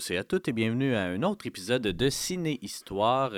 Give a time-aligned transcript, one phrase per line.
[0.00, 3.32] tous et à toutes et bienvenue à un autre épisode de Ciné Histoire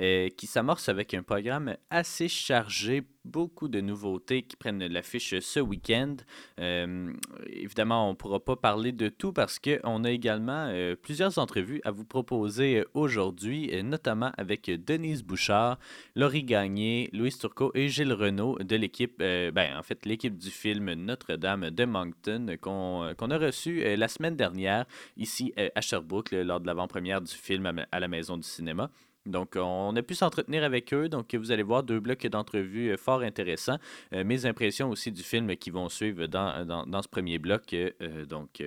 [0.00, 5.60] euh, qui s'amorce avec un programme assez chargé, beaucoup de nouveautés qui prennent l'affiche ce
[5.60, 6.16] week-end.
[6.60, 7.12] Euh,
[7.48, 11.80] évidemment, on ne pourra pas parler de tout parce qu'on a également euh, plusieurs entrevues
[11.84, 15.78] à vous proposer aujourd'hui, notamment avec Denise Bouchard,
[16.14, 20.92] Laurie Gagné, Louise Turcot et Gilles Renault de l'équipe, ben, en fait, l'équipe du film
[20.94, 27.20] Notre-Dame de Moncton qu'on a reçu la semaine dernière ici à Sherbrooke lors de l'avant-première
[27.20, 28.90] du film à, la Maison du cinéma.
[29.26, 31.08] Donc, on a pu s'entretenir avec eux.
[31.08, 33.78] Donc, vous allez voir deux blocs d'entrevues euh, fort intéressants.
[34.12, 37.74] Euh, mes impressions aussi du film qui vont suivre dans, ce premier bloc.
[37.74, 38.62] Euh, donc,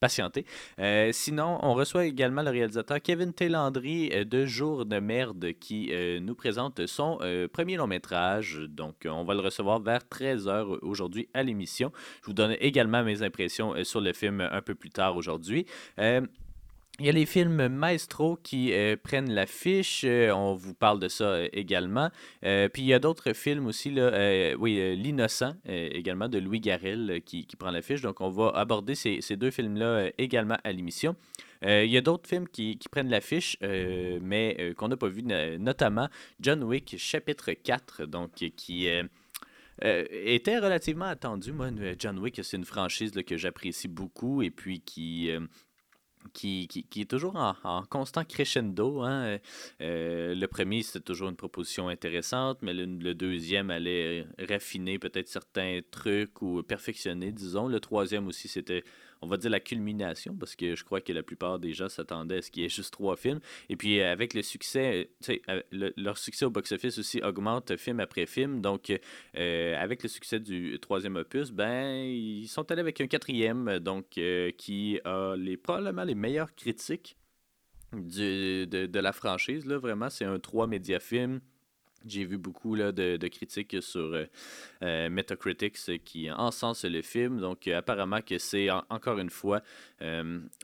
[0.00, 0.44] patientez.
[1.12, 6.86] sinon, on reçoit également le réalisateur Kevin Télandry de Jour de merde qui nous présente
[6.86, 7.18] son
[7.52, 8.60] premier long métrage.
[8.68, 11.92] Donc, on va le recevoir vers 13h aujourd'hui à l'émission.
[12.22, 15.66] Je vous donne également mes impressions sur le film un peu plus tard aujourd'hui.
[17.02, 20.04] Il y a les films Maestro qui euh, prennent l'affiche.
[20.04, 22.10] Euh, on vous parle de ça euh, également.
[22.42, 23.90] puis il y a d'autres films aussi.
[23.90, 28.02] Là, oui, L'Innocent également de Louis Garrel qui, qui prend l'affiche.
[28.02, 31.16] Donc on va aborder ces, ces deux films-là également à l'émission.
[31.62, 36.08] il y a d'autres films qui, qui prennent l'affiche, mais qu'on n'a pas vu, notamment
[36.38, 38.88] John Wick chapitre 4, donc qui
[39.80, 41.50] était relativement attendu.
[41.50, 45.32] Moi, John Wick, c'est une franchise que j'apprécie beaucoup et puis qui
[46.32, 49.02] qui, est toujours en, constant crescendo.
[49.02, 49.24] Hein.
[49.24, 49.38] Euh,
[49.80, 55.28] euh, le premier, c'était toujours une proposition intéressante, mais le, le deuxième allait raffiner peut-être
[55.28, 57.68] certains trucs ou perfectionner, disons.
[57.68, 58.84] Le troisième aussi, c'était
[59.22, 62.38] on va dire, la culmination, parce que je crois que la plupart des gens s'attendaient
[62.38, 63.40] à ce qu'il y ait juste trois films.
[63.68, 65.62] Et puis, euh, avec le succès, sais, euh,
[65.96, 68.60] leur succès au box-office aussi augmente film après film.
[68.60, 68.92] Donc,
[69.36, 74.20] euh, avec le succès du troisième opus, ben, ils sont allés avec un quatrième, donc,
[74.58, 77.16] qui a les, probablement les meilleures critiques
[77.92, 79.66] de, de, la franchise.
[79.66, 81.40] Là, vraiment, c'est un trois média film
[82.06, 84.26] j'ai vu beaucoup là, de, critiques sur euh,
[84.82, 85.74] euh, Metacritic
[86.04, 87.40] qui encensent le film.
[87.40, 89.62] Donc, euh, apparemment que c'est, encore une fois,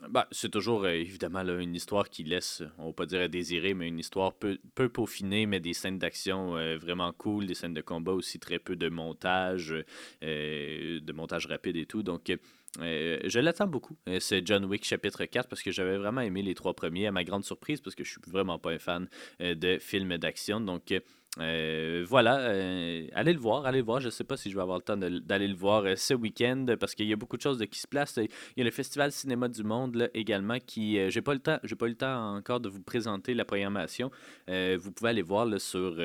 [0.09, 3.73] bah, c'est toujours évidemment là, une histoire qui laisse, on va pas dire à désirer,
[3.73, 7.81] mais une histoire peu, peu peaufinée, mais des scènes d'action vraiment cool, des scènes de
[7.81, 9.73] combat aussi, très peu de montage,
[10.21, 12.03] de montage rapide et tout.
[12.03, 12.31] Donc,
[12.79, 13.97] je l'attends beaucoup.
[14.19, 17.23] c'est John Wick chapitre 4 parce que j'avais vraiment aimé les trois premiers, à ma
[17.23, 19.07] grande surprise, parce que je suis vraiment pas un fan
[19.39, 20.59] de films d'action.
[20.59, 20.91] Donc,
[21.37, 23.99] euh, voilà, euh, allez le voir, allez le voir.
[23.99, 26.65] Je sais pas si je vais avoir le temps d'aller le voir euh, ce week-end
[26.79, 28.17] parce qu'il y a beaucoup de choses qui se placent.
[28.17, 31.75] Il y a le Festival Cinéma du Monde également qui, j'ai pas le temps, j'ai
[31.75, 34.11] pas eu le temps encore de vous présenter la programmation.
[34.47, 35.95] vous pouvez aller voir sur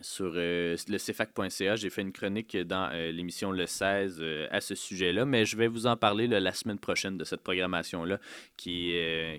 [0.00, 1.76] sur euh, le cfac.ca.
[1.76, 5.56] J'ai fait une chronique dans euh, l'émission le 16 euh, à ce sujet-là, mais je
[5.56, 8.18] vais vous en parler la semaine prochaine de cette programmation-là
[8.56, 8.94] qui,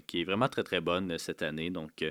[0.08, 1.70] qui est vraiment très très bonne cette année.
[1.70, 2.04] Donc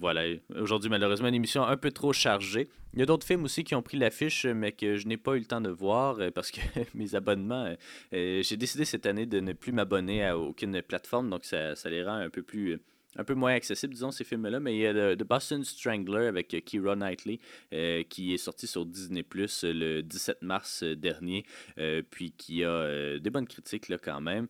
[0.00, 2.68] voilà, aujourd'hui malheureusement une émission un peu trop chargée.
[2.94, 5.34] Il y a d'autres films aussi qui ont pris l'affiche, mais que je n'ai pas
[5.34, 6.60] eu le temps de voir parce que
[6.94, 7.74] mes abonnements,
[8.12, 12.04] j'ai décidé cette année de ne plus m'abonner à aucune plateforme, donc ça, ça les
[12.04, 12.78] rend un peu plus
[13.18, 14.60] un peu moins accessible, disons, ces films-là.
[14.60, 17.38] Mais il y a The Boston Strangler avec euh, Keira Knightley
[17.72, 21.44] euh, qui est sorti sur Disney Plus euh, le 17 mars dernier,
[22.10, 24.48] puis qui a des bonnes critiques là, quand même.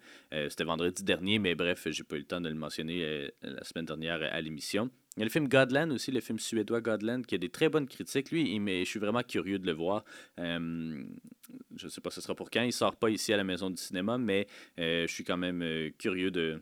[0.49, 3.84] C'était vendredi dernier, mais bref, j'ai pas eu le temps de le mentionner la semaine
[3.84, 4.91] dernière à l'émission.
[5.16, 7.69] Il y a le film Godland aussi, le film suédois Godland, qui a des très
[7.69, 8.31] bonnes critiques.
[8.31, 10.05] Lui, mais je suis vraiment curieux de le voir.
[10.37, 12.62] je ne sais pas ce sera pour quand.
[12.62, 16.31] Il sort pas ici à la maison du cinéma, mais je suis quand même curieux
[16.31, 16.60] de,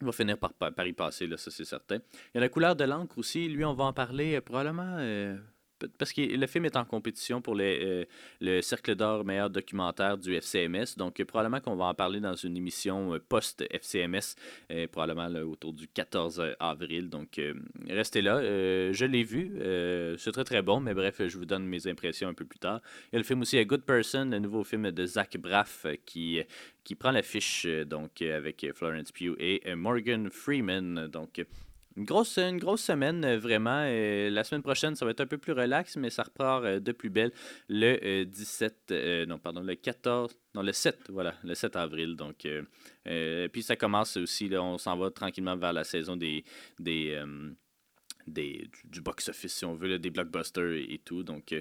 [0.00, 0.52] il va finir par,
[0.86, 1.96] y passer, là, ça c'est certain.
[1.96, 3.48] Il y a la couleur de l'encre aussi.
[3.48, 5.36] Lui, on va en parler euh, probablement euh,
[5.98, 8.04] parce que le film est en compétition pour les, euh,
[8.40, 10.96] le Cercle d'or meilleur documentaire du FCMS.
[10.96, 14.36] Donc, probablement qu'on va en parler dans une émission euh, post-FCMS,
[14.70, 17.08] euh, probablement autour du 14 avril.
[17.08, 17.40] Donc,
[17.88, 18.40] restez là.
[18.40, 19.52] je l'ai vu.
[20.18, 20.80] c'est très, très bon.
[20.80, 22.80] Mais bref, je vous donne mes impressions un peu plus tard.
[23.06, 25.86] Il y a le film aussi A Good Person, le nouveau film de Zach Braff
[26.04, 26.40] qui,
[26.84, 31.08] qui prend l'affiche donc, avec Florence Pugh et Morgan Freeman.
[31.08, 31.44] Donc,
[31.98, 33.82] une grosse, une grosse semaine, euh, vraiment.
[33.84, 36.78] Euh, la semaine prochaine, ça va être un peu plus relax, mais ça repart euh,
[36.78, 37.32] de plus belle
[37.68, 38.92] le 17,
[39.26, 42.14] non, pardon, le 14, non, le 7, voilà, le 7 avril.
[42.14, 42.46] Donc,
[43.52, 46.44] puis ça commence aussi, là, on s'en va tranquillement vers la saison des,
[46.78, 47.20] des,
[48.28, 51.22] des, du, box-office, si on veut, des blockbusters et, tout.
[51.22, 51.54] Donc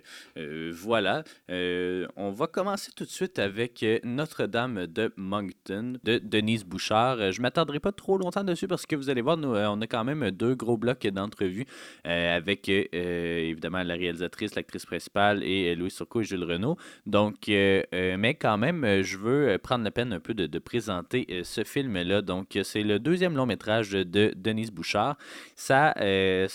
[0.71, 1.23] voilà.
[1.49, 7.31] on va commencer tout de suite avec Notre-Dame de Moncton de Denise Bouchard.
[7.31, 9.87] je ne m'attendrai pas trop longtemps dessus parce que vous allez voir, nous, on a
[9.87, 11.65] quand même deux gros blocs d'entrevues
[12.03, 16.77] avec évidemment la réalisatrice, l'actrice principale et Louis Surco et Jules Renault.
[17.05, 22.21] Donc, mais quand même, je veux prendre la peine un peu de, présenter ce film-là.
[22.21, 25.17] Donc, c'est le deuxième long métrage de Denise Bouchard.
[25.55, 25.93] Ça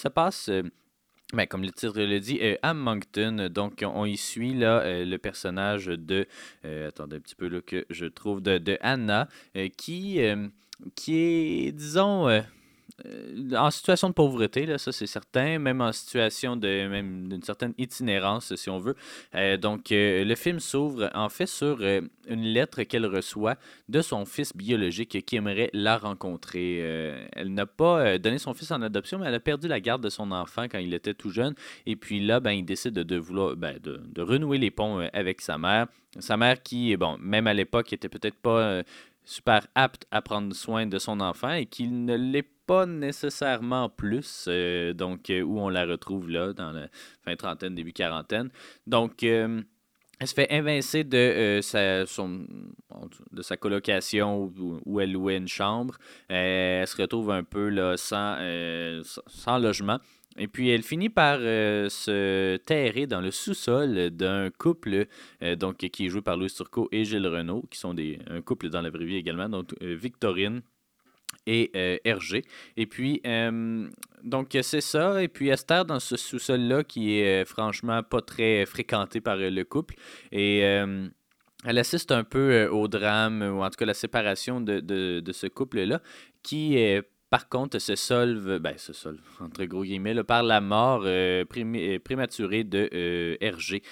[0.02, 0.50] se passe.
[1.32, 3.48] Ben, comme le titre le dit, à Moncton.
[3.50, 6.26] Donc, on y suit là, le personnage de.
[6.86, 9.28] attendez un petit peu là, que je trouve de, de Anna,
[9.76, 10.20] qui,
[10.94, 12.40] qui est, disons euh,
[13.56, 18.70] en situation de pauvreté, là, ça c'est certain, même en situation d'une certaine itinérance, si
[18.70, 18.94] on veut.
[19.34, 23.56] Euh, donc, euh, le film s'ouvre en fait sur une lettre qu'elle reçoit
[23.88, 26.78] de son fils biologique qui aimerait la rencontrer.
[27.32, 30.08] elle n'a pas donné son fils en adoption, mais elle a perdu la garde de
[30.08, 31.54] son enfant quand il était tout jeune.
[31.86, 35.40] Et puis là, ben, il décide de, vouloir ben, de, de, renouer les ponts avec
[35.40, 35.86] sa mère.
[36.18, 38.82] Sa mère qui, bon, même à l'époque, était peut-être pas
[39.24, 44.46] super apte à prendre soin de son enfant et qu'il ne l'est pas nécessairement plus,
[44.48, 46.88] euh, donc euh, où on la retrouve là, dans la
[47.22, 48.48] fin trentaine, début quarantaine.
[48.86, 49.60] Donc, euh,
[50.18, 52.46] elle se fait invincer de, sa, son,
[53.30, 54.50] de sa colocation
[54.86, 55.98] où, elle louait une chambre.
[56.30, 58.38] elle se retrouve un peu là, sans,
[59.26, 59.98] sans logement.
[60.38, 65.06] Et puis elle finit par se terrer dans le sous-sol d'un couple
[65.58, 68.70] donc, qui est joué par Louis Turcot et Gilles Renault, qui sont des, un couple
[68.70, 70.62] dans la vraie vie également, donc Victorine
[71.46, 72.44] et euh, Hergé.
[72.76, 73.88] Et puis, euh,
[74.22, 75.22] donc, c'est ça.
[75.22, 79.62] Et puis, Esther, dans ce sous-sol-là, qui est euh, franchement pas très fréquenté par le
[79.64, 79.94] couple.
[80.30, 85.32] Et elle assiste un peu au drame, ou en tout cas la séparation de, de,
[85.32, 86.00] ce couple-là,
[86.42, 86.76] qui
[87.30, 91.06] par contre, se solve, ben, se solve, entre gros guillemets, par la mort
[92.04, 93.82] prématurée de Hergé.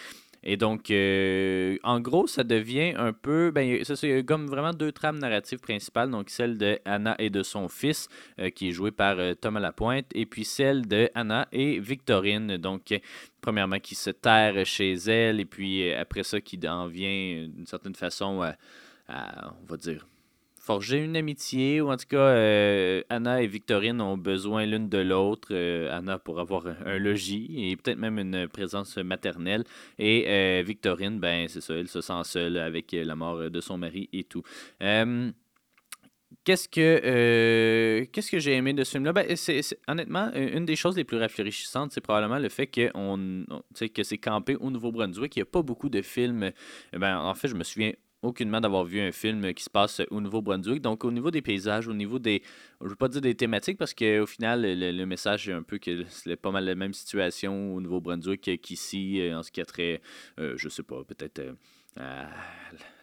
[0.43, 3.51] Et donc, euh, en gros, ça devient un peu.
[3.51, 6.11] Ben, ça, c'est comme vraiment deux trames narratives principales.
[6.11, 8.09] Donc, celle de Anna et de son fils,
[8.39, 12.57] euh, qui est joué par euh, Thomas Lapointe, et puis celle de Anna et Victorine.
[12.57, 12.99] Donc,
[13.41, 17.95] premièrement, qui se terre chez elle, et puis après ça, qui en vient d'une certaine
[17.95, 18.57] façon à
[19.09, 20.07] on va dire,
[20.71, 24.99] forger une amitié, ou en tout cas, euh, Anna et Victorine ont besoin l'une de
[24.99, 25.49] l'autre.
[25.51, 29.65] Euh, Anna pour avoir un, logis et peut-être même une présence maternelle.
[29.99, 33.79] Et euh, Victorine, ben c'est ça, elle se sent seule avec la mort de son
[33.79, 34.45] mari et tout.
[36.45, 39.13] Qu'est-ce que que j'ai aimé de ce film-là?
[39.13, 42.93] Ben, c'est, honnêtement, une des choses les plus rafraîchissantes, c'est probablement le fait que,
[43.89, 45.35] que c'est campé au Nouveau-Brunswick.
[45.35, 46.53] Il n'y a pas beaucoup de films.
[46.93, 50.21] Ben, en fait, je me souviens aucunement d'avoir vu un film qui se passe au
[50.21, 50.81] Nouveau-Brunswick.
[50.83, 52.43] Donc, au niveau des paysages, au niveau des.
[52.81, 55.79] Je ne veux pas dire des thématiques parce qu'au final, le, message est un peu
[55.79, 60.01] que c'est pas mal la même situation au Nouveau-Brunswick qu'ici, en ce qui a trait,
[60.39, 61.41] euh, je sais pas, peut-être.
[61.99, 62.25] Euh,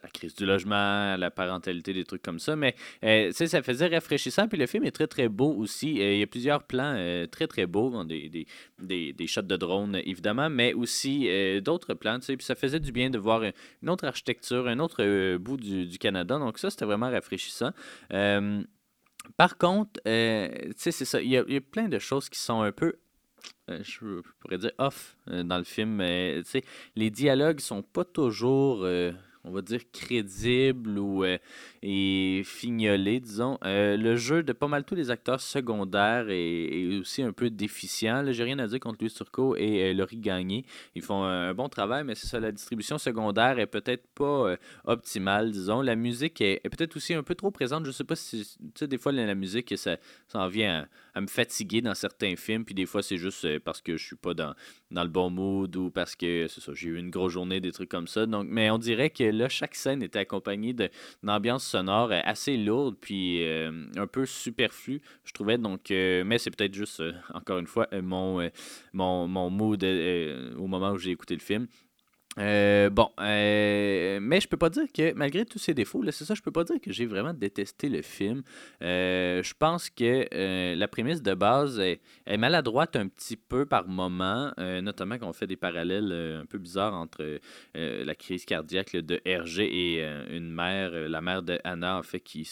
[0.08, 2.56] la crise du logement, la parentalité, des trucs comme ça.
[2.56, 4.48] Mais euh, ça faisait rafraîchissant.
[4.48, 6.02] Puis le film est très, très beau aussi.
[6.02, 8.04] Euh, il y a plusieurs plans euh, très, très beaux.
[8.04, 8.48] Des, des,
[8.80, 11.30] des, des, shots de drone, évidemment, mais aussi
[11.62, 12.20] d'autres plans.
[12.20, 15.98] Puis ça faisait du bien de voir une autre architecture, un autre bout du, du,
[15.98, 16.40] Canada.
[16.40, 17.72] Donc ça, c'était vraiment rafraîchissant.
[19.36, 21.22] par contre, c'est ça.
[21.22, 22.94] Il y, a, il y, a, plein de choses qui sont un peu
[23.70, 25.96] je pourrais dire off dans le film.
[25.96, 26.42] Mais
[26.96, 28.86] les dialogues sont pas toujours
[29.48, 31.38] on va dire, crédible ou euh,
[31.82, 33.58] et fignolé, disons.
[33.64, 38.32] Euh, le jeu de pas mal tous les acteurs secondaires est, aussi un peu déficient.
[38.32, 40.66] J'ai rien à dire contre Louis Turcot et euh, Laurie Gagné.
[40.96, 45.52] Ils font un, bon travail, mais c'est ça, la distribution secondaire est peut-être pas optimale,
[45.52, 45.82] disons.
[45.82, 47.86] La musique est, peut-être aussi un peu trop présente.
[47.86, 51.07] Je sais pas si, tu sais, des fois, la, musique, ça, ça en vient à,
[51.22, 54.34] me fatiguer dans certains films, puis des fois, c'est juste parce que je suis pas
[54.34, 54.54] dans,
[54.92, 57.72] dans le bon mood ou parce que, c'est ça, j'ai eu une grosse journée, des
[57.72, 58.26] trucs comme ça.
[58.26, 62.58] Donc, mais on dirait que là, chaque scène était accompagnée d'une ambiance sonore euh, assez
[62.58, 65.58] lourde puis euh, un peu superflu, je trouvais.
[65.58, 68.50] Donc, euh, mais c'est peut-être juste, encore une fois, mon,
[68.94, 71.68] mon, mon mood au moment où j'ai écouté le film.
[72.40, 76.36] Euh, bon, euh, mais je peux pas dire que, malgré tous ses défauts, c'est ça,
[76.36, 78.44] je peux pas dire que j'ai vraiment détesté le film.
[78.82, 82.00] Euh, je pense que la prémisse de base est,
[82.38, 86.94] maladroite un petit peu par moment, notamment quand on fait des parallèles un peu bizarres
[86.94, 87.40] entre
[87.74, 92.48] la crise cardiaque de Hergé et une mère, la mère de Anna, en fait, qui,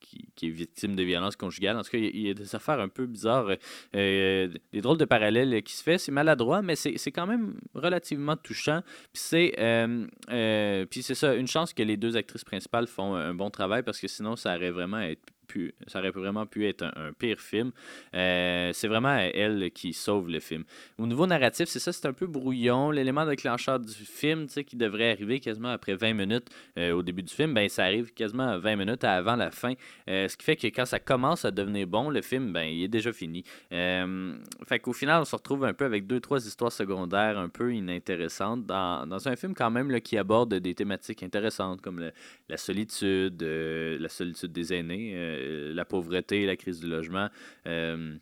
[0.00, 1.76] qui, qui, est victime de violence conjugale.
[1.76, 3.56] En tout cas, il y, a des affaires un peu bizarres,
[3.92, 5.98] des drôles de parallèles qui se fait.
[5.98, 8.82] C'est maladroit, mais c'est quand même relativement touchant
[9.14, 13.32] c'est euh, euh, puis c'est ça, une chance que les deux actrices principales font un
[13.32, 15.00] bon travail parce que sinon ça aurait vraiment
[15.44, 17.72] pu, ça aurait vraiment pu être un, pire film.
[18.14, 20.64] Euh, c'est vraiment elle qui sauve le film.
[20.98, 22.90] Au niveau narratif, c'est ça, c'est un peu brouillon.
[22.90, 26.48] L'élément déclencheur du film, qui devrait arriver quasiment après 20 minutes
[26.78, 29.74] euh, au début du film, ben, ça arrive quasiment 20 minutes avant la fin.
[30.08, 32.82] Euh, ce qui fait que quand ça commence à devenir bon, le film, ben, il
[32.84, 33.44] est déjà fini.
[33.70, 37.74] fait qu'au final, on se retrouve un peu avec deux, trois histoires secondaires un peu
[37.74, 42.10] inintéressantes dans, dans un film quand même qui aborde des thématiques intéressantes comme
[42.48, 47.28] la solitude, la solitude des aînés la pauvreté, la crise du logement.
[47.66, 48.16] Euh,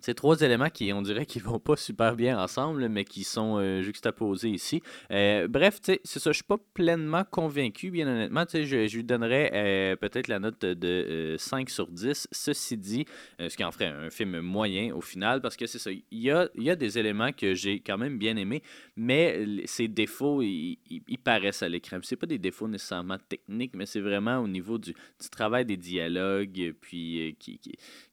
[0.00, 3.58] c'est trois éléments qui, on dirait, qui vont pas super bien ensemble, mais qui sont
[3.58, 4.82] euh, juxtaposés ici.
[5.10, 8.44] Euh, bref, c'est ça, je suis pas pleinement convaincu, bien honnêtement.
[8.52, 12.28] Je, lui donnerais euh, peut-être la note de 5 sur 10.
[12.30, 13.04] Ceci dit,
[13.38, 16.30] ce qui en ferait un film moyen au final, parce que c'est ça, il y
[16.30, 18.62] a, y a, des éléments que j'ai quand même bien aimés,
[18.96, 20.78] mais ces défauts, ils,
[21.22, 21.98] paraissent à l'écran.
[22.02, 24.94] C'est pas des défauts nécessairement techniques, mais c'est vraiment au niveau du,
[25.30, 27.60] travail des dialogues, puis qui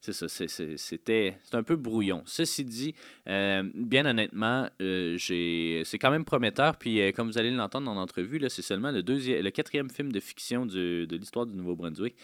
[0.00, 2.22] c'est ça, c'était un peu brouillon.
[2.26, 2.94] Ceci dit,
[3.28, 6.76] euh, bien honnêtement, euh, c'est quand même prometteur.
[6.76, 10.10] Puis, euh, comme vous allez l'entendre dans l'entrevue, c'est seulement le, deuxième, le quatrième film
[10.12, 12.16] de fiction de l'histoire du Nouveau-Brunswick,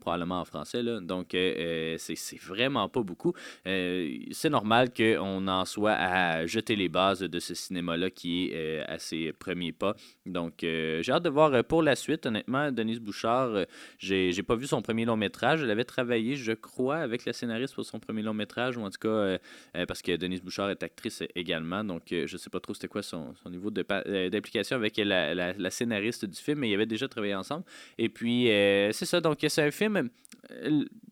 [0.00, 0.82] probablement en français.
[1.02, 3.32] Donc, c'est vraiment pas beaucoup.
[3.64, 8.98] c'est normal qu'on en soit à jeter les bases de ce cinéma-là qui est à
[8.98, 9.94] ses premiers pas.
[10.26, 12.26] Donc, j'ai hâte de voir pour la suite.
[12.26, 13.64] Honnêtement, Denise Bouchard,
[13.98, 15.62] j'ai pas vu son premier long métrage.
[15.62, 18.90] Elle avait travaillé, je crois, avec la scénariste pour son premier long métrage ou en
[18.90, 19.38] tout cas, euh,
[19.76, 22.74] euh, parce que Denise Bouchard est actrice également, donc euh, je ne sais pas trop
[22.74, 27.34] c'était quoi son, niveau d'implication avec la, scénariste du film, mais ils avaient déjà travaillé
[27.34, 27.64] ensemble.
[27.98, 30.08] Et puis, c'est ça, donc c'est un film,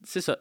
[0.02, 0.38] c'est ça,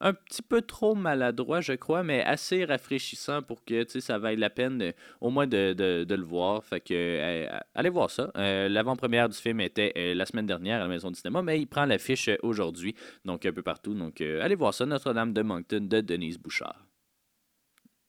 [0.00, 4.92] petit peu trop maladroit, je crois, mais assez rafraîchissant pour que ça vaille la peine
[5.20, 5.74] au moins de,
[6.08, 6.64] le voir.
[6.64, 8.30] Fait que allez voir ça.
[8.34, 11.84] L'avant-première du film était la semaine dernière à la Maison du cinéma, mais il prend
[11.84, 12.94] l'affiche aujourd'hui,
[13.24, 13.94] donc un peu partout.
[13.94, 16.86] Donc allez voir ça, Notre-Dame de Moncton de Denise Bouchard.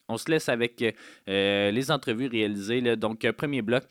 [0.09, 0.83] On se laisse avec
[1.29, 2.95] euh, les entrevues réalisées.
[2.95, 3.83] Donc, premier bloc,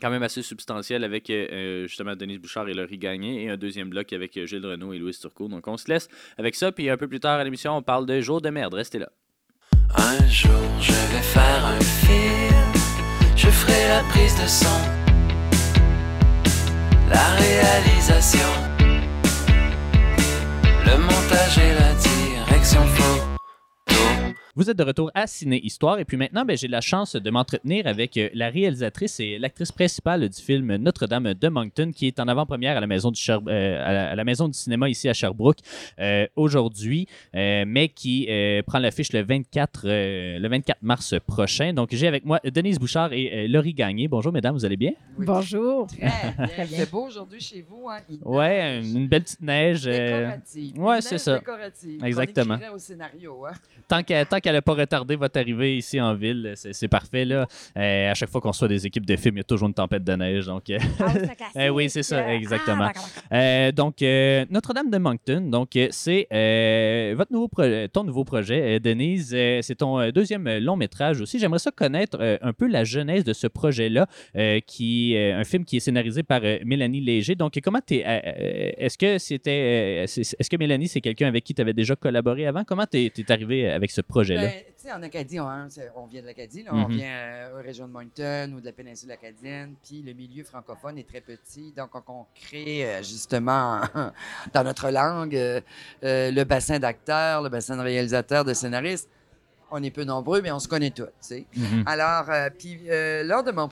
[0.00, 3.88] quand même assez substantiel avec euh, justement Denise Bouchard et Laurie Gagné et un deuxième
[3.90, 5.48] bloc avec euh, Gilles Renault et Louis Turcot.
[5.48, 8.06] Donc on se laisse avec ça, puis un peu plus tard à l'émission, on parle
[8.06, 8.74] de Jour de merde.
[8.74, 9.10] Restez là.
[9.96, 12.72] Un jour, je vais faire un film,
[13.36, 14.66] je ferai la prise de son,
[17.08, 18.48] la réalisation,
[20.84, 21.88] le montage et la
[24.58, 27.30] vous êtes de retour à Ciné Histoire et puis maintenant, ben, j'ai la chance de
[27.30, 32.18] m'entretenir avec euh, la réalisatrice et l'actrice principale du film Notre-Dame de Moncton qui est
[32.18, 35.58] en avant-première à la maison du euh, à, la, maison du cinéma ici à Sherbrooke
[36.00, 38.28] euh, aujourd'hui, mais qui
[38.66, 41.72] prend l'affiche le 24 le 24 mars prochain.
[41.72, 44.08] Donc j'ai avec moi Denise Bouchard et Laurie Gagné.
[44.08, 44.90] Bonjour mesdames, vous allez bien?
[45.18, 45.86] Bonjour.
[45.96, 46.78] Très bien.
[46.78, 48.00] C'est beau aujourd'hui chez vous hein?
[48.24, 49.84] ouais, une belle petite neige.
[49.84, 50.78] Décorative.
[50.80, 51.38] Ouais, c'est ça.
[51.38, 52.04] Décorative.
[52.04, 52.58] Exactement.
[52.74, 53.52] au scénario hein?
[53.86, 56.54] Tant qu'à qu'elle n'a pas retardé votre arrivée ici en ville.
[56.56, 57.26] C'est parfait.
[57.26, 57.46] Là.
[57.76, 59.74] Euh, à chaque fois qu'on soit des équipes de films, il y a toujours une
[59.74, 60.46] tempête de neige.
[60.46, 61.12] Donc, euh, ah,
[61.66, 62.90] eh oui, c'est ça, exactement.
[63.30, 66.26] Ah, donc, euh, Notre-Dame de Moncton, donc c'est
[67.14, 67.48] votre nouveau
[67.92, 69.30] ton nouveau projet, Denise.
[69.30, 71.38] c'est ton deuxième long métrage aussi.
[71.38, 74.06] J'aimerais ça connaître un peu la genèse de ce projet-là,
[74.66, 77.34] qui est un film qui est scénarisé par Mélanie Léger.
[77.34, 80.04] Donc, comment tu Est-ce que c'était.
[80.04, 82.64] Est-ce que Mélanie, c'est quelqu'un avec qui tu avais déjà collaboré avant?
[82.64, 84.00] Comment tu es, arrivé avec ce
[84.40, 84.62] Ben,
[84.94, 86.96] en Acadie, on, vient de l'Acadie, on mhm.
[86.96, 90.98] vient euh, aux régions de Moncton ou de la péninsule acadienne, puis le milieu francophone
[90.98, 93.80] est très petit, donc on, crée euh, justement
[94.52, 95.60] dans notre langue euh,
[96.02, 99.08] le bassin d'acteurs, le bassin de réalisateurs, de scénaristes.
[99.70, 101.04] On est peu nombreux, mais on se connaît tous.
[101.30, 101.82] Mhm.
[101.84, 102.24] Alors,
[102.58, 102.80] puis
[103.24, 103.68] lors de mon,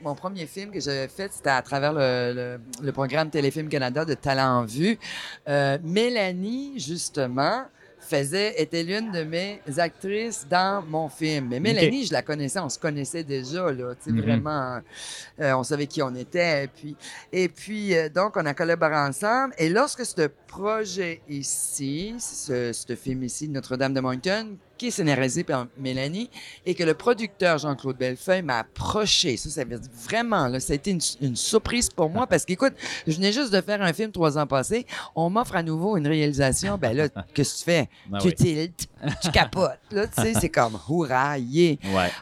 [0.00, 4.14] mon premier film que j'avais fait, c'était à travers le, le, programme Téléfilm Canada de
[4.14, 4.98] Talent en vue.
[5.46, 7.66] Mélanie, justement,
[8.04, 11.48] faisait, était l'une de mes actrices dans mon film.
[11.48, 14.22] Mais Mélanie, je la connaissais, on se connaissait déjà, là, tu sais, mm-hmm.
[14.22, 14.80] vraiment,
[15.40, 16.64] euh, on savait qui on était.
[16.64, 16.96] Et puis,
[17.32, 19.54] et puis euh, donc, on a collaboré ensemble.
[19.58, 25.44] Et lorsque ce projet ici, ce, ce film ici, Notre-Dame de Moncton, qui est scénarisé
[25.44, 26.28] par Mélanie,
[26.66, 29.38] et que le producteur Jean-Claude Bellefeuille m'a approché.
[29.38, 30.90] Ça, ça veut dire vraiment, là, ça a été
[31.22, 32.74] une, surprise pour moi parce qu'écoute,
[33.06, 34.86] je venais juste de faire un film trois ans passés.
[35.16, 36.76] On m'offre à nouveau une réalisation.
[36.76, 37.88] Ben là, qu'est-ce que tu fais?
[38.10, 38.88] Ben tu tiltes,
[39.22, 39.78] tu capotes.
[39.90, 41.76] Là, tu sais, c'est comme hurrah, yeah.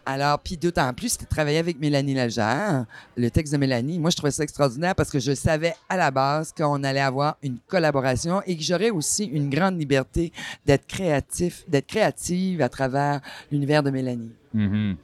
[0.04, 2.84] Alors, puis d'autant plus, c'était travailler avec Mélanie Lagère,
[3.16, 3.98] le texte de Mélanie.
[3.98, 7.36] Moi, je trouvais ça extraordinaire parce que je savais à la base qu'on allait avoir
[7.42, 10.32] une collaboration et que j'aurais aussi une grande liberté
[10.66, 13.20] d'être créatif, d'être créative à travers
[13.50, 14.32] l'univers de Mélanie.
[14.54, 14.96] Mm-hmm.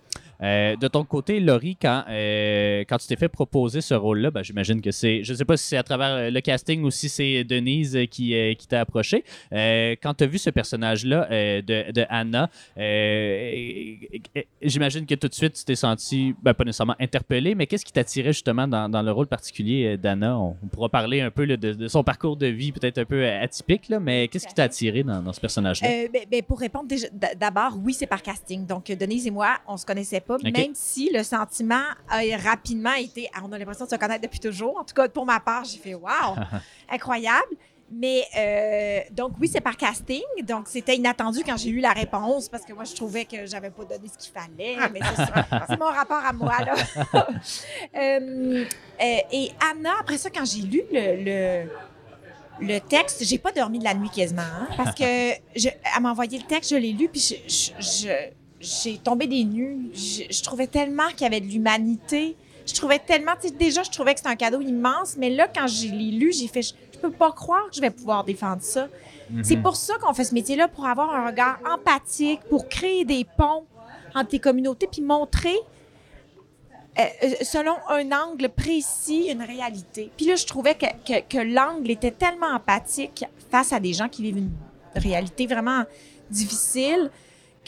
[0.43, 4.43] Euh, de ton côté, Laurie, quand, euh, quand tu t'es fait proposer ce rôle-là, ben,
[4.43, 7.09] j'imagine que c'est, je ne sais pas si c'est à travers le casting ou si
[7.09, 9.25] c'est Denise qui, qui t'a approché.
[9.51, 11.29] quand tu as vu ce personnage-là
[11.63, 12.51] de, de, Anna,
[14.63, 17.93] j'imagine que tout de suite tu t'es senti, ben, pas nécessairement interpellé, mais qu'est-ce qui
[17.93, 20.39] t'attirait justement dans, dans, le rôle particulier d'Anna?
[20.39, 23.89] On, pourra parler un peu de, de, son parcours de vie peut-être un peu atypique,
[23.89, 25.89] là, mais qu'est-ce qui t'a attiré dans, dans ce personnage-là?
[26.13, 26.89] Ben, ben, pour répondre
[27.37, 28.67] d'abord, oui, c'est par casting.
[28.67, 33.29] Donc, Denise et moi, on se connaissait pas, même si le sentiment a rapidement été,
[33.35, 34.79] ah, on a l'impression de se connaître depuis toujours.
[34.79, 36.37] En tout cas, pour ma part, j'ai fait wow,
[36.89, 37.57] incroyable.
[37.91, 40.23] Mais euh, donc oui, c'est par casting.
[40.43, 43.71] Donc c'était inattendu quand j'ai eu la réponse parce que moi je trouvais que j'avais
[43.71, 44.77] pas donné ce qu'il fallait.
[44.93, 45.01] Mais
[45.67, 46.75] c'est mon rapport à moi là.
[47.97, 48.65] Euh,
[49.01, 51.69] euh, et Anna, après ça, quand j'ai lu le,
[52.61, 56.11] le, texte, j'ai pas dormi de la nuit quasiment hein, parce que je, elle m'a
[56.11, 57.21] envoyé le texte, je l'ai lu puis
[57.79, 58.09] je
[58.61, 59.91] j'ai tombé des nues.
[59.95, 62.37] Je, trouvais tellement qu'il y avait de l'humanité.
[62.67, 65.89] Je trouvais tellement, déjà, je trouvais que c'était un cadeau immense, mais là, quand je
[65.89, 68.89] l'ai lu, j'ai fait, je, ne peux pas croire que je vais pouvoir défendre ça.
[69.31, 69.45] Mhm.
[69.45, 73.25] C'est pour ça qu'on fait ce métier-là, pour avoir un regard empathique, pour créer des
[73.25, 73.65] ponts
[74.15, 75.57] entre les communautés, puis montrer
[76.99, 80.11] euh, euh, selon un angle précis une réalité.
[80.17, 84.09] Puis là, je trouvais que, que, que l'angle était tellement empathique face à des gens
[84.09, 84.51] qui vivent une
[84.97, 85.85] réalité vraiment
[86.31, 87.11] difficile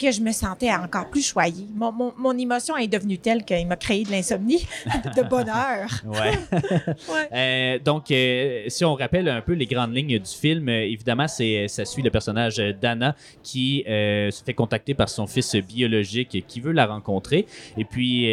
[0.01, 1.67] que je me sentais encore plus choyée.
[1.75, 4.65] Mon, mon, mon émotion est devenue telle qu'il m'a créé de l'insomnie
[5.15, 5.89] de bonheur.
[6.05, 7.29] ouais.
[7.33, 11.27] Euh, donc, euh, si on rappelle un peu les grandes lignes du film, euh, évidemment,
[11.27, 16.59] c'est, ça suit le personnage d'Anna qui se fait contacter par son fils biologique qui
[16.59, 17.45] veut la rencontrer.
[17.77, 18.27] Et puis,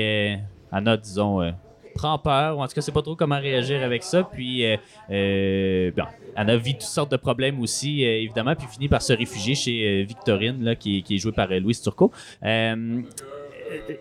[0.72, 1.52] Anna, disons
[1.98, 4.22] prend peur, ou en tout cas, c'est pas trop comment réagir avec ça.
[4.22, 4.76] Puis, euh,
[5.10, 6.04] euh bon,
[6.36, 9.54] elle a vu toutes sortes de problèmes aussi, euh, évidemment, puis finit par se réfugier
[9.54, 12.12] chez euh, Victorine, là, qui, est jouée par Louise Turcot.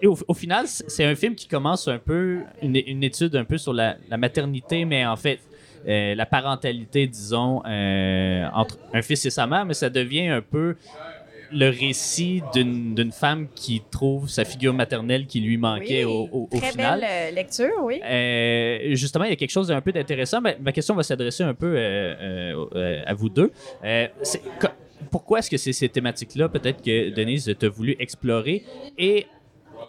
[0.02, 3.58] Et au, final, c'est un film qui commence un peu, une, une étude un peu
[3.58, 5.40] sur la maternité, mais en fait,
[5.86, 7.58] la parentalité, disons,
[8.54, 10.78] entre un fils et sa mère, mais ça devient un peu
[11.52, 16.72] le récit d'une femme qui trouve sa figure maternelle qui lui manquait au, au, très
[16.72, 17.00] final.
[17.00, 18.02] belle euh, lecture, oui.
[18.04, 20.42] Euh, justement, il y a quelque chose d'un peu d'intéressant.
[20.42, 23.52] Ma, ma, question va s'adresser un peu euh, à vous deux.
[25.12, 28.64] pourquoi est-ce que c'est ces thématiques-là, peut-être que Denise t'a voulu explorer?
[28.98, 29.28] Et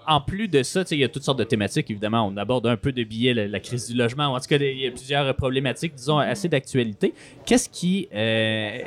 [0.06, 1.90] en plus de ça, il y a toutes sortes de thématiques.
[1.90, 4.26] Évidemment, on aborde un peu de billets, la, crise du logement.
[4.26, 7.12] En tout cas, il y a plusieurs problématiques, disons, assez d'actualité.
[7.44, 8.78] Qu'est-ce qui, euh,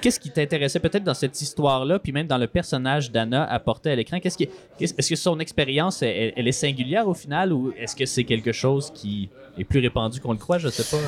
[0.00, 3.96] qu'est-ce qui t'intéressait peut-être dans cette histoire-là, puis même dans le personnage d'Anna apporté à
[3.96, 4.18] l'écran?
[4.20, 4.48] Qu'est-ce qui,
[4.80, 8.90] est-ce que son expérience, elle, est singulière au final, ou est-ce que c'est quelque chose
[8.94, 10.58] qui est plus répandu qu'on le croit?
[10.58, 11.02] Je sais pas.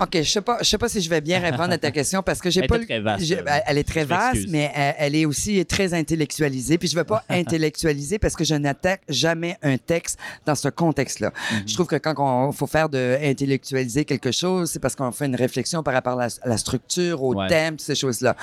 [0.00, 2.22] OK, je sais pas, je sais pas si je vais bien répondre à ta question
[2.22, 2.78] parce que j'ai pas.
[2.78, 3.34] Très vaste,
[3.66, 6.78] elle est très vaste, mais elle, est aussi très intellectualisée.
[6.78, 11.32] Puis je veux pas intellectualiser parce que je n'attaque jamais un texte dans ce contexte-là.
[11.52, 11.62] Mhm.
[11.66, 15.26] Je trouve que quand on faut faire de intellectualiser quelque chose, c'est parce qu'on fait
[15.26, 18.36] une réflexion par rapport à la, structure, au thème, ces choses-là.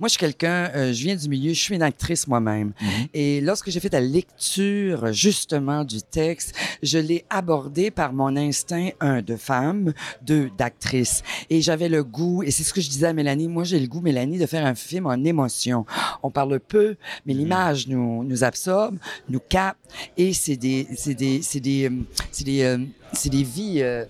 [0.00, 2.72] Moi, je suis quelqu'un, euh, je viens du milieu, je suis une actrice moi-même.
[2.80, 2.88] Mhm.
[3.12, 8.90] Et lorsque j'ai fait la lecture justement du texte, je l'ai abordé par mon instinct
[9.00, 11.01] un de femme, deux d'actrice
[11.50, 13.86] et j'avais le goût, et c'est ce que je disais à Mélanie, moi j'ai le
[13.86, 15.86] goût, Mélanie, de faire un film en émotion.
[16.22, 17.36] On parle peu, mais mm-hmm.
[17.36, 18.96] l'image nous, nous absorbe,
[19.28, 19.80] nous capte,
[20.16, 21.90] et c'est des, c'est des, c'est des, euh,
[22.30, 22.78] c'est des, euh,
[23.12, 24.04] c'est des vies, euh,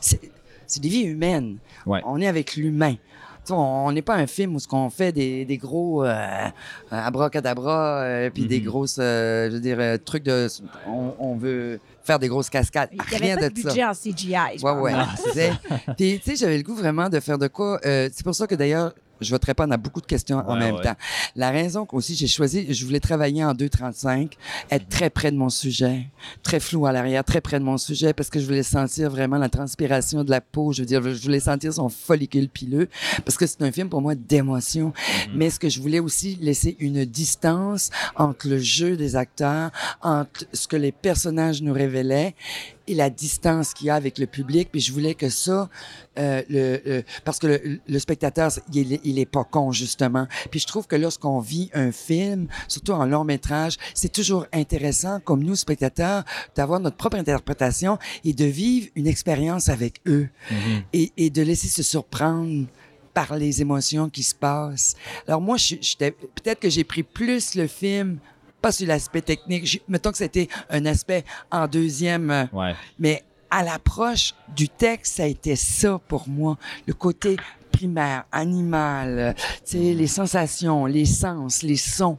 [0.00, 1.58] c'est des vies humaines.
[1.86, 2.96] On est avec l'humain
[3.50, 6.48] on n'est pas un film où ce qu'on fait des, des gros euh,
[6.90, 8.64] abracadabra euh, puis des mm-hmm.
[8.64, 10.48] grosses je veux dire trucs de
[10.86, 12.88] on, on, veut faire des grosses cascades.
[12.92, 14.62] Il y avait pas de, budget en CGI.
[14.62, 14.92] Ouais, ouais.
[15.96, 17.78] tu sais, j'avais le goût vraiment de faire de quoi.
[17.84, 20.56] Euh, c'est pour ça que d'ailleurs, je vais te répondre à beaucoup de questions en
[20.56, 20.96] même temps.
[21.36, 24.32] La raison aussi j'ai choisi, je voulais travailler en 2.35,
[24.70, 26.06] être très près de mon sujet,
[26.42, 29.38] très flou à l'arrière, très près de mon sujet, parce que je voulais sentir vraiment
[29.38, 30.72] la transpiration de la peau.
[30.72, 32.88] Je veux dire, je voulais sentir son follicule pileux,
[33.24, 34.90] parce que c'est un film pour moi d'émotion.
[34.90, 35.28] Mm-hmm.
[35.34, 39.70] Mais ce que je voulais aussi laisser une distance entre le jeu des acteurs,
[40.02, 42.34] entre ce que les personnages nous révélaient
[42.88, 44.70] et la distance qu'il y a avec le public.
[44.70, 45.68] Puis je voulais que ça,
[46.18, 50.26] euh, le, parce que le, le spectateur, il, il, est pas con justement.
[50.50, 55.20] Puis je trouve que lorsqu'on vit un film, surtout en long métrage, c'est toujours intéressant,
[55.20, 56.24] comme nous spectateurs,
[56.56, 60.82] d'avoir notre propre interprétation et de vivre une expérience avec eux mm-hmm.
[60.92, 62.66] et, et de laisser se surprendre
[63.14, 64.94] par les émotions qui se passent.
[65.26, 68.18] Alors moi, je, peut-être que j'ai pris plus le film
[68.68, 69.82] pas sur l'aspect technique.
[69.88, 72.30] Mettons que c'était un aspect en deuxième.
[72.30, 76.58] Euh, mais à l'approche du texte, ça a été ça pour moi.
[76.86, 79.32] Le côté primaire, animal, euh,
[79.74, 82.18] les sensations, les sens, les sons,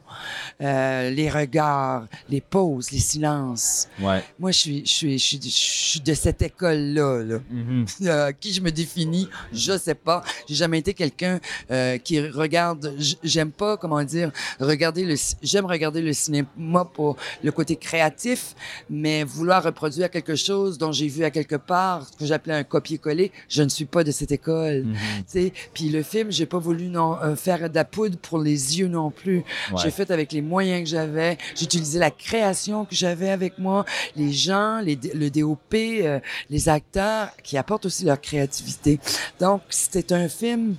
[0.60, 3.88] euh, les regards, les pauses, les silences.
[4.00, 4.22] Ouais.
[4.38, 7.38] Moi, je suis, je suis, je suis, je suis de cette école-là, là.
[7.50, 7.86] Mhm.
[8.10, 10.24] Euh, qui je me définis, je sais pas.
[10.48, 11.38] J'ai jamais été quelqu'un
[11.70, 12.94] euh, qui regarde.
[13.22, 15.14] J'aime pas, comment dire, regarder le.
[15.42, 18.54] J'aime regarder le cinéma pour le côté créatif,
[18.88, 22.64] mais vouloir reproduire quelque chose dont j'ai vu à quelque part, ce que j'appelais un
[22.64, 24.84] copier-coller, je ne suis pas de cette école.
[24.84, 24.96] Mhm.
[25.30, 25.39] Tu
[25.74, 28.88] puis le film, j'ai pas voulu non euh, faire de la poudre pour les yeux
[28.88, 29.38] non plus.
[29.38, 29.78] Ouais.
[29.82, 31.38] J'ai fait avec les moyens que j'avais.
[31.54, 33.84] J'ai utilisé la création que j'avais avec moi,
[34.16, 39.00] les gens, les, le DOP, euh, les acteurs qui apportent aussi leur créativité.
[39.38, 40.76] Donc, c'est un film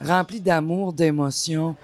[0.00, 1.76] rempli d'amour, d'émotion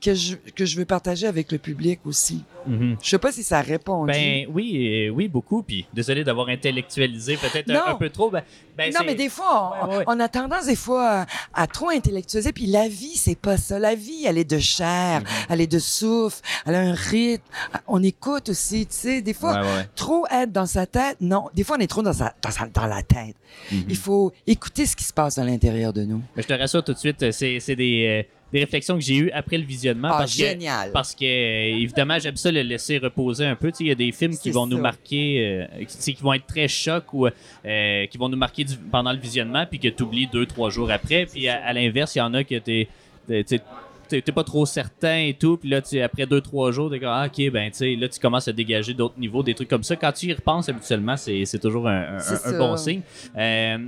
[0.00, 2.42] que je, que je veux partager avec le public aussi.
[2.66, 2.96] Mhm.
[3.02, 4.04] Je sais pas si ça répond.
[4.04, 5.62] Ben oui, euh, oui, beaucoup.
[5.62, 8.30] Puis désolé d'avoir intellectualisé peut-être un, peu trop.
[8.30, 8.42] Ben,
[8.76, 10.04] ben, non, mais des fois, on, Ouais, ouais.
[10.06, 11.26] on a tendance des fois à,
[11.62, 12.52] à trop intellectualiser.
[12.52, 13.78] Puis la vie, c'est pas ça.
[13.78, 15.46] La vie, elle est de chair, Mm-hmm.
[15.50, 17.42] elle est de souffle, elle a un rythme.
[17.86, 19.22] On écoute aussi, tu sais.
[19.22, 21.16] Des fois, Ouais, trop être dans sa tête.
[21.20, 23.36] Non, des fois, on est trop dans, sa, dans, sa- dans la tête.
[23.72, 23.84] Mhm.
[23.88, 26.22] Il faut écouter ce qui se passe à l'intérieur de nous.
[26.36, 29.16] mais je te rassure tout de suite, c'est c'est des, euh, des réflexions que j'ai
[29.16, 30.08] eues après le visionnement.
[30.12, 30.90] Ah, parce que génial.
[30.92, 33.70] Parce que, euh, évidemment, j'aime ça le laisser reposer un peu.
[33.70, 36.32] Tu sais, Il y a des films qui vont nous marquer, euh, qui, tu vont
[36.32, 39.88] être très chocs ou euh, qui vont nous marquer du- pendant le visionnement, puis que
[39.88, 41.26] tu oublies deux, trois jours après.
[41.26, 42.88] Puis à, à l'inverse, il y en a que t'es
[43.28, 45.56] t'es- pas trop certain et tout.
[45.56, 48.08] Puis là, tu après deux, trois jours, t'es comme, ah, ok, ben, tu sais, là,
[48.08, 49.94] tu commences à dégager d'autres niveaux, des trucs comme ça.
[49.96, 52.18] Quand tu y repenses habituellement, c'est toujours un,
[52.58, 53.02] bon signe.
[53.36, 53.78] Euh,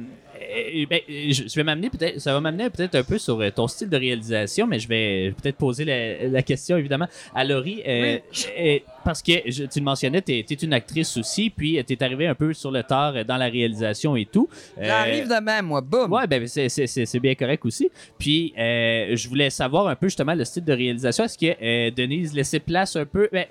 [0.52, 3.66] euh, ben, je vais m'amener peut-être, ça va m'amener peut-être un peu sur euh, ton
[3.68, 8.18] style de réalisation, mais je vais peut-être poser la, la question évidemment à Laurie, euh,
[8.58, 12.02] euh, parce que je- tu le mentionnais, tu es, une actrice aussi, puis tu es
[12.02, 14.48] arrivé un peu sur le tard euh, dans la réalisation et tout.
[14.78, 15.80] Euh, J'arrive de même, moi.
[15.80, 16.12] Boum.
[16.12, 17.90] Ouais, ben c'est- bien correct aussi.
[18.18, 21.24] Puis euh, je voulais savoir un peu justement le style de réalisation.
[21.24, 23.44] Est-ce que euh, Denise laissait place un peu ben,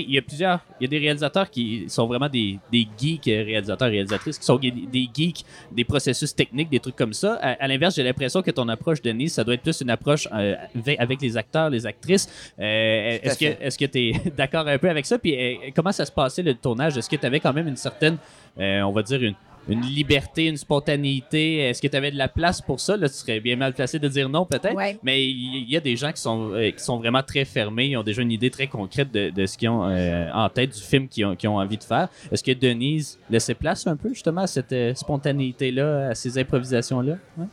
[0.00, 3.24] il y a plusieurs, il y a des réalisateurs qui sont vraiment des, des geeks,
[3.24, 7.34] réalisateurs, réalisatrices, qui sont des geeks des processus techniques, des trucs comme ça.
[7.40, 10.28] À, à l'inverse, j'ai l'impression que ton approche, Denise, ça doit être plus une approche
[10.32, 10.54] euh,
[10.98, 12.28] avec- les acteurs, les actrices.
[12.58, 15.18] Euh, est-ce que est-ce que tu es d'accord un peu avec ça?
[15.18, 16.96] Puis euh, comment ça se passait le tournage?
[16.96, 18.16] Est-ce que tu avais quand même une certaine,
[18.56, 19.34] on va dire, une,
[19.68, 21.58] une liberté, une spontanéité?
[21.58, 22.96] Est-ce que tu avais de la place pour ça?
[22.96, 24.74] Là, tu serais bien mal placé de dire non, peut-être.
[24.74, 24.98] Ouais.
[25.02, 27.86] Mais il y a des gens qui sont, euh, qui sont vraiment très fermés.
[27.86, 30.74] Ils ont déjà une idée très concrète de, de ce qu'ils ont euh, en tête
[30.74, 32.08] du film qu'ils ont, envie de faire.
[32.30, 37.14] Est-ce que Denise laissait place un peu, justement, à cette euh, spontanéité-là, à ces improvisations-là?
[37.38, 37.46] Ouais.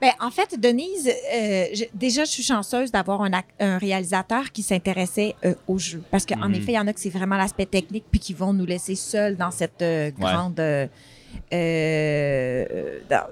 [0.00, 4.62] Ben, en fait, Denise, euh, je- déjà, je suis chanceuse d'avoir un, un réalisateur qui
[4.64, 6.02] s'intéressait euh, au jeu.
[6.10, 6.54] Parce qu'en Mhm.
[6.56, 8.96] effet, il y en a que c'est vraiment l'aspect technique, puis qui vont nous laisser
[8.96, 10.58] seuls dans cette euh, grande.
[13.10, 13.26] Dans,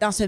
[0.00, 0.24] dans ce,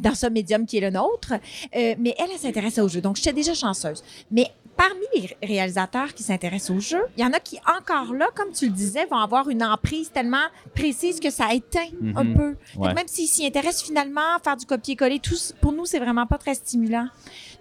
[0.00, 1.32] dans ce médium qui est le nôtre.
[1.34, 3.00] Euh, mais elle, elle s'intéressait au jeu.
[3.00, 4.02] Donc, j'étais déjà chanceuse.
[4.30, 8.14] Mais parmi les ré- réalisateurs qui s'intéressent au jeu, il y en a qui, encore
[8.14, 12.24] là, comme tu le disais, vont avoir une emprise tellement précise que ça éteint un
[12.24, 12.34] Mhm.
[12.36, 12.56] peu.
[12.76, 12.94] Ouais.
[12.94, 15.20] même s'ils s'y intéressent finalement, faire du copier-coller,
[15.60, 17.08] pour nous, c'est vraiment pas très stimulant.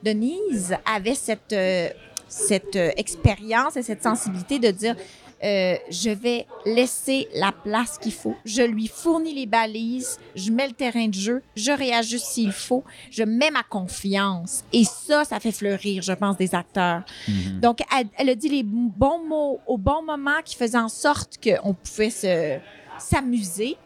[0.03, 1.89] Denise avait cette, euh,
[2.27, 4.95] cette euh, expérience et cette sensibilité de dire
[5.43, 8.35] euh, je vais laisser la place qu'il faut.
[8.45, 12.83] Je lui fournis les balises, je mets le terrain de jeu, je réajuste s'il faut,
[13.11, 14.63] je mets ma confiance.
[14.73, 17.03] Et ça, ça fait fleurir, je pense, des acteurs.
[17.27, 17.59] Mhm.
[17.59, 21.37] Donc, elle, elle a dit les bons mots au bon moment qui faisaient en sorte
[21.43, 22.57] qu'on pouvait se
[22.99, 23.77] s'amuser.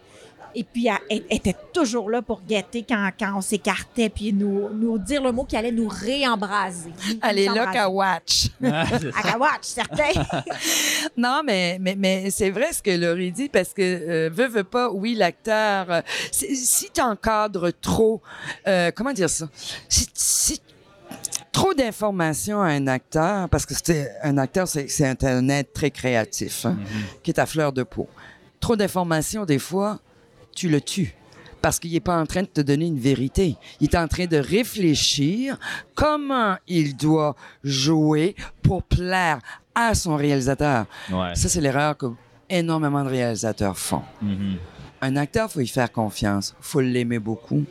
[0.55, 4.69] Et puis, elle, elle était toujours là pour guetter quand, quand on s'écartait, puis nous,
[4.73, 6.91] nous dire le mot qui allait nous réembraser.
[7.23, 8.49] Elle nous est là qu'à watch.
[8.63, 8.85] Ah.
[9.33, 10.11] À watch, certain.
[11.17, 14.63] Non, mais, mais, mais c'est vrai ce que Laurie dit parce que, euh, veut, veut
[14.63, 18.21] pas, oui, l'acteur, euh, si tu encadres trop,
[18.67, 19.47] euh, comment dire ça?
[19.89, 20.61] Si, si-
[21.51, 25.91] trop d'informations à un acteur, parce que c'est un acteur, c'est un, un être très
[25.91, 26.77] créatif, hein,
[27.23, 28.07] qui est à fleur de peau.
[28.59, 29.99] Trop d'informations, des fois,
[30.55, 31.15] tu le tues.
[31.61, 33.55] Parce qu'il n'est pas en train de te donner une vérité.
[33.79, 35.57] Il est en train de réfléchir
[35.93, 39.39] comment il doit jouer pour plaire
[39.75, 40.85] à son réalisateur.
[41.11, 41.35] Ouais.
[41.35, 42.07] Ça, c'est l'erreur que
[42.49, 44.01] énormément de réalisateurs font.
[44.21, 44.57] Mhm.
[45.01, 47.63] Un acteur, faut y faire confiance, faut l'aimer beaucoup.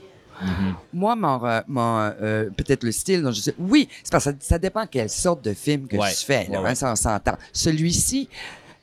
[0.43, 0.75] Mhm.
[0.95, 4.37] Moi, mon, mon, euh, peut-être le style dont je sais, oui, c'est parce que ça,
[4.41, 6.11] ça dépend quelle sorte de film que Ouais.
[6.11, 6.45] je fais.
[6.45, 6.71] Là, Ouais, ouais.
[6.71, 7.37] hein, ça, on s'entend.
[7.53, 8.29] Celui-ci,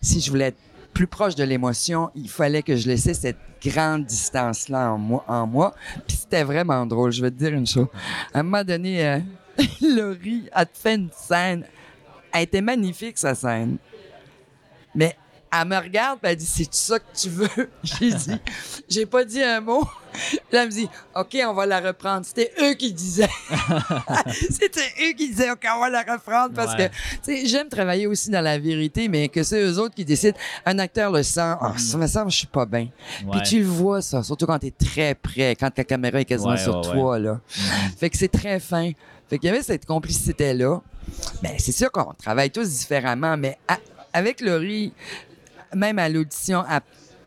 [0.01, 0.57] si je voulais être
[0.97, 5.75] plus proche de l'émotion, il fallait que je laissais cette grande distance-là en moi.
[6.07, 7.11] Puis c'était vraiment drôle.
[7.11, 7.85] Je vais te dire une chose.
[8.33, 9.19] À un moment donné, euh,
[9.81, 11.65] Laurie a fait une scène.
[12.33, 13.77] Elle était magnifique, sa scène.
[14.95, 15.15] Mais
[15.51, 17.69] Elle me regarde, puis elle dit C'est ça que tu veux?
[17.83, 18.31] J'ai dit
[18.89, 19.87] J'ai pas dit un mot.
[20.51, 22.25] Là, elle me dit OK, on va la reprendre.
[22.25, 23.29] C'était eux qui disaient.
[24.49, 26.89] C'était eux qui disaient OK, on va la reprendre parce Ouais.
[26.89, 26.95] que,
[27.31, 30.37] tu sais, j'aime travailler aussi dans la vérité, mais que c'est eux autres qui décident.
[30.65, 31.39] Un acteur le sent.
[31.41, 32.89] Ah, ça me semble, je suis pas bien.
[33.31, 36.25] Puis tu le vois, ça, surtout quand tu es très près, quand la caméra est
[36.25, 37.39] quasiment Ouais, sur toi, là.
[37.97, 38.91] Fait que c'est très fin.
[39.29, 40.81] Fait qu'il y avait cette complicité-là.
[41.41, 43.77] Ben, c'est sûr qu'on travaille tous différemment, mais à-
[44.13, 44.93] avec Laurie,
[45.75, 46.81] même à l'audition, à-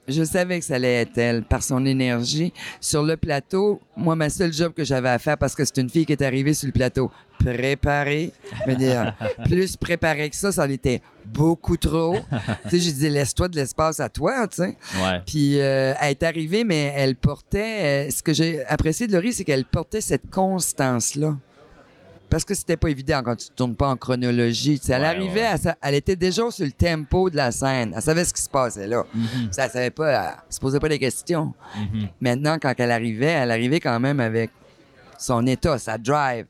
[0.08, 2.52] je savais que ça allait être elle par son énergie.
[2.80, 5.88] Sur le plateau, moi, ma seule job que j'avais à faire, parce que c'est une
[5.90, 8.32] fille qui est arrivée sur le plateau, préparée,
[8.66, 12.16] je veux dire, plus préparée que ça, ça en était beaucoup trop.
[12.68, 14.76] tu sais, je disais, laisse-toi de l'espace à toi, tu sais.
[15.00, 15.20] Ouais.
[15.26, 18.08] Puis euh, elle est arrivée, mais elle portait.
[18.08, 21.36] euh, ce que j'ai apprécié de Laurie, c'est qu'elle portait cette constance-là.
[22.30, 24.80] Parce que c'était pas évident quand tu tournes pas en chronologie.
[24.88, 25.74] Elle Ouais, arrivait, ouais.
[25.82, 27.92] Elle, était déjà sur le tempo de la scène.
[27.94, 29.04] Elle savait ce qui se passait là.
[29.12, 29.48] Mhm.
[29.50, 31.52] Ça, elle savait pas, elle se posait pas des questions.
[31.76, 32.08] Mhm.
[32.20, 34.50] Maintenant, quand elle arrivait, elle arrivait quand même avec
[35.18, 36.46] son état, sa drive.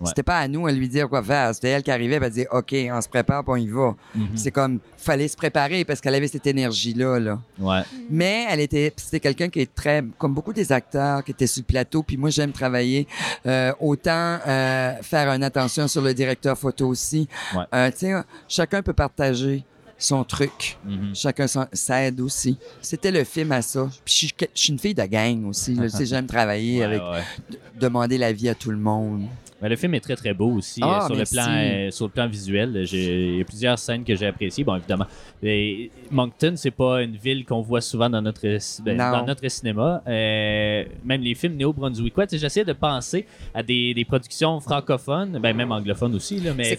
[0.00, 0.06] Ouais.
[0.08, 1.54] C'était pas à nous à lui dire quoi faire.
[1.54, 3.94] C'était elle qui arrivait et elle disait OK, on se prépare, puis on y va.
[4.14, 4.28] Mhm.
[4.36, 7.18] C'est comme, fallait se préparer parce qu'elle avait cette énergie-là.
[7.20, 7.38] Là.
[7.58, 7.82] Ouais.
[8.10, 11.60] Mais elle était, c'était quelqu'un qui est très, comme beaucoup des acteurs qui étaient sur
[11.62, 12.02] le plateau.
[12.02, 13.06] Puis moi, j'aime travailler
[13.46, 17.28] euh, autant euh, faire une attention sur le directeur photo aussi.
[17.54, 17.64] Ouais.
[17.74, 18.14] Euh, tu sais,
[18.48, 19.64] chacun peut partager
[19.96, 20.76] son truc.
[20.84, 21.14] Mhm.
[21.14, 22.58] Chacun s'aide aussi.
[22.82, 23.88] C'était le film à ça.
[24.04, 25.74] Puis je suis, je suis une fille de gang aussi.
[25.76, 25.86] là.
[26.00, 27.22] J'aime travailler Ouais, avec, ouais.
[27.48, 29.26] d- demander la vie à tout le monde.
[29.68, 32.10] Le film est très très beau aussi Ah, euh, sur, le plan, euh, sur le
[32.10, 32.84] plan visuel.
[32.92, 34.62] Il y a plusieurs scènes que j'ai appréciées.
[34.64, 35.06] Bon, évidemment,
[35.42, 38.42] et Moncton, c'est pas une ville qu'on voit souvent dans notre,
[38.82, 40.02] ben, dans notre cinéma.
[40.06, 45.72] Euh, même les films néo-brunswickois, j'essaie de penser à des, des productions francophones, ben, même
[45.72, 46.40] anglophones aussi.
[46.40, 46.76] Là, mais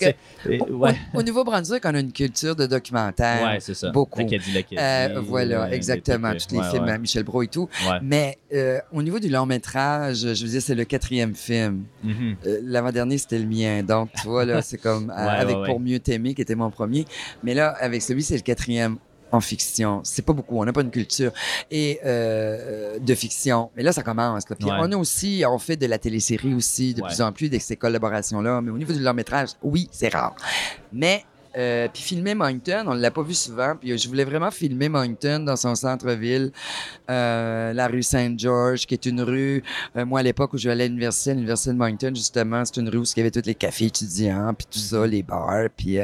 [0.59, 3.45] Au, ouais, au Nouveau-Brunswick, on a une culture de documentaire.
[3.47, 3.89] ouais c'est ça.
[3.91, 4.19] beaucoup.
[4.19, 6.33] L'Acadie, Euh, voilà, exactement.
[6.33, 7.67] Tous les ouais, films à Michel Brault et tout.
[8.01, 8.37] Mais
[8.91, 11.83] au niveau du long métrage, je veux dire, c'est le quatrième film.
[12.03, 12.35] Mhm.
[12.45, 13.83] Euh, L'avant-dernier, c'était le mien.
[13.83, 15.65] Donc, tu vois, là, c'est comme avec ouais.
[15.65, 17.05] Pour mieux t'aimer, qui était mon premier.
[17.41, 18.97] Mais là, avec celui, c'est le quatrième
[19.31, 20.01] en fiction.
[20.03, 20.59] C'est pas beaucoup.
[20.59, 21.31] On n'a pas une culture
[21.71, 23.69] et euh, de fiction.
[23.75, 24.49] Mais là, ça commence.
[24.49, 24.55] là.
[24.59, 24.75] Puis Ouais.
[24.79, 27.07] on a aussi, on fait de la télésérie aussi de Ouais.
[27.07, 28.61] plus en plus de ces collaborations-là.
[28.61, 30.35] Mais au niveau du long métrage, oui, c'est rare.
[30.93, 31.23] Mais
[31.57, 33.75] euh, puis filmer Moncton, on ne l'a pas vu souvent.
[33.79, 36.51] Puis je voulais vraiment filmer Moncton dans son centre-ville,
[37.09, 39.63] euh, la rue Saint-George, qui est une rue.
[39.95, 42.77] euh, moi, à l'époque où je allais à l'université, à l'université de Moncton, justement, c'est
[42.77, 45.69] une rue où il y avait tous les cafés étudiants, puis tout ça, les bars,
[45.75, 45.97] puis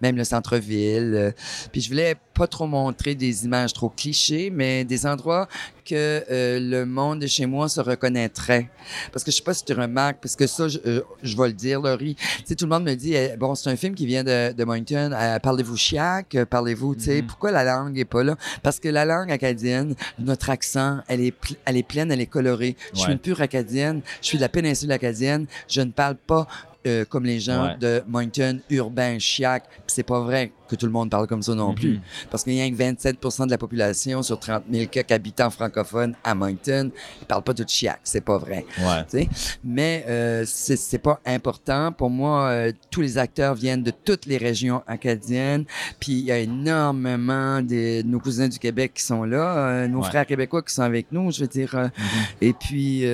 [0.00, 1.34] même le centre-ville.
[1.72, 5.48] puis je voulais pas trop montrer des images trop clichés, mais des endroits
[5.84, 5.94] que
[6.30, 8.68] euh, le monde de chez moi se reconnaîtrait.
[9.12, 11.48] Parce que je sais pas si tu remarques, parce que ça, je, euh, je vais
[11.48, 12.14] le dire, Laurie.
[12.14, 14.52] Tu sais, tout le monde me dit, eh, bon, c'est un film qui vient de,
[14.52, 15.10] de Moncton.
[15.12, 16.36] Euh, parlez-vous chiac?
[16.48, 17.26] Parlez-vous, tu sais, Mhm.
[17.26, 18.36] pourquoi la langue est pas là?
[18.62, 22.76] Parce que la langue acadienne, notre accent, elle est, elle est pleine, elle est colorée.
[22.94, 24.02] Je suis une pure acadienne.
[24.22, 25.46] Je suis de la péninsule acadienne.
[25.68, 26.46] Je ne parle pas
[26.86, 27.76] euh, comme les gens Ouais.
[27.80, 29.64] de Moncton, urbain, chiac.
[29.88, 31.94] C'est pas vrai que tout le monde parle comme ça non plus.
[31.94, 32.00] Mhm.
[32.30, 36.14] Parce qu'il y a que 27% de la population sur 30 000 quelques habitants francophones
[36.24, 36.90] à Moncton.
[37.20, 38.00] Ils parlent pas tout chiac.
[38.04, 38.64] C'est pas vrai.
[38.80, 39.28] Ouais.
[39.64, 41.92] Mais euh, c'est pas important.
[41.92, 45.64] Pour moi, euh, tous les acteurs viennent de toutes les régions acadiennes.
[46.00, 50.00] Puis il y a énormément de nos cousins du Québec qui sont là, euh, nos
[50.02, 50.08] Ouais.
[50.08, 51.74] frères québécois qui sont avec nous, je veux dire.
[51.74, 52.24] euh, Mhm.
[52.40, 53.04] et puis,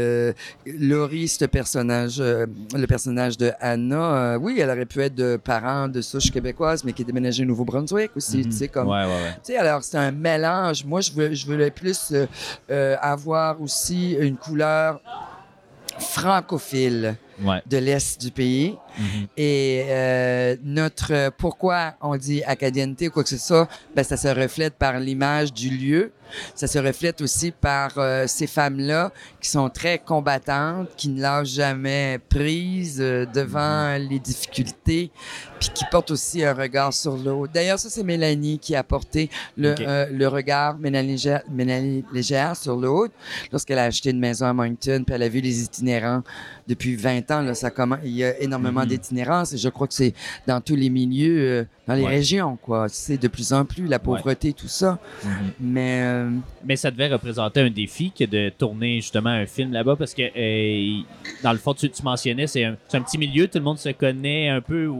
[0.67, 6.01] Laurie, ce personnage, le personnage de Anna, oui, elle aurait pu être de parents de
[6.01, 8.45] souche québécoise, mais qui est déménagée au Nouveau-Brunswick aussi, Mhm.
[8.45, 8.89] tu sais, comme...
[8.89, 9.33] Ouais, ouais, ouais.
[9.45, 10.85] Tu sais, alors c'est un mélange.
[10.85, 12.27] Moi, je voulais, je voulais plus euh,
[12.71, 15.01] euh, avoir aussi une couleur
[15.99, 17.17] francophile
[17.67, 18.77] de l'Est du pays.
[18.99, 19.27] Mhm.
[19.37, 24.29] Et euh, notre pourquoi on dit acadienneté ou quoi que ce soit, ben, ça se
[24.29, 26.13] reflète par l'image du lieu.
[26.55, 31.49] Ça se reflète aussi par euh, ces femmes-là qui sont très combattantes, qui ne lâchent
[31.49, 35.11] jamais prise euh, devant les difficultés,
[35.61, 37.53] puis qui portent aussi un regard sur l'autre.
[37.53, 42.77] D'ailleurs, ça, c'est Mélanie qui a porté le, euh, regard Mélanie Légère, Mélanie Légère sur
[42.77, 43.15] l'autre
[43.53, 46.23] lorsqu'elle a acheté une maison à Moncton, puis elle a vu les itinérants
[46.67, 47.43] depuis 20 ans.
[47.43, 48.89] Là, ça commence, il y a énormément Mhm.
[48.91, 50.15] d'itinérance et je crois que c'est
[50.47, 52.09] dans tous les milieux, euh, dans les Ouais.
[52.17, 52.87] régions, quoi.
[52.89, 54.99] C'est de plus en plus la pauvreté, tout ça.
[55.25, 55.31] Mhm.
[55.61, 56.31] Mais euh,
[56.65, 60.23] Mais ça devait représenter un défi que de tourner justement un film là-bas parce que
[60.23, 61.03] euh,
[61.43, 64.49] dans le fond, tu, tu mentionnais, c'est un, petit milieu, tout le monde se connaît
[64.49, 64.91] un peu,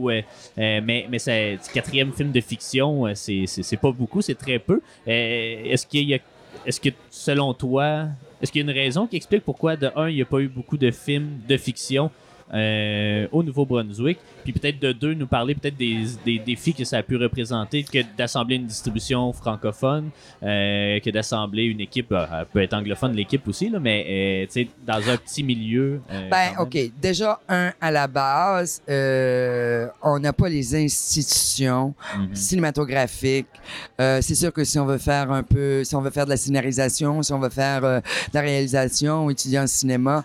[0.57, 4.81] mais, mais c'est quatrième film de fiction, c'est pas beaucoup, c'est très peu.
[5.07, 6.19] Est-ce qu'il y a,
[6.65, 8.07] est-ce que selon toi,
[8.41, 10.39] est-ce qu'il y a une raison qui explique pourquoi de un, il n'y a pas
[10.39, 12.11] eu beaucoup de films de fiction
[12.53, 16.97] euh, au Nouveau-Brunswick, puis peut-être de deux, nous parler peut-être des, des défis que ça
[16.97, 20.09] a pu représenter, que d'assembler une distribution francophone,
[20.43, 24.63] euh, que d'assembler une équipe, euh, elle peut être anglophone l'équipe aussi, là, mais euh,
[24.85, 26.01] dans un petit milieu.
[26.29, 26.51] Ben.
[26.59, 26.77] OK.
[27.01, 32.35] Déjà, un, à la base, on n'a pas les institutions Mhm.
[32.35, 33.47] cinématographiques.
[33.97, 36.37] C'est sûr que si on veut faire un peu, si on veut faire de la
[36.37, 38.01] scénarisation, si on veut faire de
[38.33, 40.23] la réalisation ou étudier en cinéma,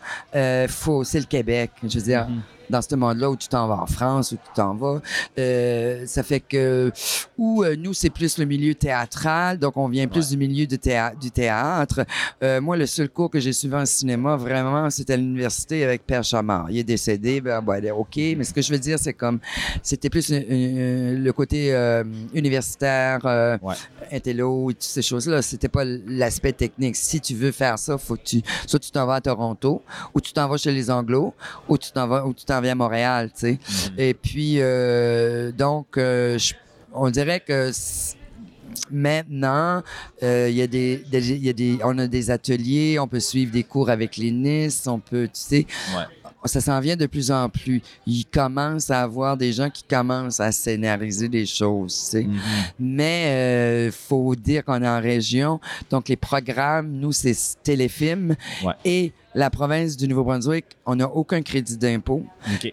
[0.69, 1.71] faut, c'est le Québec.
[1.83, 2.60] Je veux dire, 嗯。
[2.71, 5.01] Dans ce monde-là où tu t'en vas en France, où tu t'en vas.
[5.39, 6.91] Euh, ça fait que,
[7.37, 10.77] où euh, nous, c'est plus le milieu théâtral, donc on vient plus du milieu du,
[10.79, 12.05] théâ- du théâtre.
[12.43, 16.07] Euh, moi, le seul cours que j'ai suivi en cinéma, vraiment, c'était à l'université avec
[16.07, 16.71] Père Chamard.
[16.71, 19.41] Il est décédé, ben, ben, OK, mais ce que je veux dire, c'est comme,
[19.83, 23.19] c'était plus le côté euh, universitaire,
[23.63, 23.75] Ouais.
[24.13, 25.43] intello, toutes ces choses-là.
[25.43, 26.97] C'était pas l'aspect technique.
[26.97, 29.83] Si tu veux faire ça, faut que tu, soit tu t'en vas à Toronto,
[30.15, 31.35] ou tu t'en vas chez les Anglos,
[31.69, 33.53] ou tu t'en vas, ou tu t'en viens à Montréal, tu sais.
[33.91, 33.95] Mhm.
[33.99, 36.55] Et puis, euh, donc, euh, je-
[36.93, 37.71] on dirait que
[38.91, 39.83] maintenant,
[40.23, 43.09] euh, il y a des, des- il y a des, on a des ateliers, on
[43.09, 46.05] peut suivre des cours avec les NIS, on peut, tu sais, Ouais.
[46.47, 47.83] ça s'en vient de plus en plus.
[48.07, 52.23] Il commence à avoir des gens qui commencent à scénariser des choses, tu sais.
[52.25, 52.39] Mhm.
[52.79, 58.35] Mais euh, faut dire qu'on est en région, donc les programmes, nous, c'est téléfilm.
[58.65, 58.73] Ouais.
[58.85, 62.25] Et la province du Nouveau-Brunswick, on n'a aucun crédit d'impôt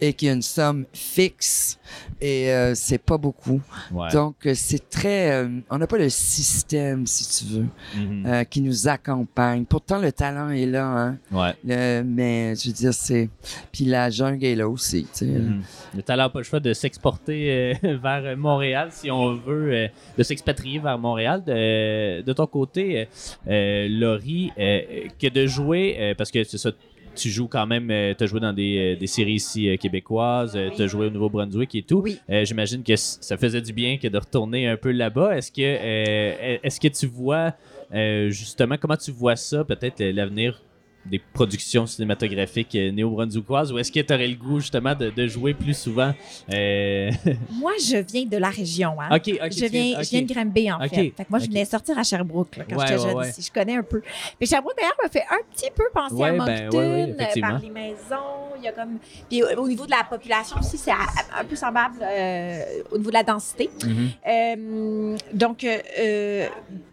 [0.02, 1.77] et qu'il y a une somme fixe
[2.22, 3.62] et euh, c'est pas beaucoup.
[3.92, 4.10] Ouais.
[4.12, 5.32] Donc, euh, c'est très...
[5.32, 8.26] euh, on n'a pas le système, si tu veux, Mhm.
[8.26, 9.66] euh, qui nous accompagne.
[9.66, 11.18] Pourtant, le talent est là, hein.
[11.32, 11.54] Ouais.
[11.66, 13.30] Le- mais je veux dire, c'est...
[13.72, 15.26] Puis la jungle est là aussi, tu sais.
[15.26, 15.62] Mhm.
[15.96, 20.80] Le talent n'a pas le choix de s'exporter vers Montréal si on veut, de s'expatrier
[20.80, 21.44] vers Montréal.
[21.46, 23.08] De, de ton côté,
[23.46, 26.72] Laurie, que de jouer, parce que c'est ça,
[27.18, 30.58] tu joues quand même, tu as joué dans des, euh, des séries ici euh, québécoises,
[30.76, 32.02] tu as joué au Nouveau-Brunswick et tout.
[32.04, 32.20] Oui.
[32.30, 35.38] Euh, J'imagine que ça faisait du bien que de retourner un peu là-bas.
[35.38, 37.54] Est-ce que, euh, est-ce que tu vois,
[37.94, 40.62] euh, justement, comment tu vois ça, peut-être euh, l'avenir
[41.06, 45.28] des productions cinématographiques euh, néo-brunswickoises ou est-ce que tu aurais le goût justement de, de
[45.28, 46.14] jouer plus souvent
[46.54, 47.10] euh,
[47.52, 49.00] Moi, je viens de la région.
[49.00, 49.18] Hein.
[49.26, 51.14] Je, viens, je viens de Granby, en fait.
[51.16, 53.30] Fait que moi, je venais sortir à Sherbrooke là, quand Ouais, j'étais jeune ouais.
[53.30, 53.42] ici.
[53.42, 54.02] Je connais un peu.
[54.40, 57.50] Mais Sherbrooke, d'ailleurs, me fait un petit peu penser Ouais, à ben, Moncton, effectivement.
[57.52, 58.16] par les maisons.
[58.58, 58.98] Il y a comme...
[59.30, 63.12] Puis au, au niveau de la population aussi, c'est un peu semblable euh, au niveau
[63.12, 63.70] de la densité.
[63.86, 64.10] Mhm.
[64.28, 65.66] Euh, donc,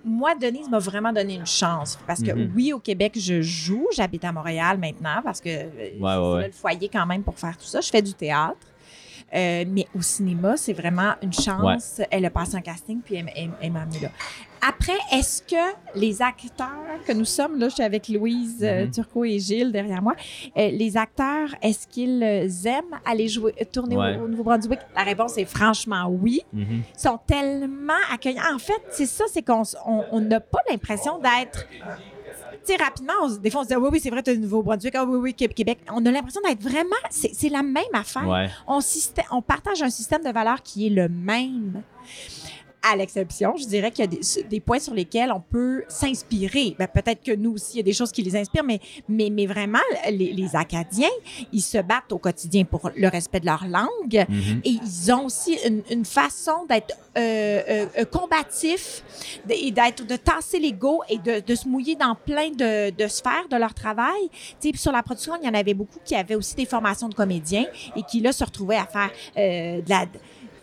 [0.05, 1.99] moi, Denise m'a vraiment donné une chance.
[2.07, 2.53] Parce que Mhm.
[2.55, 3.87] oui, au Québec, je joue.
[4.05, 6.47] J'habite à Montréal maintenant parce que euh, ouais, ouais.
[6.49, 7.81] le foyer quand même pour faire tout ça.
[7.81, 8.59] Je fais du théâtre.
[9.35, 12.01] Euh, mais au cinéma, c'est vraiment une chance.
[12.11, 14.09] Elle a passé un casting, puis elle, elle- elle m'a amenée là.
[14.67, 16.69] Après, est-ce que les acteurs
[17.07, 18.91] que nous sommes, là, je suis avec Louise Mhm.
[18.93, 20.15] Turcot et Gilles derrière moi,
[20.57, 24.17] euh, les acteurs, est-ce qu'ils aiment aller jouer, tourner au- Ouais.
[24.19, 24.79] au, Nouveau-Brunswick?
[24.95, 26.43] La réponse est franchement oui.
[26.53, 26.83] Mhm.
[26.95, 28.55] Ils sont tellement accueillants.
[28.55, 31.67] En fait, c'est ça, c'est qu'on s- on on n'a pas l'impression d'être.
[32.65, 34.37] Sais, rapidement, on des fois, on se dit, Ah oui, oui, c'est vrai, tu es
[34.37, 35.81] Nouveau-Brunswick, ah oui, oui, Qué- Québec.
[35.93, 36.97] On a l'impression d'être vraiment.
[37.11, 38.27] C'est la même affaire.
[38.27, 38.49] Ouais.
[38.67, 38.81] On,
[39.33, 41.83] on partage un système de valeurs qui est le même.
[42.87, 46.77] À l'exception, je dirais qu'il y a des, des points sur lesquels on peut s'inspirer.
[46.79, 49.31] Ben, Peut-être que nous aussi, il y a des choses qui les inspirent, mais, mais,
[49.31, 49.79] mais vraiment,
[50.11, 51.09] les, les Acadiens,
[51.53, 54.27] ils se battent au quotidien pour le respect de leur langue.
[54.29, 54.61] Mhm.
[54.65, 59.03] Et ils ont aussi une, une façon d'être euh, euh, euh, combatifs
[59.49, 63.49] et d'être de tasser l'ego et de, de se mouiller dans plein de, de sphères
[63.51, 64.29] de leur travail.
[64.61, 67.09] Tu sais, sur la production, il y en avait beaucoup qui avaient aussi des formations
[67.09, 67.67] de comédiens
[67.97, 70.07] et qui là se retrouvaient à faire euh, de la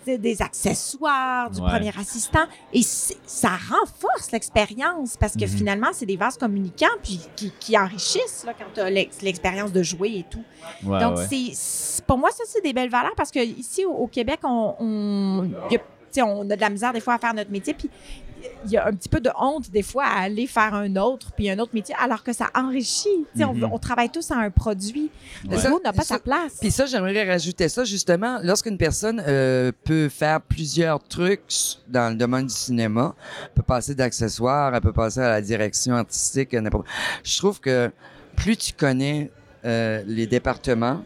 [0.06, 1.70] des accessoires, du Ouais.
[1.70, 2.46] premier assistant.
[2.74, 5.48] Et ça renforce l'expérience parce que Mhm.
[5.48, 9.84] finalement, c'est des vases communicants puis qui, qui enrichissent là, quand tu as l'expérience de
[9.84, 10.44] jouer et tout.
[10.84, 11.28] Ouais, Donc, ouais.
[11.54, 14.76] c'est- pour moi, ça, c'est des belles valeurs parce que ici, au, au Québec, on,
[14.80, 17.74] on, y a- on a de la misère des fois à faire notre métier.
[17.74, 17.90] Puis,
[18.66, 21.32] il y a un petit peu de honte des fois à aller faire un autre,
[21.36, 23.10] puis un autre métier, alors que ça enrichit.
[23.36, 25.10] Sais, on on, travaille tous à un produit.
[25.50, 25.70] Le Ouais.
[25.70, 26.58] mot n'a pas Ça- sa place.
[26.60, 28.40] Puis ça, j'aimerais rajouter ça justement.
[28.44, 31.42] Lorsqu'une personne euh, peut faire plusieurs trucs
[31.88, 35.96] dans le domaine du cinéma, elle peut passer d'accessoires, elle peut passer à la direction
[35.96, 36.56] artistique.
[37.24, 37.92] Je trouve que
[38.36, 39.32] plus tu connais
[39.66, 41.04] euh, les départements,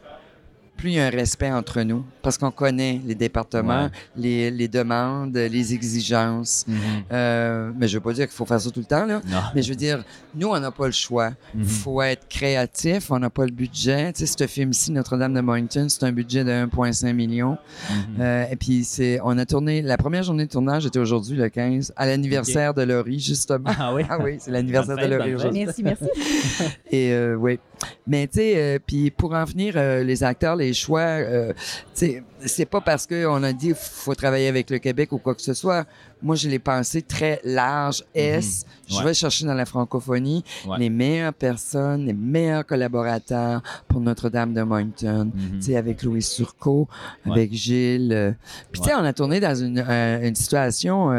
[0.78, 3.90] plus il y a un respect entre nous, parce qu'on connaît les départements, Ouais.
[4.18, 6.66] les, les demandes, les exigences.
[6.68, 6.78] Mhm.
[7.12, 9.22] Euh, mais je veux pas dire qu'il faut faire ça tout le temps, là.
[9.28, 9.40] Non.
[9.56, 10.04] Mais je veux dire,
[10.36, 11.32] nous, on n'a pas le choix.
[11.54, 11.66] Il Mhm.
[11.66, 14.14] faut être créatif, on n'a pas le budget.
[14.14, 17.58] Tu sais, ce film-ci, Notre-Dame de Moncton, c'est un budget de 1,5 million.
[17.90, 17.98] Mhm.
[18.20, 21.50] Euh, et puis, c'est, on a tourné, la première journée de tournage était aujourd'hui, le
[21.50, 23.72] 15, à l'anniversaire de Laurie, justement.
[23.80, 24.04] Ah oui?
[24.10, 25.66] Ah oui, c'est l'anniversaire de Laurie aujourd'hui.
[25.66, 26.06] Merci, merci.
[26.92, 27.60] Et euh, oui.
[28.08, 32.06] Mais tu sais, euh, puis pour en venir, euh, les acteurs, les choix, euh, tu
[32.08, 35.42] sais, c'est pas parce qu'on a dit faut travailler avec le Québec ou quoi que
[35.42, 35.86] ce soit.
[36.22, 38.66] Moi, je l'ai pensé très large, S.
[38.88, 39.04] Je Ouais.
[39.06, 40.78] vais chercher dans la francophonie Ouais.
[40.80, 45.32] les meilleures personnes, les meilleurs collaborateurs pour Notre-Dame de Moncton.
[45.34, 45.60] Mhm.
[45.60, 46.88] Tu sais, avec Louis Surco,
[47.26, 47.32] Ouais.
[47.34, 48.12] avec Gilles.
[48.14, 48.32] euh.
[48.72, 51.12] Puis tu sais, on a tourné dans une, euh, une situation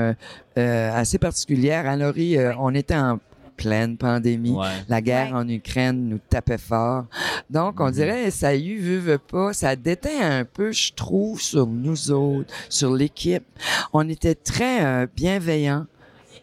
[0.56, 1.86] assez particulière.
[1.86, 3.18] Hein, Laurie, on était en
[3.56, 4.50] pleine pandémie.
[4.52, 4.66] Ouais.
[4.88, 5.38] La guerre Ouais.
[5.40, 7.06] en Ukraine nous tapait fort.
[7.50, 7.92] Donc, on Mhm.
[7.92, 12.10] dirait, ça y eut, veut, veut pas, ça déteint un peu, je trouve, sur nous
[12.10, 13.44] autres, sur l'équipe.
[13.92, 15.86] On était très euh, bienveillants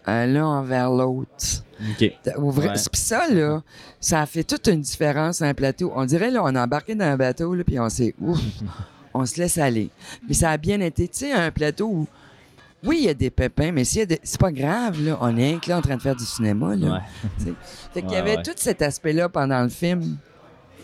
[0.08, 1.64] euh, l'un envers l'autre.
[1.98, 2.12] Puis
[2.94, 3.62] ça, là,
[4.00, 5.92] ça a fait toute une différence un plateau.
[5.96, 8.40] On dirait, là, on a embarqué dans un bateau, là, puis on s'est, ouf,
[9.14, 9.90] on se laisse aller.
[10.28, 12.08] Mais ça a bien été, tu sais, un plateau où,
[12.86, 15.18] oui, il y a des pépins, mais a des- c'est pas grave, là.
[15.22, 16.94] On est là en train de faire du cinéma, là.
[17.40, 17.54] Ouais.
[17.94, 18.44] Fait qu'il y Ouais, avait ouais.
[18.44, 20.18] tout cet aspect-là pendant le film,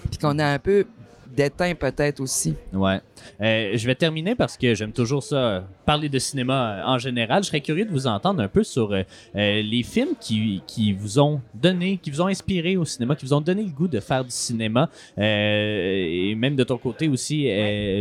[0.09, 0.85] puis qu'on a un peu
[1.35, 2.55] déteint peut-être aussi.
[2.73, 2.99] Ouais.
[3.41, 7.43] Euh, je vais terminer parce que j'aime toujours ça, parler de cinéma euh, en général.
[7.43, 9.03] Je serais curieux de vous entendre un peu sur euh,
[9.33, 13.33] les films qui, qui vous ont donné, qui vous ont inspiré au cinéma, qui vous
[13.33, 14.89] ont donné le goût de faire du cinéma.
[15.17, 17.43] Et même de ton côté aussi,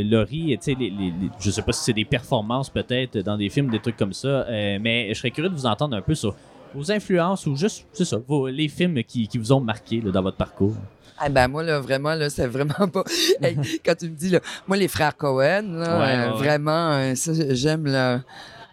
[0.05, 3.71] Laurie, les, les- les- je sais pas si c'est des performances peut-être dans des films,
[3.71, 4.47] des trucs comme ça,
[4.81, 6.35] mais je serais curieux de vous entendre un peu sur
[6.75, 10.23] vos influences ou juste, c'est ça, vos, les films qui, qui vous ont marqué dans
[10.23, 10.75] votre parcours.
[11.21, 13.03] Ah ben moi là vraiment là c'est vraiment pas
[13.43, 16.39] Hey, quand tu me dis là moi les frères Cohen là Ouais, euh, ouais, ouais.
[16.39, 18.21] vraiment euh, ça j'aime leur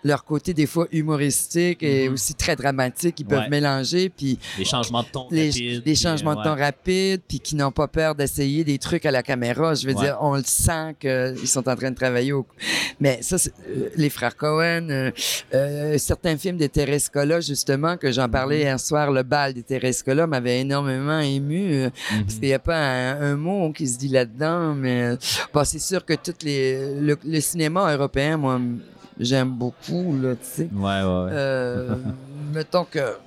[0.06, 2.14] leur côté des fois humoristique et Mhm.
[2.14, 3.49] aussi très dramatique ils peuvent Ouais.
[3.49, 6.64] mélanger puis Les changements de ton les, rapides, les changements euh, de ton ouais.
[6.64, 10.03] rapides puis qui n'ont pas peur d'essayer des trucs à la caméra je veux Ouais.
[10.06, 12.45] dire on le sent qu'ils sont en train de travailler au...
[12.99, 15.12] mais ça c'est- euh, les frères Cohen euh,
[15.56, 18.62] euh, certains films des Terescola justement que j'en parlais Mhm.
[18.62, 22.22] hier soir le bal des Terescola m'avait énormément ému euh, Mhm.
[22.26, 25.16] parce qu'il n'y a pas un, un mot qui se dit là-dedans, mais euh,
[25.53, 28.60] bon, c'est sûr que toutes les, le, le cinéma européen, moi,
[29.20, 30.70] j'aime beaucoup, là, tu sais.
[30.74, 31.30] Ouais, ouais, ouais.
[31.32, 31.95] Euh,
[32.53, 33.18] mettons que.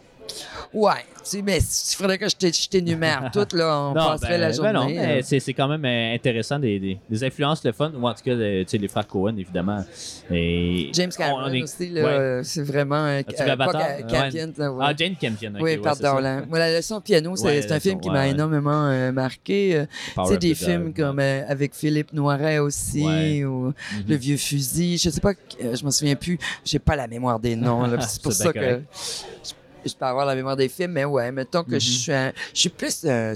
[0.74, 4.32] Ouais, tu sais, mais il faudrait que je t'é- je t'énumère toutes, là, on passerait
[4.32, 4.72] ben, la ben journée.
[4.72, 5.20] non, mais euh.
[5.22, 8.22] c'est, c'est quand même euh, intéressant, des, des, des influences le fun, ou en tout
[8.24, 9.84] cas, euh, tu sais, les frères Cohen, évidemment.
[10.30, 12.08] Et James on Cameron est- aussi, là, ouais.
[12.10, 13.72] euh, c'est vraiment vu Avatar?
[13.72, 14.84] pas Ca- Campion, là, ouais.
[14.88, 15.50] Ah, Jane Campion.
[15.50, 16.00] ok, oui, ouais, pardon.
[16.02, 16.20] ça.
[16.20, 16.42] là.
[16.48, 18.30] Moi, la leçon de piano, c'est Ouais, un film qui ouais, m'a ouais.
[18.30, 19.76] énormément euh, marqué.
[19.76, 19.86] euh,
[20.24, 23.44] tu sais, des films comme euh, avec Philippe Noiret aussi, Ouais.
[23.44, 24.04] ou Mhm.
[24.08, 24.98] Le Vieux Fusil.
[24.98, 26.38] Je sais pas, euh, je m'en souviens plus.
[26.64, 27.82] J'ai pas la mémoire des noms.
[28.00, 29.50] C'est pour ça que je,
[29.84, 31.80] je peux avoir la mémoire des films, mais ouais, mettons que Mhm.
[31.80, 33.34] je suis un- je suis plus euh,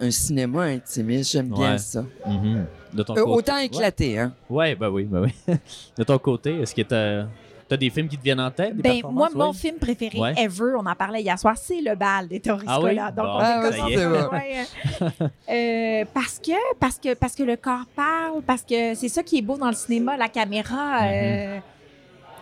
[0.00, 1.32] un cinéma intimiste.
[1.32, 1.78] J'aime bien Ouais.
[1.78, 2.04] ça.
[2.26, 2.66] Mhm.
[2.92, 3.30] De ton Euh, côté.
[3.32, 4.32] autant éclaté, hein.
[4.48, 5.34] Ouais, ben oui, ben oui.
[5.98, 7.26] de ton côté, est-ce que t'as,
[7.68, 8.74] t'as des films qui te viennent en tête?
[8.76, 9.54] Des Ben, moi, mon Ouais?
[9.54, 10.32] film préféré Ouais.
[10.38, 12.96] ever, on en parlait hier soir, c'est le bal des Torres Ah oui?
[12.96, 13.96] Donc, Bon, on Ah est oui,
[14.32, 15.20] ouais.
[15.50, 19.38] Euh, parce que parce que parce que le corps parle, parce que c'est ça qui
[19.38, 21.02] est beau dans le cinéma, la caméra.
[21.02, 21.58] euh,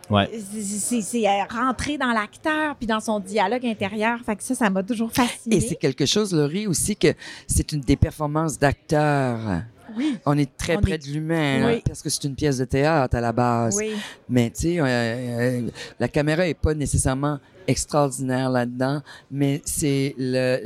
[0.08, 0.30] Ouais.
[0.60, 4.18] c'est- euh, rentrer dans l'acteur puis dans son dialogue intérieur.
[4.24, 5.56] Fait que ça, ça m'a toujours fasciné.
[5.56, 7.08] Et c'est quelque chose, Laurie, aussi que
[7.46, 9.62] c'est une des performances d'acteurs.
[9.96, 10.18] Oui.
[10.26, 11.82] On est très On près est- de l'humain, hein, Oui.
[11.86, 13.76] parce que c'est une pièce de théâtre à la base.
[13.76, 13.92] Oui.
[14.28, 17.38] Mais tu sais, euh, euh, la caméra est pas nécessairement
[17.68, 19.00] extraordinaire là-dedans,
[19.30, 20.14] mais c'est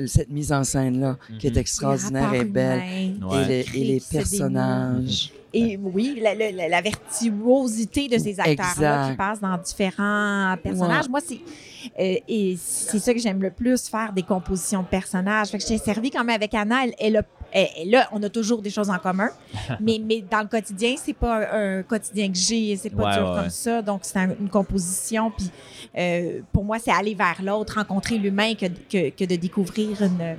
[0.07, 1.59] cette mise en scène-là qui est Mhm.
[1.59, 2.81] extraordinaire et belle.
[3.23, 3.43] Ouais.
[3.43, 5.33] Et, les, et les personnages.
[5.53, 11.05] Et oui, la, la- la- virtuosité de ces acteurs-là qui passent dans différents personnages.
[11.05, 11.11] Ouais.
[11.11, 11.41] Moi, c'est
[11.99, 15.49] euh, et c'est ça que j'aime le plus, faire des compositions de personnages.
[15.49, 16.85] Fait que j'ai servi quand même avec Anna.
[16.85, 17.23] Elle, elle a-
[17.53, 19.31] elle a- on a toujours des choses en commun,
[19.81, 23.15] mais, mais dans le quotidien, c'est pas un, un quotidien que j'ai, c'est pas Ouais,
[23.15, 23.83] dur ouais, comme ça.
[23.83, 25.31] Donc, c'est un- une composition.
[25.37, 25.51] Puis,
[25.99, 30.37] euh, pour moi, c'est aller vers l'autre, rencontrer l'humain que, que, que de découvrir une.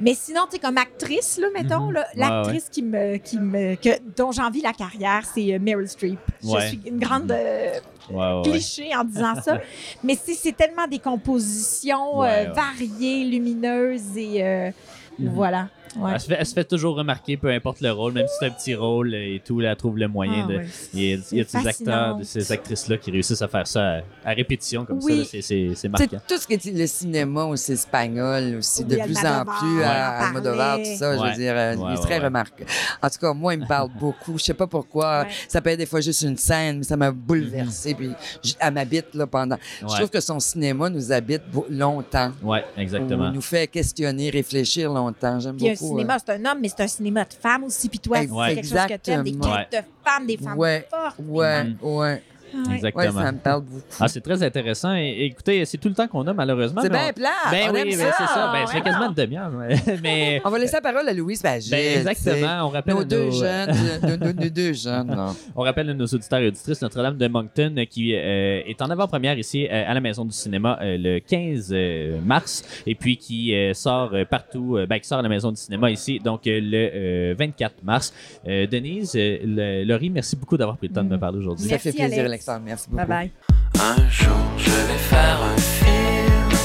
[0.00, 3.90] Mais sinon, tu comme actrice, là, mettons, là, Ouais, l'actrice qui me, qui me, que,
[4.16, 6.18] dont j'envie la carrière, c'est euh, Meryl Streep.
[6.42, 6.60] Ouais.
[6.60, 7.78] Je suis une grande euh,
[8.10, 9.58] Ouais, cliché en disant ça,
[10.04, 14.70] mais c'est tellement des compositions euh, variées, lumineuses et euh,
[15.18, 15.28] Mhm.
[15.34, 15.68] voilà.
[15.96, 16.12] Ouais.
[16.14, 18.46] Elle, se fait, elle se fait toujours remarquer, peu importe le rôle, même si c'est
[18.46, 20.56] un petit rôle et tout, là, elle trouve le moyen Ah, de.
[20.58, 20.66] ouais.
[20.94, 23.48] Il y a, il y a de ces acteurs, de ces actrices-là qui réussissent à
[23.48, 25.24] faire ça à, à répétition comme Oui.
[25.24, 25.36] ça.
[25.36, 25.42] là,
[25.74, 26.18] C'est, marquant.
[26.28, 30.26] tout ce qui est le cinéma aussi espagnol aussi, de Oui, plus en plus à
[30.28, 32.70] Almodovar, tout ça, je veux dire, euh, il est très remarquable.
[33.02, 34.38] En tout cas, moi, il me parle beaucoup.
[34.38, 35.26] Je sais pas pourquoi.
[35.48, 37.94] Ça peut être des fois juste une scène, mais ça m'a bouleversé.
[37.94, 38.10] Puis
[38.42, 39.56] j- elle m'habite là pendant.
[39.80, 42.30] Je trouve que son cinéma nous habite longtemps.
[42.42, 43.32] Ouais, Ou exactement.
[43.32, 45.40] nous fait questionner, réfléchir longtemps.
[45.40, 45.79] J'aime Puis beaucoup.
[45.88, 47.88] Cinéma, c'est un homme, mais c'est un cinéma de femmes aussi.
[47.88, 48.54] Puis toi, c'est Ouais.
[48.54, 49.78] quelque chose que tu aimes, des quêtes de
[50.08, 50.86] femmes, des femmes Ouais.
[50.90, 51.16] fortes.
[51.26, 52.22] Ouais, ouais.
[52.54, 52.74] Ouais.
[52.74, 53.04] Exactement.
[53.04, 53.82] Ouais, ça me parle beaucoup.
[54.00, 54.94] Ah, c'est très intéressant.
[54.94, 56.80] Et, écoutez, c'est tout le temps qu'on a, malheureusement.
[56.82, 57.28] c'est bien on- plat.
[57.50, 58.12] Ben on oui, aime ben ça.
[58.18, 58.52] c'est ça.
[58.52, 59.50] Ben, Ouais, quasiment une demi-heure.
[59.50, 60.42] mais- mais.
[60.44, 61.70] On va laisser la parole à Louise Bagé.
[61.70, 62.66] Ben, exactement.
[62.66, 63.70] On rappelle, Nos à deux nos, jeunes,
[64.02, 65.16] nos, nos- nos deux jeunes.
[65.56, 69.38] on rappelle à nos auditeurs et auditrices Notre-Dame de Moncton qui euh, est en avant-première
[69.38, 73.54] ici euh, à la Maison du Cinéma euh, le 15 euh, mars et puis qui
[73.54, 76.60] euh, sort partout, euh, ben, qui sort à la Maison du Cinéma ici donc euh,
[76.62, 76.90] le
[77.32, 78.12] euh, 24 mars.
[78.46, 81.68] Euh, Denise, euh, le- Laurie, merci beaucoup d'avoir pris le temps de me parler aujourd'hui.
[81.68, 82.39] Ça fait plaisir, Alex.
[82.40, 82.62] Alexandre.
[82.64, 83.06] Merci beaucoup.
[83.06, 83.30] Bye
[83.74, 83.82] bye.
[83.82, 86.58] Un jour je vais faire un film.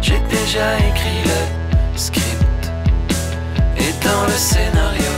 [0.00, 2.72] J'ai déjà écrit le script.
[3.76, 5.12] Et dans le scénario,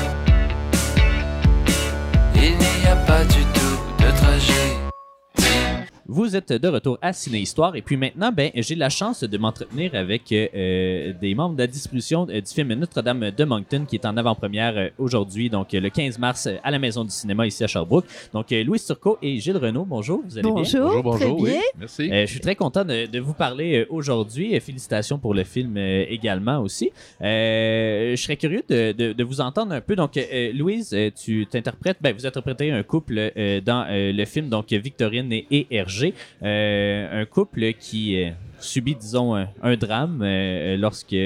[6.12, 9.38] Vous êtes de retour à Ciné Histoire et puis maintenant, ben, j'ai la chance de
[9.38, 13.94] m'entretenir avec euh, des membres de la distribution euh, du film Notre-Dame de Moncton qui
[13.94, 17.12] est en avant-première euh, aujourd'hui, donc euh, le 15 mars euh, à la Maison du
[17.12, 18.06] Cinéma ici à Sherbrooke.
[18.32, 20.52] Donc euh, Louis Turcot et Gilles Renaud, bonjour, vous allez bien?
[20.52, 21.50] Bonjour, Bonjour, très bonjour, oui.
[21.52, 21.61] bien.
[21.78, 22.11] Merci.
[22.11, 24.56] Euh, je suis très content de, de vous parler euh, aujourd'hui.
[24.56, 26.90] Euh, Félicitations pour le film euh, également aussi.
[27.22, 29.94] Euh, je serais curieux de, de- de vous entendre un peu.
[29.94, 34.24] Donc, euh, Louise, euh, tu t'interprètes, ben, vous interprétez un couple euh, dans euh, le
[34.24, 35.99] film, donc Victorine et, et Hergé.
[36.42, 41.16] Euh, un couple qui euh, subit, disons, un, drame euh, lorsque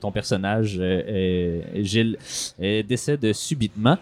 [0.00, 0.80] ton personnage,
[1.76, 2.18] Gilles,
[2.58, 3.98] décède subitement.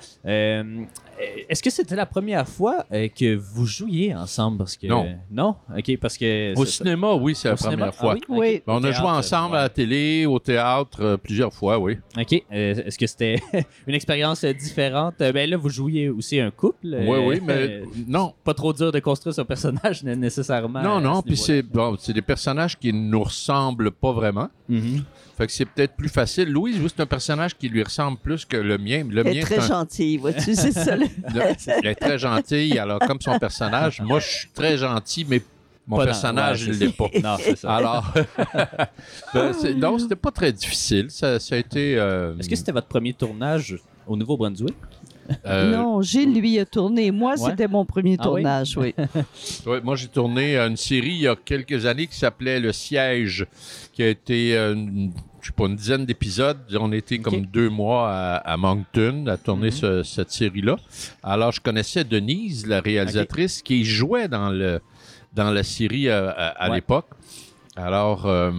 [1.20, 4.58] Euh, est-ce que c'était la première fois euh, que vous jouiez ensemble?
[4.58, 5.06] Parce que, Non.
[5.30, 5.56] non?
[5.76, 6.54] OK, parce que...
[6.56, 7.90] Au cinéma, oui, c'est la cinéma?
[7.90, 8.36] première Ah fois.
[8.38, 8.62] oui?
[8.66, 9.58] On a joué ensemble ouais.
[9.58, 11.98] à la télé, au théâtre, euh, plusieurs fois, oui.
[12.16, 12.42] OK.
[12.52, 13.36] Euh, Est-ce que c'était
[13.86, 15.14] une expérience différente?
[15.18, 16.94] Ben là, vous jouiez aussi un couple.
[16.94, 18.34] euh, Oui, oui, mais non.
[18.44, 20.82] pas trop dur de construire son personnage né- nécessairement.
[20.82, 24.48] Non, non, ce puis c'est bon, c'est des personnages qui nous ressemblent pas vraiment.
[24.68, 25.02] Mhm.
[25.38, 26.48] Fait que c'est peut-être plus facile.
[26.50, 29.04] Louise, oui, c'est un personnage qui lui ressemble plus que le mien.
[29.08, 30.96] Le Elle mien, est très un- gentille, vois-tu, c'est ça.
[30.96, 31.42] le- le-
[31.78, 32.76] elle est très gentille.
[32.78, 35.40] Alors, comme son personnage, moi, je suis très gentil, mais
[35.86, 37.06] mon Pas dans- personnage, ouais, il l'est pas.
[37.22, 37.70] Non, c'est ça.
[37.76, 38.12] Alors,
[39.32, 41.06] ben, non, c'était pas très difficile.
[41.10, 41.96] Ça, ça a été.
[41.96, 43.76] euh, Est-ce que c'était votre premier tournage
[44.06, 44.74] au Nouveau-Brunswick?
[45.44, 47.10] euh, non, Gilles, lui, a tourné.
[47.10, 47.50] Moi, Ouais.
[47.50, 48.42] c'était mon premier Ah oui?
[48.42, 48.94] tournage, oui.
[49.66, 53.46] Ouais, moi, j'ai tourné une série il y a quelques années qui s'appelait Le Siège,
[53.98, 56.56] qui a été, euh, une, je sais pas, une dizaine d'épisodes.
[56.78, 59.72] On était comme deux mois à, à Moncton à tourner Mhm.
[59.72, 60.76] ce- cette série-là.
[61.20, 64.78] Alors, je connaissais Denise, la réalisatrice, qui jouait dans, le,
[65.34, 66.76] dans la série à, à Ouais.
[66.76, 67.06] l'époque.
[67.74, 68.52] Alors, euh,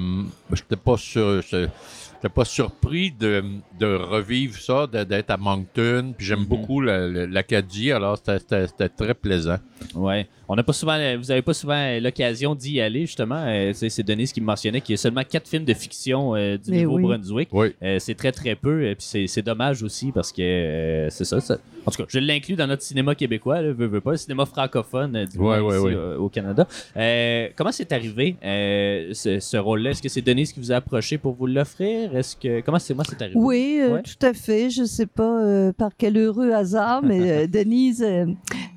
[0.52, 1.42] je n'étais pas sûr.
[1.42, 3.42] J'étais pas surpris de,
[3.80, 6.14] de revivre ça, d'être à Moncton.
[6.18, 6.46] Puis j'aime Mhm.
[6.48, 9.60] beaucoup la- la- l'Acadie, alors c'était très plaisant.
[9.96, 10.28] Ouais.
[10.52, 13.44] On n'a pas souvent, vous n'avez pas souvent euh, l'occasion d'y aller, justement.
[13.46, 16.36] Euh, c'est c'est Denise qui me mentionnait qu'il y a seulement quatre films de fiction
[16.36, 16.72] euh, du.
[16.84, 17.50] Nouveau-Brunswick.
[17.52, 17.76] Oui.
[17.84, 18.84] Euh, c'est très, très peu.
[18.88, 22.06] Et puis c'est- c'est dommage aussi parce que euh, c'est ça, ça- En tout cas,
[22.10, 25.38] je l'inclus dans notre cinéma québécois, là, veux, veux pas, le cinéma francophone euh, du
[25.38, 25.94] Ouais, moins ouais, ici, ouais.
[25.96, 26.68] euh, au Canada.
[26.98, 29.92] Euh, comment c'est arrivé, euh, ce, ce rôle-là?
[29.92, 32.16] Est-ce que c'est Denise qui vous a approché pour vous l'offrir?
[32.16, 32.62] Est-ce que.
[32.62, 33.38] Comment c'est moi c'est arrivé?
[33.40, 34.02] Oui, euh, Ouais.
[34.02, 34.70] tout à fait.
[34.72, 38.26] Je ne sais pas euh, par quel heureux hasard, mais euh, Denise, euh,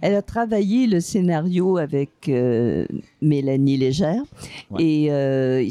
[0.03, 2.87] elle a travaillé le scénario avec euh,
[3.23, 4.23] Mélanie Légère.
[4.71, 4.83] Ouais.
[4.83, 5.67] Et euh,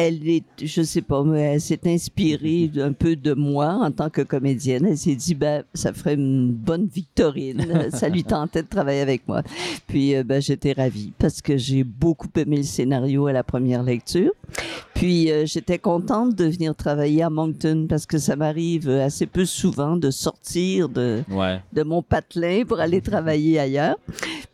[0.00, 4.10] elle est, je sais pas, mais elle s'est inspirée un peu de moi en tant
[4.10, 4.86] que comédienne.
[4.86, 7.66] Elle s'est dit, ben, ça ferait une bonne Victorine.
[7.92, 9.42] ça lui tentait de travailler avec moi.
[9.88, 13.82] Puis, euh, ben, j'étais ravie parce que j'ai beaucoup aimé le scénario à la première
[13.82, 14.30] lecture.
[14.94, 19.44] Puis, euh, j'étais contente de venir travailler à Moncton parce que ça m'arrive assez peu
[19.44, 21.60] souvent de sortir de, Ouais.
[21.72, 23.96] de mon patelin pour aller travailler ailleurs.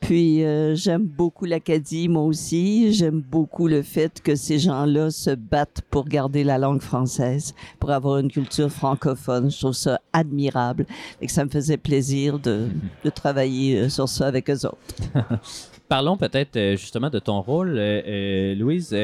[0.01, 2.93] Puis euh, j'aime beaucoup l'Acadie, moi aussi.
[2.93, 7.91] J'aime beaucoup le fait que ces gens-là se battent pour garder la langue française, pour
[7.91, 9.51] avoir une culture francophone.
[9.51, 10.87] Je trouve ça admirable
[11.21, 12.69] et que ça me faisait plaisir de,
[13.15, 14.79] travailler euh, sur ça avec eux autres.
[15.89, 18.97] Parlons peut-être euh, justement de ton rôle, euh, Louise.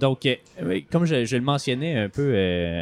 [0.00, 0.26] Donc,
[0.90, 2.34] comme je, le mentionnais un peu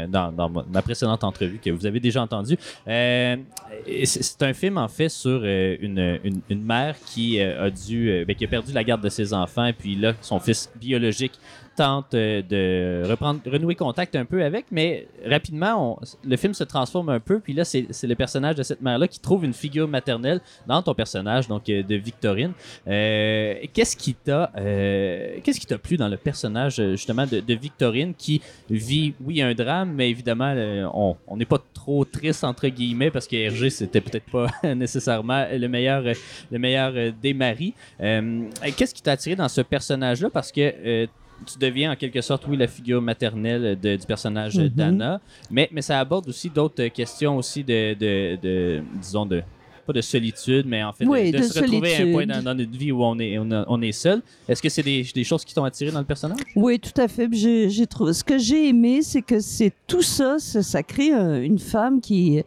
[0.08, 5.10] dans, ma précédente entrevue que vous avez déjà entendu, et c'est un film en fait
[5.10, 9.66] sur une, mère qui a dû, ben, qui a perdu la garde de ses enfants,
[9.66, 11.38] et puis là, son fils biologique
[11.80, 17.08] tente euh, de reprendre, renouer contact un peu avec, mais rapidement, le film se transforme
[17.08, 20.42] un peu, puis là, c'est le personnage de cette mère-là qui trouve une figure maternelle
[20.66, 22.52] dans ton personnage, donc euh, de Victorine.
[22.86, 29.54] Euh, qu'est-ce qui t'a plu dans le personnage justement de, Victorine qui vit oui un
[29.54, 30.54] drame mais évidemment
[30.94, 35.66] on n'est pas trop triste entre guillemets parce que Hergé c'était peut-être pas nécessairement le
[35.66, 36.02] meilleur
[36.50, 37.74] le meilleur des maris.
[37.98, 41.08] Qu'est-ce qui t'a attiré dans ce personnage là parce que
[41.46, 44.68] tu deviens en quelque sorte, oui, la figure maternelle de- du personnage Mhm.
[44.68, 45.20] d'Anna,
[45.50, 49.42] mais, mais ça aborde aussi d'autres questions aussi de, de, de- disons, de,
[49.86, 52.28] pas de solitude, mais en fait Oui, de, se retrouver à un point solitude.
[52.28, 54.22] dans, dans notre vie où on est, on, a- on est seul.
[54.48, 56.38] Est-ce que c'est des, des choses qui t'ont attiré dans le personnage?
[56.54, 57.28] Oui, tout à fait.
[57.32, 58.12] J'ai, trouvé.
[58.12, 62.00] Ce que j'ai aimé, c'est que c'est tout ça, ça, ça crée un- une femme
[62.00, 62.42] qui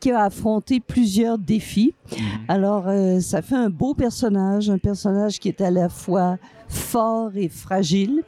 [0.00, 1.92] qui a affronté plusieurs défis.
[2.46, 6.38] Alors, euh, ça fait un beau personnage, un personnage qui est à la fois
[6.68, 8.22] fort et fragile.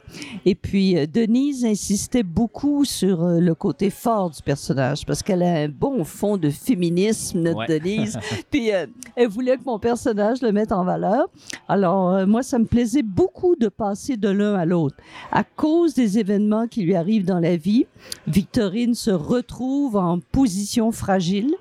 [0.45, 5.43] Et puis, euh, Denise insistait beaucoup sur euh, le côté fort du personnage parce qu'elle
[5.43, 7.67] a un bon fond de féminisme, notre Ouais.
[7.79, 8.17] Denise.
[8.49, 11.27] puis, euh, elle voulait que mon personnage le mette en valeur.
[11.67, 14.95] Alors, euh, moi, ça me plaisait beaucoup de passer de l'un à l'autre.
[15.31, 17.85] À cause des événements qui lui arrivent dans la vie,
[18.27, 21.53] Victorine se retrouve en position fragile,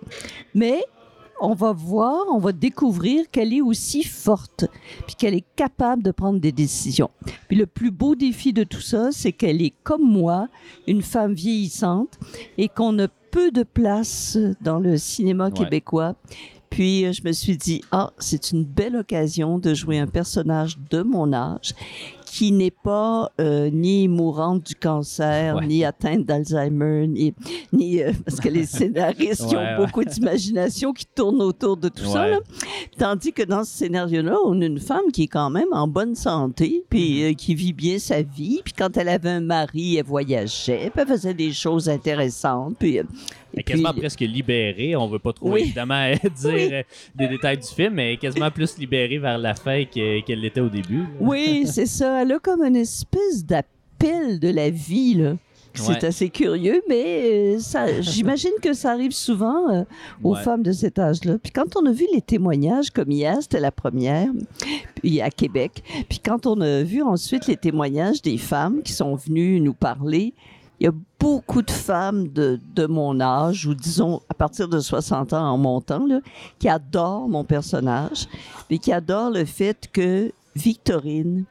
[0.55, 0.83] mais
[1.41, 4.67] on va voir, on va découvrir qu'elle est aussi forte,
[5.07, 7.11] puis qu'elle est capable de prendre des décisions.
[7.49, 10.49] Puis le plus beau défi de tout ça, c'est qu'elle est comme moi,
[10.87, 12.19] une femme vieillissante,
[12.59, 15.53] et qu'on a peu de place dans le cinéma Ouais.
[15.53, 16.15] québécois.
[16.71, 20.79] Puis euh, je me suis dit, ah, c'est une belle occasion de jouer un personnage
[20.91, 21.75] de mon âge
[22.27, 25.67] qui n'est pas euh, ni mourante du cancer, Ouais.
[25.67, 27.35] ni atteinte d'Alzheimer, ni,
[27.73, 29.75] ni euh, parce que les scénaristes qui Ouais, ouais.
[29.81, 32.29] ont beaucoup d'imagination qui tournent autour de tout ça.
[32.29, 32.39] Là.
[32.97, 36.15] Tandis que dans ce scénario-là, on a une femme qui est quand même en bonne
[36.15, 37.31] santé, puis Mm-hmm.
[37.33, 38.61] euh, qui vit bien sa vie.
[38.65, 42.77] Puis quand elle avait un mari, elle voyageait, puis elle faisait des choses intéressantes.
[42.79, 43.05] Puis, euh,
[43.55, 44.97] et est quasiment puis- presque libérée.
[44.97, 45.63] On veut pas trop Oui.
[45.63, 46.69] évidemment dire Oui.
[46.73, 46.83] euh,
[47.15, 50.41] des détails du film, mais elle est quasiment plus libérée vers la fin que- qu'elle
[50.41, 50.99] l'était au début.
[50.99, 51.07] là.
[51.21, 52.23] Oui, c'est ça.
[52.23, 55.37] Elle a comme une espèce d'appel de la vie, là.
[55.73, 56.05] C'est Ouais.
[56.05, 57.05] assez curieux, mais
[57.55, 59.85] euh, ça, j'imagine que ça arrive souvent euh,
[60.25, 60.43] aux Ouais.
[60.43, 61.39] femmes de cet âge-là.
[61.41, 64.27] Puis quand on a vu les témoignages, comme hier, c'était la première,
[64.97, 65.85] puis à Québec.
[66.09, 70.35] Puis quand on a vu ensuite les témoignages des femmes qui sont venues nous parler,
[70.81, 74.81] il y a beaucoup de femmes de, de mon âge, ou disons à partir de
[74.81, 76.21] 60 ans en montant, là,
[76.59, 78.27] qui adorent mon personnage,
[78.71, 81.45] mais qui adorent le fait que Victorine,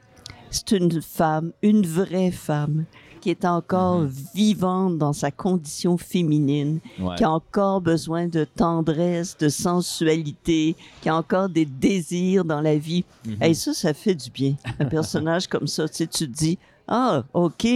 [0.50, 2.84] c'est une femme, une vraie femme,
[3.20, 4.00] qui est encore
[4.34, 7.14] vivante dans sa condition féminine, Ouais.
[7.16, 12.76] qui a encore besoin de tendresse, de sensualité, qui a encore des désirs dans la
[12.76, 13.04] vie.
[13.26, 13.42] Mhm.
[13.42, 14.54] Et ça, ça fait du bien.
[14.80, 16.58] Un personnage comme ça, tu sais, tu te dis,
[16.88, 17.66] ah, OK,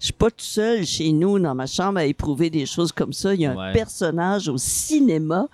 [0.00, 3.12] je suis pas tout seul chez nous dans ma chambre à éprouver des choses comme
[3.12, 3.34] ça.
[3.34, 5.48] Il y a un personnage au cinéma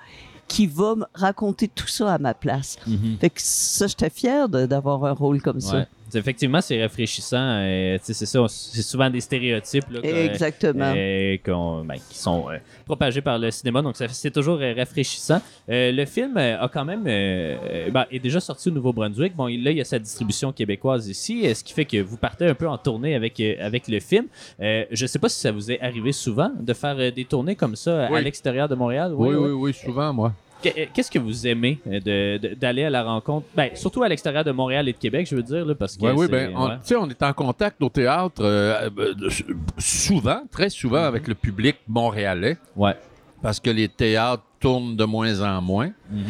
[0.48, 2.76] qui va me raconter tout ça à ma place.
[2.86, 3.18] Mhm.
[3.20, 5.86] Fait que ça, j'étais fière d'avoir un rôle comme ça.
[6.14, 7.36] Effectivement, c'est rafraîchissant.
[7.40, 10.92] euh, c'est ça, c'est souvent des stéréotypes là, que- Exactement.
[10.96, 13.82] euh, qu'on- ben, qui sont euh, propagés par le cinéma.
[13.82, 15.40] Donc, ça- c'est toujours euh, rafraîchissant.
[15.68, 19.34] Euh, le film a quand même ben, est déjà sorti au Nouveau-Brunswick.
[19.34, 22.16] Bon, il- là, il y a sa distribution québécoise ici, ce qui fait que vous
[22.16, 24.26] partez un peu en tournée avec, avec le film.
[24.60, 27.76] Euh, je sais pas si ça vous est arrivé souvent de faire des tournées comme
[27.76, 29.12] ça à l'extérieur de Montréal.
[29.14, 30.32] Oui, oui, oui, souvent, moi.
[30.62, 33.46] Qu- Qu'est-ce que vous aimez euh, d'aller à la rencontre?
[33.56, 36.04] Ben, surtout à l'extérieur de Montréal et de Québec, je veux dire, là, parce que.
[36.04, 36.74] Oui, oui, ben, on, ouais.
[36.76, 39.14] tu sais, on est en contact au théâtre euh, euh,
[39.78, 42.94] souvent, très souvent avec le public montréalais, Ouais.
[43.42, 45.90] parce que les théâtres tournent de moins en moins.
[46.10, 46.22] Mhm.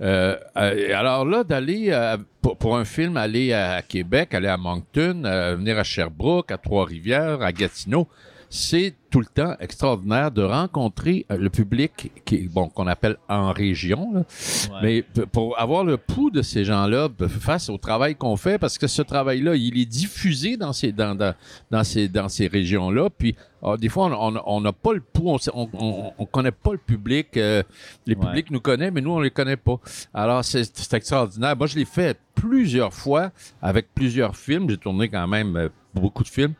[0.00, 4.56] Euh, euh, alors là, d'aller euh, pour, pour un film, aller à Québec, aller à
[4.56, 8.08] Moncton, euh, venir à Sherbrooke, à Trois-Rivières, à Gatineau,
[8.48, 13.52] c'est tout le temps extraordinaire de rencontrer euh, le public qui, bon, qu'on appelle en
[13.52, 14.20] région, là.
[14.20, 14.78] Ouais.
[14.82, 18.86] mais pour avoir le pouls de ces gens-là face au travail qu'on fait, parce que
[18.86, 21.34] ce travail-là, il est diffusé dans ces, dans, dans,
[21.70, 24.06] dans ces, dans ces régions-là, puis ah, des fois,
[24.46, 27.62] on- n'a pas le pouls, on on, on, on connaît pas le public, euh,
[28.06, 28.26] les Ouais.
[28.26, 29.80] publics nous connaissent, mais nous, on les connaît pas.
[30.12, 31.56] Alors, c'est c'est extraordinaire.
[31.56, 33.30] Moi, je l'ai fait plusieurs fois
[33.62, 34.68] avec plusieurs films.
[34.68, 36.54] J'ai tourné quand même euh, beaucoup de films.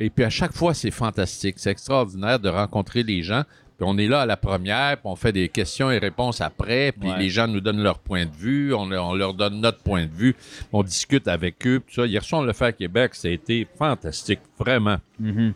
[0.00, 1.56] Et puis, à chaque fois, c'est fantastique.
[1.58, 3.42] C'est extraordinaire de rencontrer les gens.
[3.76, 6.92] Puis on est là à la première, puis on fait des questions et réponses après,
[6.92, 7.18] puis Ouais.
[7.18, 10.10] les gens nous donnent leur point de vue, on, on leur donne notre point de
[10.12, 10.36] vue,
[10.70, 12.04] on discute avec eux, tout ça.
[12.06, 14.98] Hier soir, on l'a fait à Québec, ça a été fantastique, vraiment.
[15.18, 15.54] Mhm.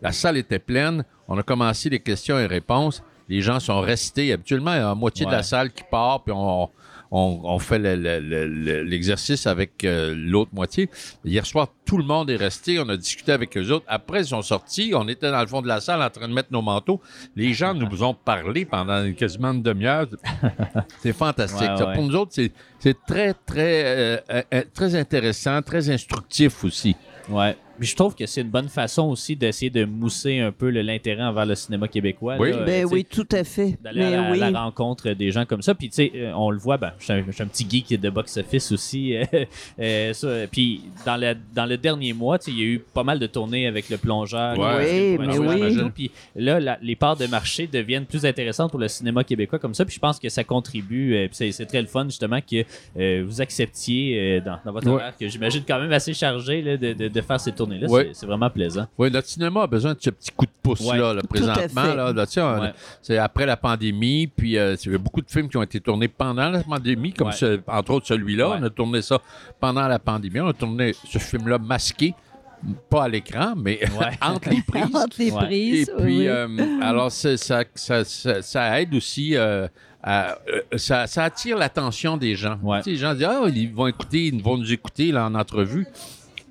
[0.00, 1.04] La salle était pleine.
[1.28, 3.02] On a commencé les questions et réponses.
[3.28, 4.32] Les gens sont restés.
[4.32, 6.70] Habituellement, il y a la moitié de la salle qui part, puis on,
[7.10, 10.90] on, on fait le- le- le- le- l'exercice avec euh, l'autre moitié.
[11.24, 12.78] Hier soir, tout le monde est resté.
[12.78, 13.86] On a discuté avec eux autres.
[13.88, 14.92] Après, ils sont sortis.
[14.94, 17.00] On était dans le fond de la salle en train de mettre nos manteaux.
[17.36, 20.06] Les gens nous ont parlé pendant quasiment une demi-heure.
[21.02, 21.60] C'est fantastique.
[21.60, 21.94] Ouais, Ça, ouais.
[21.94, 26.94] Pour nous autres, c'est c'est très, très, euh, euh, euh, très intéressant, très instructif aussi.
[27.28, 27.56] Ouais.
[27.80, 31.46] Je trouve que c'est une bonne façon aussi d'essayer de mousser un peu l'intérêt envers
[31.46, 32.36] le cinéma québécois.
[32.38, 32.50] Oui.
[32.52, 33.78] là, Ben oui, tout à fait.
[33.82, 34.52] D'aller à Mais la, oui.
[34.52, 35.74] la rencontre des gens comme ça.
[35.74, 37.66] Puis, tu sais, euh, on le voit, ben, je suis un, je suis un petit
[37.68, 39.14] geek de box-office aussi.
[39.16, 39.24] euh,
[39.80, 42.78] euh, ça, puis, dans le, dans le dernier mois, tu sais, il y a eu
[42.78, 44.58] pas mal de tournées avec le plongeur.
[44.58, 45.16] Ouais.
[45.18, 45.90] Oui, mais oui.
[45.94, 49.74] Puis là, la- les parts de marché deviennent plus intéressantes pour le cinéma québécois comme
[49.74, 49.84] ça.
[49.84, 51.14] Puis je pense que ça contribue.
[51.14, 52.64] euh, puis c'est, c'est très le fun, justement, que
[52.98, 54.94] euh, vous acceptiez euh, dans, dans votre Ouais.
[54.94, 57.67] horaire, que j'imagine quand même assez chargé là, de, de- de faire ces tournées-là.
[57.88, 58.08] Ouais.
[58.12, 58.86] C'est, c'est vraiment plaisant.
[58.98, 60.98] Oui, notre cinéma a besoin de ce petit coup de pouce Ouais.
[60.98, 61.94] là, présentement.
[61.94, 62.72] Là, là, tu sais, on- Ouais.
[63.02, 65.80] C'est après la pandémie, puis euh, il y a beaucoup de films qui ont été
[65.80, 67.32] tournés pendant la pandémie, comme Ouais.
[67.32, 68.50] ce- entre autres celui-là.
[68.50, 68.56] Ouais.
[68.60, 69.18] On a tourné ça
[69.60, 70.40] pendant la pandémie.
[70.40, 72.14] On a tourné ce film-là masqué,
[72.90, 74.06] pas à l'écran, mais Ouais.
[74.22, 74.84] entre les prises.
[74.94, 75.42] Entre les Ouais.
[75.42, 75.92] Et prises.
[75.98, 76.28] puis, oui.
[76.28, 76.48] euh,
[76.82, 79.68] alors, c'est- ça, ça, ça, ça aide aussi euh,
[80.02, 82.58] à- euh, ça, ça attire l'attention des gens.
[82.62, 82.78] Ouais.
[82.78, 85.34] Tu sais, les gens disent, ah, ils vont écouter, ils vont nous écouter là, en
[85.34, 85.86] entrevue.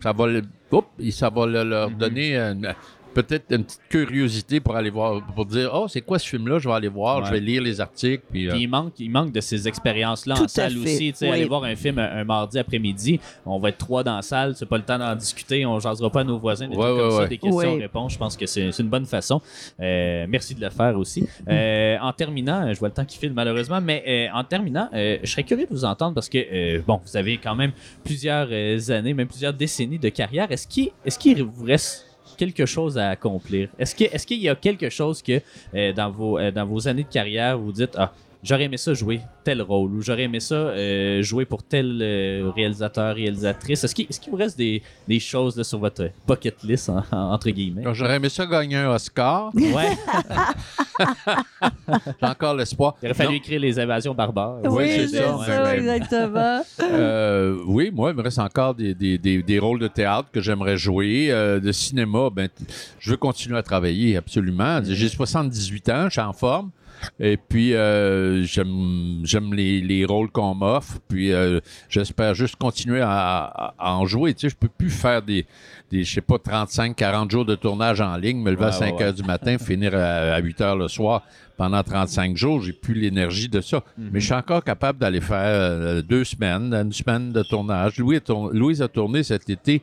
[0.01, 1.97] Ça va, le- oups, ça va le- leur Mhm.
[1.97, 2.75] donner une-
[3.23, 6.59] peut-être une petite curiosité pour aller voir, pour dire, oh, c'est quoi ce film-là?
[6.59, 7.25] Je vais aller voir, Ouais.
[7.27, 8.23] je vais lire les articles.
[8.31, 11.11] Puis, euh, Puis il manque, il manque de ces expériences-là en salle fait, aussi.
[11.13, 11.33] Tu sais, oui.
[11.33, 14.55] Aller voir un film un, un mardi après-midi, on va être trois dans la salle,
[14.55, 16.97] c'est pas le temps d'en discuter, on jasera pas à nos voisins, des Ouais, trucs
[16.97, 17.27] comme ouais, ça, ouais.
[17.29, 18.11] des questions-réponses.
[18.11, 18.13] Oui.
[18.13, 19.41] Je pense que c'est une bonne façon.
[19.79, 21.27] Euh, merci de le faire aussi.
[21.49, 25.17] Euh, en terminant, je vois le temps qui file malheureusement, mais euh, en terminant, euh,
[25.23, 27.71] je serais curieux de vous entendre parce que, euh, bon, vous avez quand même
[28.03, 30.51] plusieurs euh, années, même plusieurs décennies de carrière.
[30.51, 32.06] Est-ce qu'il est qu'il vous reste
[32.37, 33.69] quelque chose à accomplir?
[33.77, 35.41] Est-ce qu'il y a quelque chose que
[35.73, 38.13] euh, dans, vos, euh, dans vos années de carrière, vous dites Ah,
[38.43, 42.51] j'aurais aimé ça jouer tel rôle ou j'aurais aimé ça euh, jouer pour tel euh,
[42.55, 43.83] réalisateur, réalisatrice?
[43.83, 47.03] Est-ce qu'il est-ce qu'il vous reste des, des choses là, sur votre bucket list, en-
[47.11, 47.83] en- entre guillemets?
[47.93, 49.51] J'aurais aimé ça gagner un Oscar.
[49.55, 49.97] Ouais,
[52.21, 52.95] J'ai encore l'espoir.
[53.01, 53.35] il aurait fallu Non.
[53.35, 54.59] écrire les invasions barbares.
[54.63, 56.61] oui, oui, c'est c'est ça, exactement.
[56.81, 60.41] Euh, oui, moi, il me reste encore des, des, des, des rôles de théâtre que
[60.41, 61.27] j'aimerais jouer.
[61.31, 62.49] Euh, de cinéma, ben,
[62.99, 64.79] je veux continuer à travailler, absolument.
[64.83, 66.71] J'ai 78 ans, je suis en forme.
[67.19, 70.99] Et puis, euh, j'aime j'aime les, les rôles qu'on m'offre.
[71.07, 73.09] Puis, euh, j'espère juste continuer à,
[73.45, 74.33] à- à en jouer.
[74.33, 75.45] Tu sais, je peux plus faire des,
[75.91, 78.71] des je sais pas, 35, 40 jours de tournage en ligne, me lever à Ouais,
[78.73, 81.23] 5 ouais, heures du matin, finir à, à 8 heures le soir
[81.57, 82.61] pendant 35 jours.
[82.61, 83.83] J'ai plus l'énergie de ça.
[83.97, 87.97] Mais je suis encore capable d'aller faire euh, deux semaines, une semaine de tournage.
[87.97, 89.81] Louis a tour- Louise a tourné cet été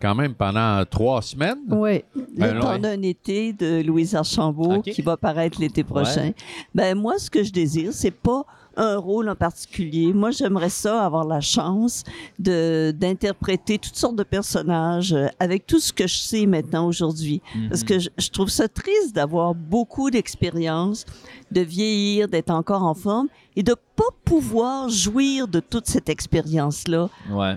[0.00, 1.58] quand même pendant trois semaines.
[1.68, 2.02] Oui,
[2.36, 2.78] Ben le temps ouais.
[2.78, 6.32] d'un été de Louise Archambault qui va paraître l'été prochain.
[6.74, 8.44] Ben moi, ce que je désire, c'est pas
[8.76, 10.12] un rôle en particulier.
[10.12, 12.02] Moi, j'aimerais ça avoir la chance
[12.40, 17.40] de d'interpréter toutes sortes de personnages euh, avec tout ce que je sais maintenant aujourd'hui.
[17.54, 17.68] Mhm.
[17.68, 21.04] Parce que je, je trouve ça triste d'avoir beaucoup d'expérience,
[21.52, 27.08] de vieillir, d'être encore en forme et de pas pouvoir jouir de toute cette expérience-là
[27.30, 27.54] Ouais.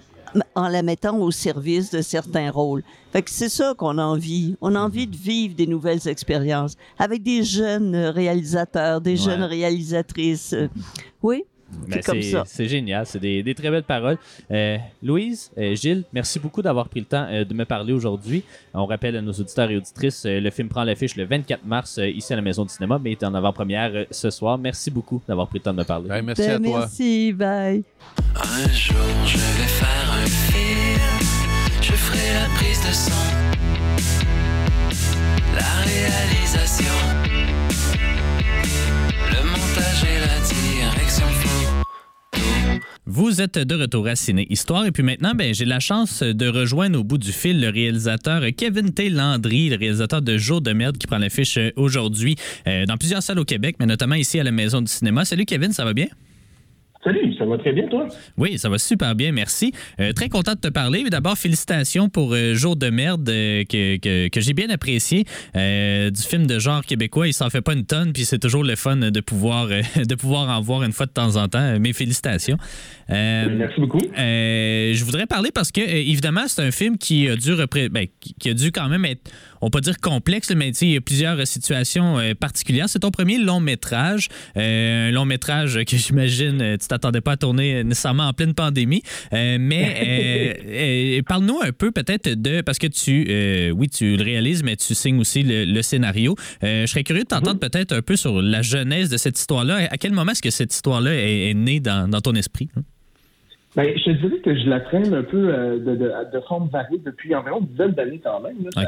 [0.55, 2.83] En la mettant au service de certains rôles.
[3.13, 4.55] Fait que c'est ça qu'on a envie.
[4.61, 9.17] On a envie de vivre des nouvelles expériences avec des jeunes euh, réalisateurs, des Ouais.
[9.17, 10.53] jeunes réalisatrices.
[10.53, 10.67] Euh,
[11.23, 12.43] Oui, Ben, c'est comme ça.
[12.45, 14.17] C'est génial, c'est des, des très belles paroles.
[14.51, 18.43] Euh, Louise, euh, Gilles, merci beaucoup d'avoir pris le temps euh, de me parler aujourd'hui.
[18.73, 21.97] On rappelle à nos auditeurs et auditrices, euh, le film prend l'affiche le 24 mars
[21.97, 24.57] euh, ici à la Maison du Cinéma, mais il est en avant-première euh, ce soir.
[24.57, 26.07] Merci beaucoup d'avoir pris le temps de me parler.
[26.07, 26.79] Ben, merci Ben, à toi.
[26.79, 27.83] merci, bye.
[28.35, 31.19] Un jour je vais faire un film,
[31.81, 33.11] je ferai la prise de son,
[35.55, 36.93] la réalisation,
[39.31, 41.25] le montage et la direction.
[43.09, 46.47] Vous êtes de retour à Ciné Histoire et puis maintenant, ben, j'ai la chance de
[46.49, 49.09] rejoindre au bout du fil le réalisateur Kevin T.
[49.09, 52.35] Landry, le réalisateur de Jour de merde qui prend l'affiche euh, aujourd'hui
[52.67, 55.23] euh, dans plusieurs salles au Québec, mais notamment ici à la Maison du Cinéma.
[55.23, 56.07] Salut Kevin, ça va bien?
[57.07, 58.05] Salut, ça va très bien, toi?
[58.37, 59.71] Oui, ça va super bien, merci.
[60.01, 61.03] Euh, très content de te parler.
[61.05, 65.23] Mais D'abord, félicitations pour euh, Jour de merde euh, que, que- que j'ai bien apprécié.
[65.53, 68.75] Du film de genre québécois, il s'en fait pas une tonne, puis c'est toujours le
[68.75, 71.79] fun de pouvoir, de pouvoir en voir une fois de temps en temps.
[71.79, 72.57] Mes félicitations.
[73.07, 73.99] Merci beaucoup.
[74.17, 78.07] je voudrais parler parce que, évidemment, c'est un film qui a dû, repré- ben,
[78.39, 79.31] qui a dû quand même être,
[79.61, 82.89] on peut dire complexe, mais il y a plusieurs situations euh, particulières.
[82.89, 87.33] C'est ton premier long métrage, euh, un long métrage que j'imagine euh, tu t'attendais pas
[87.33, 89.01] à tourner nécessairement en pleine pandémie.
[89.31, 94.95] Mais parle-nous un peu peut-être de, parce que tu, oui, tu le réalises, mais tu
[94.95, 96.35] signes aussi le, le scénario.
[96.61, 99.87] Je serais curieux de t'entendre peut-être un peu sur la genèse de cette histoire-là.
[99.91, 102.69] À quel moment est-ce que cette histoire-là est, est née dans, dans ton esprit?
[102.77, 102.81] hein?
[103.77, 106.67] Ben, je te dirais que je la traîne un peu euh, de, de, de forme
[106.69, 108.57] variée depuis environ une dizaine d'années quand même.
[108.75, 108.81] Euh,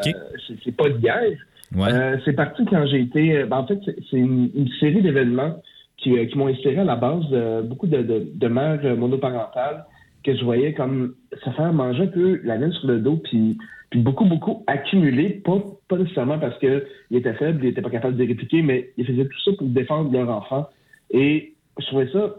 [0.66, 1.30] c'est- pas d'hier.
[1.76, 1.94] Ouais.
[1.94, 3.38] Euh, c'est parti quand j'ai été.
[3.38, 5.62] euh, ben, en fait, c'est une, une série d'événements
[5.98, 7.24] qui, qui m'ont inspiré à la base
[7.66, 9.86] beaucoup de, mères monoparentales
[10.24, 13.60] que je voyais comme se faire manger un peu la laine sur le dos, puis,
[13.92, 16.82] puis beaucoup, beaucoup accumuler, pas, pas nécessairement parce qu'il
[17.12, 20.12] était faible, il n'était pas capable de répliquer, mais il faisait tout ça pour défendre
[20.12, 20.68] leur enfant.
[21.12, 22.34] Et je trouvais ça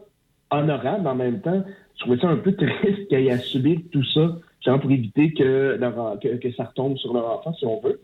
[0.50, 1.62] honorable en même temps.
[1.96, 5.32] Je trouvais ça un peu triste qu'il ait à subir tout ça, genre pour éviter
[5.32, 8.00] que, leur, que, que, ça retombe sur leur enfant, si on veut.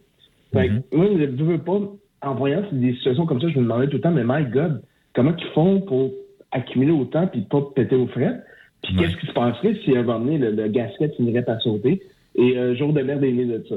[0.53, 1.81] Fait que, moi, je ne veux pas,
[2.23, 4.83] en voyant des situations comme ça, je me demandais tout le temps, mais my God,
[5.15, 6.13] comment ils font pour
[6.53, 8.41] accumuler autant puis pas péter aux frais?
[8.83, 11.61] Puis qu'est-ce qui se passerait si à un moment donné, le, le gasket finirait par
[11.61, 12.03] sauter?
[12.39, 13.76] Et euh, jour de merde est né de ça.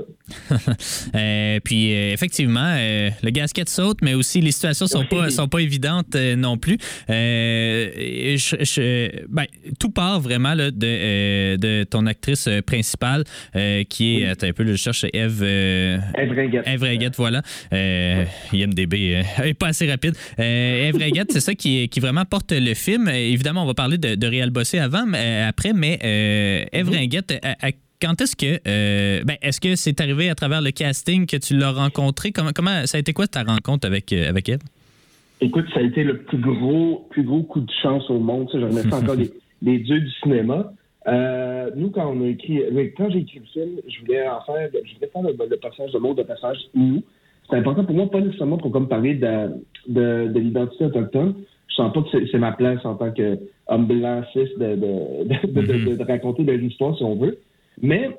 [1.16, 5.48] euh, puis euh, effectivement, euh, le gasket saute, mais aussi les situations sont pas sont
[5.48, 6.78] pas évidentes euh, non plus.
[7.08, 9.46] Je, je, ben,
[9.80, 13.24] tout part vraiment là, de, de ton actrice principale
[13.90, 14.26] qui est, oui.
[14.26, 15.42] attends un peu, je cherche Eve.
[15.44, 16.68] Eve Ringuette.
[16.68, 17.42] Eve Ringuette, voilà.
[17.72, 18.94] IMDB
[19.44, 20.16] est pas assez rapide.
[20.38, 23.08] Eve Ringuette, c'est ça qui, qui vraiment porte le film.
[23.08, 25.98] Évidemment, on va parler de, de Réal Bossé avant, mais, après, mais
[26.74, 27.72] Eve Ringuette, à, à
[28.02, 31.58] quand est-ce que euh, ben, est-ce que c'est arrivé à travers le casting que tu
[31.58, 32.32] l'as rencontré?
[32.32, 34.62] Comment, comment ça a été quoi ta rencontre avec euh, avec Eve
[35.42, 38.50] Écoute, ça a été le plus gros plus gros coup de chance au monde.
[38.52, 39.32] Ça, je remercie encore les,
[39.62, 40.74] les, dieux du cinéma.
[41.08, 42.62] Euh, nous, quand on a écrit,
[42.98, 45.92] quand j'ai écrit le film, je voulais en faire, je voulais faire le, le passage
[45.92, 47.04] de mot de passage nous.
[47.50, 49.48] C'est important pour moi, pas nécessairement pour comme parler de,
[49.88, 51.34] de, de l'identité autochtone.
[51.68, 55.62] Je sens pas que c'est ma place en tant qu'homme blanc cis de, de, de,
[55.62, 57.40] de, de raconter de l'histoire, si on veut.
[57.82, 58.10] Mais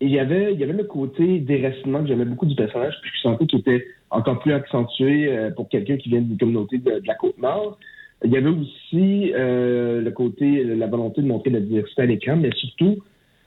[0.00, 3.10] il y avait, il y avait le côté déracinement que j'aimais beaucoup du personnage, puis
[3.14, 6.98] je sentais qu'il était encore plus accentué euh, pour quelqu'un qui vient d'une communauté de,
[6.98, 7.78] de, la Côte-Nord.
[8.24, 12.36] Il y avait aussi euh, le côté, la volonté de montrer la diversité à l'écran,
[12.36, 12.98] mais surtout,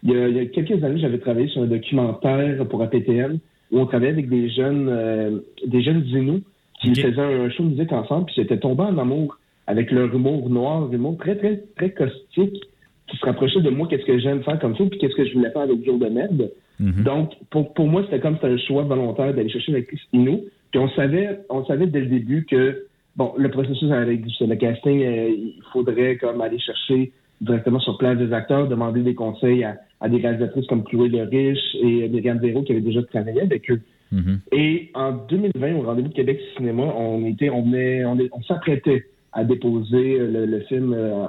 [0.03, 3.39] il y, a, il y a quelques années, j'avais travaillé sur un documentaire pour APTN
[3.71, 6.43] où on travaillait avec des jeunes, euh, des jeunes Inuits
[6.81, 7.01] qui okay.
[7.03, 9.37] faisaient un show de musique ensemble, puis c'était tombé en amour
[9.67, 12.63] avec leur humour noir, humour très, très, très caustique
[13.07, 15.33] qui se rapprochait de moi, qu'est-ce que j'aime faire comme ça, puis qu'est-ce que je
[15.33, 16.51] voulais faire avec Jour de merde.
[16.79, 17.03] Mm -hmm.
[17.03, 20.37] Donc, pour, pour moi, c'était comme c'était un choix volontaire d'aller chercher l'actrice Inou.
[20.71, 22.63] Puis on savait, on savait dès le début que,
[23.15, 28.17] bon, le processus avec le casting, euh, il faudrait comme aller chercher directement sur place
[28.17, 32.39] des acteurs, demander des conseils à, à des réalisatrices comme Chloé Le Riche et Myriam
[32.39, 33.81] Zéro qui avaient déjà travaillé avec eux.
[34.11, 34.37] Mm -hmm.
[34.63, 39.01] Et en 2020, au Rendez-vous de Québec Cinéma, on était, on, venait, on, on s'apprêtait
[39.39, 41.27] à déposer le, le film euh,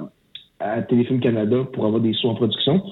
[0.59, 2.83] à Téléfilm Canada pour avoir des sous en production.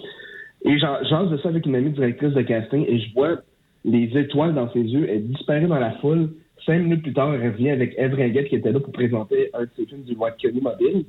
[0.63, 3.41] Et j'en de ça avec une amie directrice de casting et je vois
[3.83, 5.07] les étoiles dans ses yeux.
[5.09, 6.31] Elle disparaît dans la foule.
[6.65, 9.63] Cinq minutes plus tard, elle revient avec Eve Ringuette qui était là pour présenter un
[9.63, 11.05] de ses films du Watkins Mobile.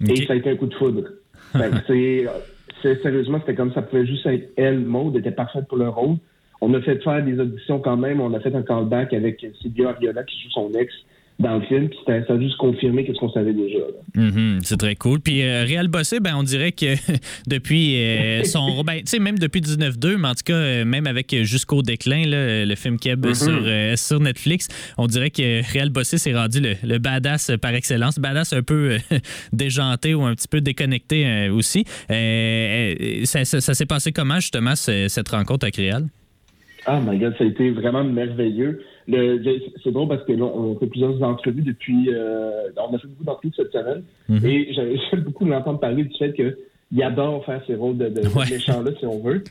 [0.00, 0.12] Okay.
[0.12, 1.02] Et ça a été un coup de foudre.
[1.86, 6.16] c'est sérieusement, c'était comme ça pouvait juste être elle, Maud, était parfaite pour le rôle.
[6.60, 8.20] On a fait faire des auditions quand même.
[8.20, 10.92] On a fait un callback avec Sylvia Ariola qui joue son ex
[11.38, 13.78] dans le film, puis ça a juste confirmé ce qu'on savait déjà.
[14.14, 15.20] Mm -hmm, c'est très cool.
[15.20, 16.94] Puis euh, Réal Bossé, ben, on dirait que
[17.46, 18.82] depuis euh, son...
[18.84, 22.24] ben, tu sais, même depuis 19-2, mais en tout cas, euh, même avec Jusqu'au déclin,
[22.26, 23.44] là, le film Keb mm -hmm.
[23.44, 27.74] sur, euh, sur Netflix, on dirait que Réal Bossé s'est rendu le, le, badass par
[27.74, 28.18] excellence.
[28.18, 28.82] Badass un peu
[29.52, 31.84] déjanté ou un petit peu déconnecté aussi.
[33.32, 36.04] ça, ça, ça s'est passé comment, justement, cette rencontre avec Réal?
[36.86, 38.80] Ah, my God, ça a été vraiment merveilleux.
[39.08, 42.10] C'est drôle parce que là, on fait plusieurs entrevues depuis.
[42.12, 44.02] Euh, on a fait beaucoup d'entrevues cette semaine.
[44.28, 44.46] Mm -hmm.
[44.46, 44.72] Et
[45.10, 48.44] j'aime beaucoup l'entendre parler du fait qu'il adore faire ces rôles de, de, ouais.
[48.46, 49.42] de méchants-là, si on veut.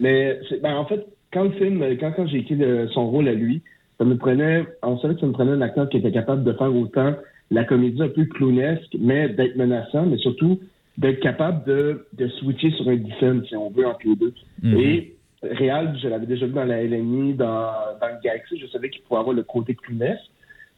[0.00, 3.34] Mais ben, en fait, quand le film, quand, quand j'ai écrit le, son rôle à
[3.34, 3.62] lui,
[3.98, 4.64] ça me prenait.
[4.82, 7.14] On savait que ça me prenait un acteur qui était capable de faire autant
[7.50, 10.58] la comédie un peu clownesque, mais d'être menaçant, mais surtout
[10.98, 14.34] d'être capable de, de switcher sur un différent, si on veut, entre les deux.
[14.62, 14.80] Mm -hmm.
[14.80, 15.15] Et
[15.52, 17.70] Réal, je l'avais déjà vu dans la LNI, dans,
[18.00, 20.30] dans le Galaxy, je savais qu'il pouvait avoir le côté clownesque.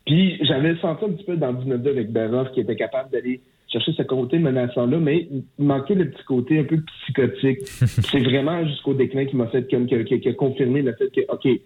[0.06, 3.40] Puis j'avais senti un petit peu dans 19 avec Beroff qui était capable d'aller
[3.70, 7.58] chercher ce côté menaçant-là, mais il manquait le petit côté un peu psychotique.
[7.66, 11.10] c'est vraiment jusqu'au déclin qui m'a fait comme qui, qui, qui, a confirmé le fait
[11.10, 11.60] que, OK,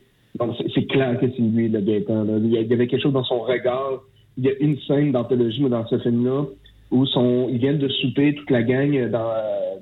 [0.74, 2.24] c'est clair que c'est lui, le Gaëtan.
[2.24, 2.32] Là.
[2.38, 4.02] Il y avait quelque chose dans son regard.
[4.36, 6.46] Il y a une scène d'anthologie, dans ce film-là,
[6.90, 9.30] où son, ils viennent de souper toute la gang dans,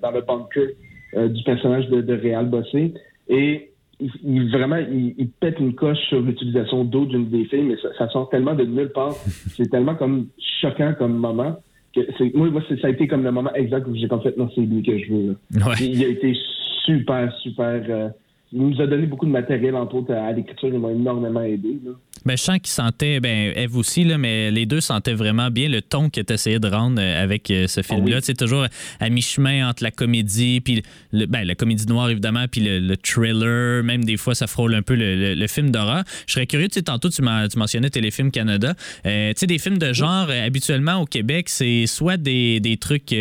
[0.03, 0.69] dans le bunker
[1.17, 2.93] euh, du personnage de, de Réal Bossé.
[3.31, 3.71] Et
[4.01, 7.77] il, il vraiment, il, il, pète une coche sur l'utilisation d'eau d'une des filles, mais
[7.81, 9.15] ça, ça, sort tellement de nulle part.
[9.57, 10.27] c'est tellement comme
[10.61, 11.57] choquant comme moment.
[11.95, 14.37] Que c'est, moi, moi ça a été comme le moment exact où j'ai comme fait,
[14.37, 15.37] non, c'est lui que je veux.
[15.55, 15.75] Ouais.
[15.81, 16.37] Il a été
[16.85, 17.83] super, super.
[17.89, 18.09] Euh,
[18.53, 20.71] il nous a donné beaucoup de matériel, entre autres, à l'écriture.
[20.73, 21.79] Il m'a énormément aidé.
[21.85, 21.93] Là.
[22.25, 25.69] Ben, je sens qu'ils sentaient, ben, Eve aussi, là, mais les deux sentaient vraiment bien
[25.69, 28.19] le ton tu essayé de rendre euh, avec euh, ce film-là.
[28.23, 28.67] C'est toujours
[28.99, 33.83] à mi-chemin entre la comédie, puis le, ben, la comédie noire, évidemment, puis le, thriller.
[33.83, 36.05] Même des fois, ça frôle un peu le, film d'horreur.
[36.27, 38.75] Je serais curieux, tu sais, tantôt, tu, tu mentionnais Téléfilm Canada.
[39.07, 43.15] Euh, tu sais, des films de genre, habituellement, au Québec, c'est soit des, des trucs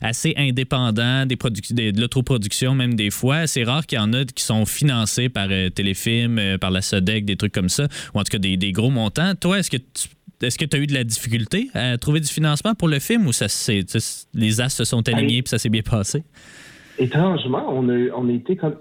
[0.00, 3.46] assez indépendants, des de l'autoproduction, même des fois.
[3.46, 7.36] C'est rare qu'il y en a qui sont financés par Téléfilm, par la SODEC, des
[7.36, 9.34] trucs comme ça, ou en tout cas des, des gros montants.
[9.34, 10.08] Toi, est-ce que tu
[10.42, 13.26] est-ce que tu as eu de la difficulté à trouver du financement pour le film
[13.26, 13.46] ou ça
[14.34, 16.24] les as se sont alignés et ça s'est bien passé?
[16.98, 18.74] Étrangement, on a, on a été comme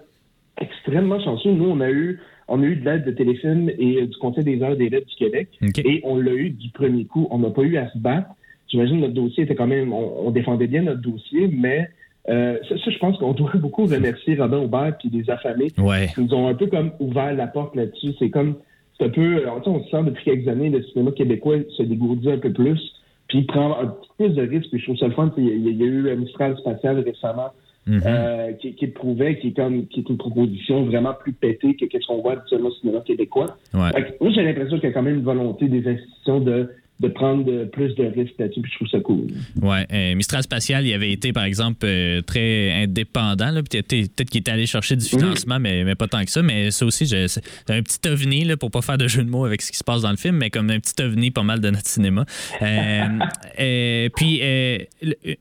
[0.60, 1.52] extrêmement chanceux.
[1.52, 4.62] Nous, on a eu, on a eu de l'aide de Téléfilm et du Conseil des
[4.62, 5.50] heures des lettres du Québec.
[5.86, 7.28] Et on l'a eu du premier coup.
[7.32, 8.30] On n'a pas eu à se battre.
[8.68, 9.94] J'imagine que notre dossier était quand même.
[9.94, 11.90] On, défendait bien notre dossier, mais
[12.30, 15.72] euh, ça, je pense qu'on doit beaucoup remercier Robin Aubert et les affamés.
[15.78, 16.10] Ouais.
[16.18, 18.14] Ils nous ont un peu comme ouvert la porte là-dessus.
[18.20, 18.56] C'est comme
[19.02, 22.38] c'est un peu, on se sent depuis quelques années, le cinéma québécois se dégourdit un
[22.38, 22.80] peu plus,
[23.28, 25.32] puis il prend un petit peu de risques, puis je trouve ça le fun.
[25.38, 27.52] Il y, a eu Mistral Spatial récemment,
[27.88, 28.02] mm-hmm.
[28.06, 31.86] euh, qui, qui, prouvait, qui est, comme, qui est une proposition vraiment plus pétée que
[31.90, 33.58] ce qu'on voit habituellement au cinéma québécois.
[33.74, 33.92] moi,
[34.36, 36.70] j'ai l'impression qu'il y a quand même une volonté des institutions de
[37.02, 39.28] de prendre plus de risques là-dessus, puis je trouve ça cool.
[39.60, 44.52] Ouais, euh, Mistral Spatial, il avait été, par exemple, euh, très indépendant, peut-être qu'il était
[44.52, 47.82] allé chercher du financement, mais, mais pas tant que ça, mais ça aussi, c'est un
[47.82, 50.04] petit ovni, là, pour pas faire de jeu de mots avec ce qui se passe
[50.04, 52.26] dans le film, mais comme un petit ovni pas mal de notre cinéma.
[52.62, 54.42] Euh, puis,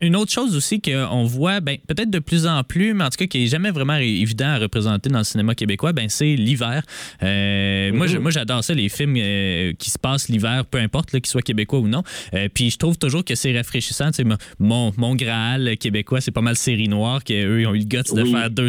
[0.00, 3.18] une autre chose aussi qu'on voit, ben, peut-être de plus en plus, mais en tout
[3.18, 6.82] cas qui est jamais vraiment évident à représenter dans le cinéma québécois, ben, c'est l'hiver.
[7.20, 9.14] Moi, moi, j'adore ça, les films
[9.76, 12.02] qui se passent l'hiver, peu importe, qu'ils soient québécois ou non.
[12.34, 14.10] Euh, puis je trouve toujours que c'est rafraîchissant.
[14.58, 18.14] Mon, mon Graal québécois, c'est pas mal série noire, qu'eux, ils ont eu le guts
[18.14, 18.68] de faire deux,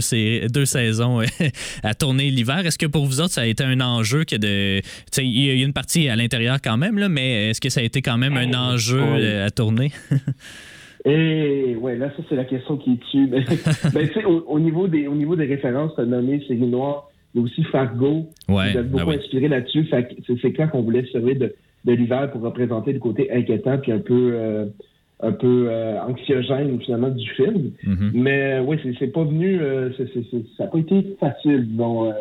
[0.49, 1.25] deux saisons euh,
[1.83, 2.65] à tourner l'hiver.
[2.65, 4.81] Est-ce que pour vous autres, ça a été un enjeu que de.
[5.17, 7.83] Il y a une partie à l'intérieur quand même, là, mais est-ce que ça a
[7.83, 9.91] été quand même un enjeu euh, à tourner?
[11.05, 13.27] Et ouais, là, ça, c'est la question qui tue.
[13.27, 13.43] Mais,
[13.91, 14.07] ben,
[14.47, 18.29] au, niveau des, au niveau des références, tu as nommé Série Noire, mais aussi Fargo.
[18.47, 19.87] Ouais, vous beaucoup ben inspiré là-dessus.
[20.41, 21.55] C'est clair qu'on voulait servir de,
[21.85, 24.65] de l'hiver pour représenter le côté inquiétant puis un peu euh,
[25.19, 27.71] un peu euh, anxiogène finalement du film.
[27.85, 28.11] Mm-hmm.
[28.13, 29.91] Mais oui, c'est pas venu, euh,
[30.57, 31.67] ça n'a pas été facile.
[31.69, 32.11] Bon,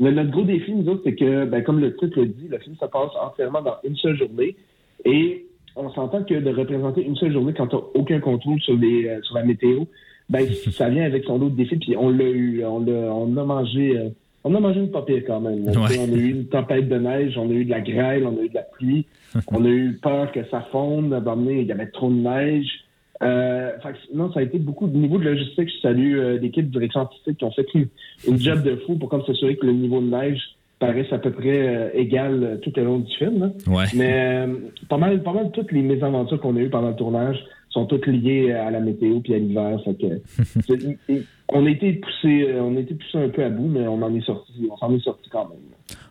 [0.00, 2.74] notre gros défi, nous autres, c'est que, ben, comme le titre le dit, le film
[2.76, 4.56] se passe entièrement dans une seule journée.
[5.04, 5.44] Et
[5.76, 9.34] on s'entend que de représenter une seule journée quand tu aucun contrôle sur, les, sur
[9.34, 9.84] la météo,
[10.30, 11.76] ben, ça vient avec son autre défi.
[11.76, 14.12] Puis on l'a eu, on, a, on a mangé
[14.46, 15.64] on a mangé une papier quand même.
[15.68, 18.42] On a eu une tempête de neige, on a eu de la grêle, on a
[18.42, 19.04] eu de la pluie.
[19.48, 21.20] on a eu peur que ça fonde.
[21.50, 22.68] il y avait trop de neige.
[23.22, 23.72] Euh,
[24.14, 25.68] non, ça a été beaucoup de niveau de logistique.
[25.68, 29.08] Je salue euh, l'équipe de direction artistique qui ont fait une, job de fou pour
[29.08, 30.40] comme s'assurer que le niveau de neige
[30.78, 33.52] paraisse à peu près euh, égal tout au long du film.
[33.96, 34.46] Mais
[34.88, 37.38] pas mal, pas mal toutes les mésaventures qu'on a eues pendant le tournage
[37.70, 39.80] sont toutes liées à la météo puis à l'hiver.
[41.48, 44.14] on a été poussé, on a été poussé un peu à bout, mais on en
[44.14, 45.58] est sorti, on s'en est sorti quand même.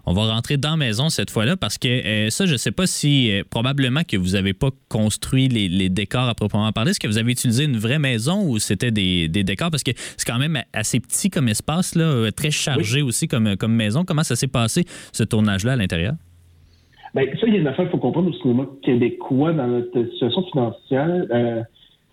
[0.08, 2.72] On va rentrer dans la maison cette fois-là parce que euh, ça, je ne sais
[2.72, 6.92] pas si euh, probablement que vous n'avez pas construit les, décors à proprement parler.
[6.92, 9.72] Est-ce que vous avez utilisé une vraie maison ou c'était des, décors?
[9.72, 13.58] Parce que c'est quand même assez petit comme espace, là, euh, très chargé aussi comme,
[13.58, 14.04] comme maison.
[14.06, 16.14] Comment ça s'est passé, ce tournage-là à l'intérieur?
[17.16, 20.04] Bien, ça, il y a une affaire qu'il faut comprendre au cinéma québécois dans notre
[20.12, 21.26] situation financière.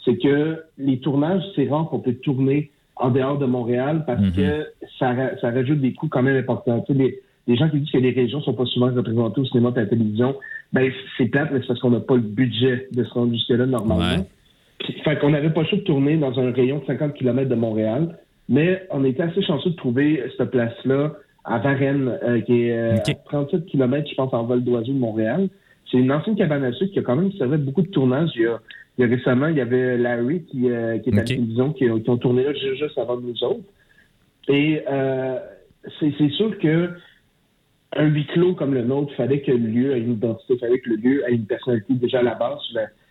[0.04, 4.34] c'est que les tournages, c'est rare qu'on peut tourner en dehors de Montréal parce mm-hmm.
[4.34, 4.66] que
[4.98, 6.84] ça, ça rajoute des coûts quand même importants.
[6.86, 9.72] Tu sais, les gens qui disent que les régions sont pas souvent représentées au cinéma
[9.74, 10.36] et à la télévision,
[10.72, 13.66] ben c'est plate, mais c'est parce qu'on n'a pas le budget de se rendre jusque-là
[13.66, 14.24] normalement.
[15.04, 17.54] fait qu'on n'avait pas le choix de tourner dans un rayon de 50 km de
[17.54, 18.18] Montréal,
[18.48, 21.12] mais on était assez chanceux de trouver cette place-là
[21.44, 24.98] à Varennes, euh, qui est euh, à 37 km, je pense, en vol d'oiseau de
[24.98, 25.48] Montréal.
[25.92, 28.30] C'est une ancienne cabane à sucre qui a quand même servi beaucoup de tournages.
[28.34, 28.58] Il y a,
[28.98, 31.72] il y a récemment, il y avait Larry qui, euh, qui est à la télévision,
[31.72, 33.64] qui, qui, ont tourné là juste avant nous autres.
[34.48, 34.82] Et
[36.00, 36.90] c'est sûr que
[37.96, 40.58] un huis clos comme le nôtre, il fallait que le lieu ait une identité, il
[40.58, 42.58] fallait que le lieu ait une personnalité déjà à la base,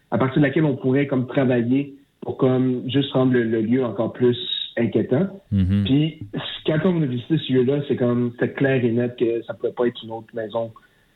[0.09, 4.13] à partir de laquelle on pourrait comme travailler pour comme juste rendre le, lieu encore
[4.13, 4.37] plus
[4.77, 5.27] inquiétant.
[5.53, 5.83] Mm-hmm.
[5.83, 6.19] Puis
[6.65, 9.73] quand on a visité ce lieu-là, c'est comme c'était clair et net que ça pouvait
[9.73, 10.71] pas être une autre maison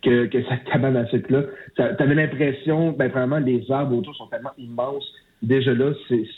[0.06, 1.44] que, que cette cabane à sucre là.
[1.98, 5.06] T'avais l'impression, ben vraiment les arbres autour sont tellement immenses.
[5.42, 5.92] Déjà là,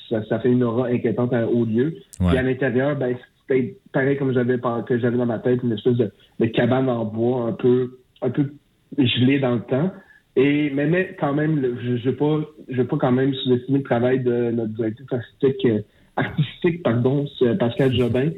[0.09, 1.95] ça, ça, fait une aura inquiétante à haut lieu.
[2.17, 4.57] Puis à l'intérieur, ben c'était pareil comme j'avais
[4.87, 6.11] que j'avais dans ma tête, une espèce de,
[6.47, 8.51] cabane en bois un peu un peu
[8.97, 9.91] gelée dans le temps.
[10.35, 12.39] Et mais, mais quand même, je ne veux pas
[12.69, 15.81] je veux pas quand même sous-estimer le travail de notre directrice artistique euh,
[16.15, 17.25] artistique, pardon,
[17.59, 18.31] Pascal Jobin,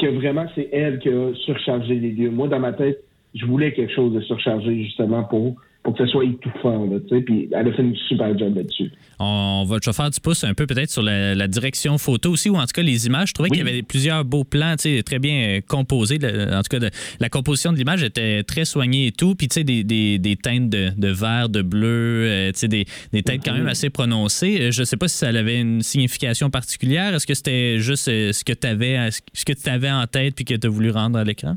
[0.00, 2.30] que vraiment c'est elle qui a surchargé les lieux.
[2.30, 3.04] Moi, dans ma tête,
[3.34, 6.84] je voulais quelque chose de surchargé, justement, pour pour que ce soit étouffant.
[6.84, 8.90] Là, puis elle a fait une super job là-dessus.
[9.18, 12.56] On va te faire du pouce un peu peut-être sur la, direction photo aussi, ou
[12.56, 13.28] en tout cas les images.
[13.28, 16.18] Je trouvais qu'il y avait plusieurs beaux plans très bien euh, composés.
[16.52, 19.34] En tout cas, la composition de l'image était très soignée et tout.
[19.34, 23.22] Puis tu sais, des, des, teintes de, de, vert, de bleu, euh, sais des, des
[23.22, 24.60] teintes quand même assez prononcées.
[24.60, 27.14] Euh, je ne sais pas si ça avait une signification particulière.
[27.14, 30.44] Est-ce que c'était juste ce que tu avais, ce que tu avais en tête puis
[30.44, 31.56] que tu as voulu rendre à l'écran?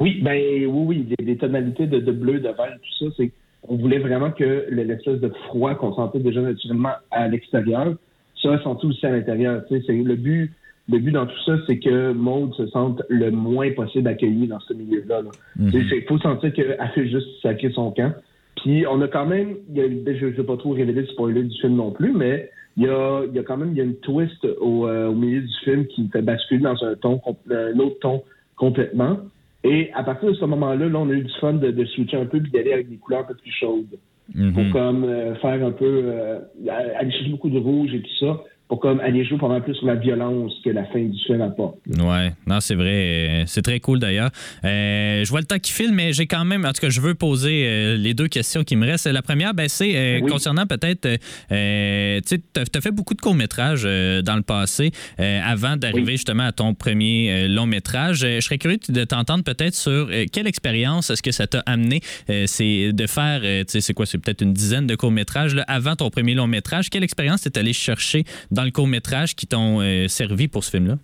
[0.00, 0.34] Oui, ben
[0.66, 3.30] oui, oui, des, tonalités de, bleu, de vert, tout ça, c'est
[3.68, 7.94] on voulait vraiment que l'espèce de froid qu'on sentait déjà naturellement à l'extérieur
[8.34, 9.62] soit senti aussi à l'intérieur.
[9.68, 10.50] C'est le but.
[10.88, 14.58] Le but dans tout ça, c'est que Maud se sente le moins possible accueillie dans
[14.60, 15.20] ce milieu-là.
[15.58, 16.06] Il mm-hmm.
[16.08, 18.12] faut sentir qu'elle fait juste sacrer son camp.
[18.56, 21.76] Puis on a quand même, je ne vais pas trop révéler le spoiler du film
[21.76, 23.96] non plus, mais il y a, il y a quand même il y a une
[23.96, 27.20] twist au, euh, au milieu du film qui fait basculer dans un ton,
[27.50, 28.22] un autre ton
[28.56, 29.18] complètement.
[29.62, 32.16] Et à partir de ce moment-là, là, on a eu du fun de, de switcher
[32.16, 33.98] un peu puis d'aller avec des couleurs un peu plus chaudes.
[34.34, 34.52] Mm-hmm.
[34.52, 36.38] Pour comme euh, faire un peu euh,
[36.68, 39.86] aller chercher beaucoup de rouge et tout ça pour comme aller jouer pendant plus sur
[39.88, 41.78] la violence que la fin du film apporte.
[41.88, 43.42] Ouais, non, c'est vrai.
[43.48, 44.30] C'est très cool d'ailleurs.
[44.64, 47.00] Euh, je vois le temps qui file, mais j'ai quand même, en tout cas, je
[47.00, 49.08] veux poser euh, les deux questions qui me restent.
[49.08, 51.18] La première, ben, c'est euh, concernant peut-être, tu
[51.48, 52.20] sais,
[52.54, 57.48] tu as fait beaucoup de courts-métrages dans le passé avant d'arriver justement à ton premier
[57.48, 58.20] long-métrage.
[58.20, 62.02] je serais curieux de t'entendre peut-être sur quelle expérience est-ce que ça t'a amené,
[62.46, 66.10] c'est de faire, tu sais, c'est quoi, c'est peut-être une dizaine de courts-métrages avant ton
[66.10, 66.88] premier long-métrage.
[66.88, 70.70] Quelle expérience t'es allé chercher dans dans le court-métrage qui t'ont euh, servi pour ce
[70.72, 70.96] film-là?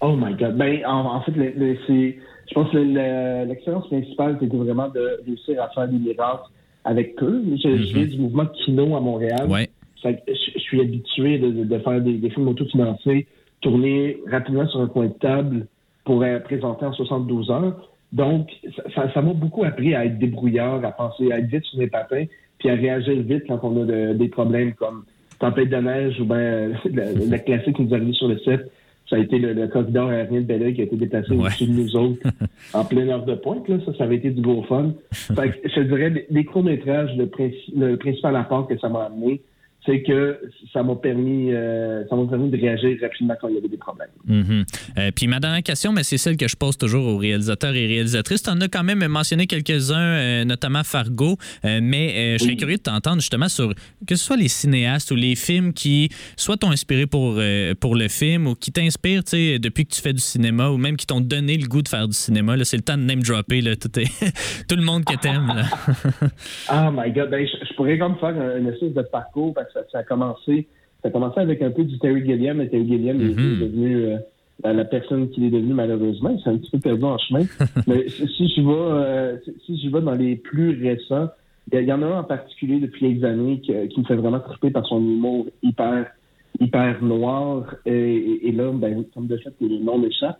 [0.00, 0.56] Oh my God.
[0.56, 5.98] Ben, en, fait, je pense que l'expérience principale, c'était vraiment de réussir à faire des
[5.98, 6.50] miracles
[6.84, 7.42] avec eux.
[7.62, 7.94] Je, mm-hmm.
[7.94, 9.46] viens du mouvement Kino à Montréal.
[9.48, 9.70] Ouais.
[10.04, 13.28] je, suis habitué de, faire des, films autofinancés,
[13.60, 15.66] tourner rapidement sur un coin de table
[16.04, 17.90] pour présenter en 72 heures.
[18.12, 18.48] Donc,
[18.94, 22.24] ça m'a beaucoup appris à être débrouillard, à penser, à être vite sur mes patins,
[22.58, 25.04] puis à réagir vite quand on a des problèmes comme
[25.38, 28.70] tempête de neige ou bien euh, le, classique qui nous arrive sur le set,
[29.08, 31.96] ça a été le, corridor aérien de Belleuil qui a été déplacé au-dessus de nous
[31.96, 32.20] autres
[32.74, 33.68] en pleine heure de pointe.
[33.68, 33.78] Là.
[33.84, 34.92] Ça, ça avait été du gros fun.
[35.30, 37.30] je dirais, les courts-métrages, le,
[37.76, 39.40] le principal apport que ça m'a amené,
[39.86, 40.40] c'est que
[40.72, 44.08] ça m'a permis, euh, ça permis de réagir rapidement quand il y avait des problèmes.
[44.28, 44.64] Mm-hmm.
[44.98, 47.86] Euh, puis ma dernière question, mais c'est celle que je pose toujours aux réalisateurs et
[47.86, 48.42] réalisatrices.
[48.42, 52.82] Tu en as quand même mentionné quelques-uns, euh, notamment Fargo, mais je serais curieux de
[52.82, 53.72] t'entendre justement sur
[54.06, 57.40] que ce soit les cinéastes ou les films qui soit t'ont inspiré pour,
[57.80, 61.06] pour le film ou qui t'inspirent depuis que tu fais du cinéma ou même qui
[61.06, 62.54] t'ont donné le goût de faire du cinéma.
[62.64, 63.88] C'est le temps de name dropper là, tout,
[64.68, 65.52] tout, le monde que t'aimes.
[66.72, 69.98] oh my God, ben, je, pourrais comme faire une espèce de parcours parce que ça,
[69.98, 70.66] a commencé,
[71.02, 73.60] ça a commencé avec un peu du Terry Gilliam, et Terry Gilliam est mm-hmm.
[73.60, 74.18] devenu euh,
[74.64, 76.30] la personne qu'il est devenu malheureusement.
[76.30, 77.44] Il s'est un petit peu perdu en chemin.
[77.86, 81.28] Mais si je vais, euh, si je vais dans les plus récents,
[81.72, 84.70] il y, en a un en particulier depuis les années qui, me fait vraiment triper
[84.70, 86.06] par son humour hyper
[86.60, 87.74] hyper noir.
[87.84, 90.38] Et, là, ben, comme de fait, le nom m'échappe.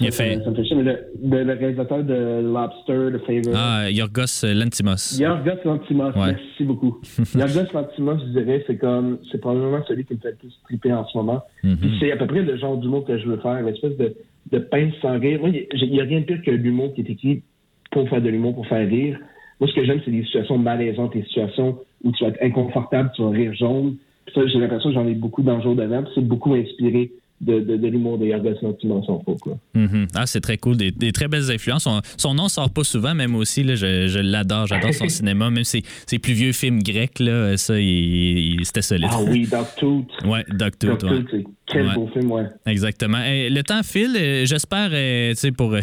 [0.00, 0.38] Il fait...
[0.44, 3.54] Ça me fait chier, mais le, réalisateur de Lobster, The Favorite.
[3.54, 5.18] Ah, Yorgos Lantimos.
[5.18, 7.00] Yorgos Lantimos, merci beaucoup.
[7.34, 10.92] Yorgos Lantimos, je dirais, c'est comme, c'est probablement celui qui me fait le plus triper
[10.92, 11.42] en ce moment.
[11.64, 11.98] Mm-hmm.
[11.98, 14.14] C'est à peu près le genre d'humour que je veux faire, l'espèce de,
[14.52, 15.40] de pince sans rire.
[15.44, 17.42] il n'y a rien de pire que l'humour qui est écrit
[17.90, 19.18] pour faire de l'humour, pour faire rire.
[19.60, 23.10] Moi, ce que j'aime, c'est des situations malaisantes, des situations où tu vas être inconfortable,
[23.16, 23.96] tu vas rire jaune.
[24.26, 26.04] Puis ça, j'ai l'impression que j'en ai beaucoup dans le jour d'avant.
[26.14, 29.58] C'est beaucoup inspiré de, de, de l'humour de Yorgos Lanthimos, son quoi.
[29.74, 30.08] Mm-hmm.
[30.14, 30.76] Ah, c'est très cool.
[30.76, 31.84] Des, des, très belles influences.
[31.84, 33.62] Son, son nom sort pas souvent, même aussi.
[33.62, 34.66] Là, je, je l'adore.
[34.66, 35.50] J'adore son cinéma.
[35.50, 39.08] Même ses, ses, plus vieux films grecs, là, ça, c'était solide.
[39.10, 40.06] Ah oui, Dogtooth.
[40.24, 41.00] ouais, Dogtooth.
[41.00, 41.44] Dogtooth ouais.
[41.66, 42.44] Quel beau film, ouais.
[42.64, 43.18] Exactement.
[43.18, 44.16] le temps file.
[44.16, 45.80] Euh, j'espère, euh, tu sais, pour euh,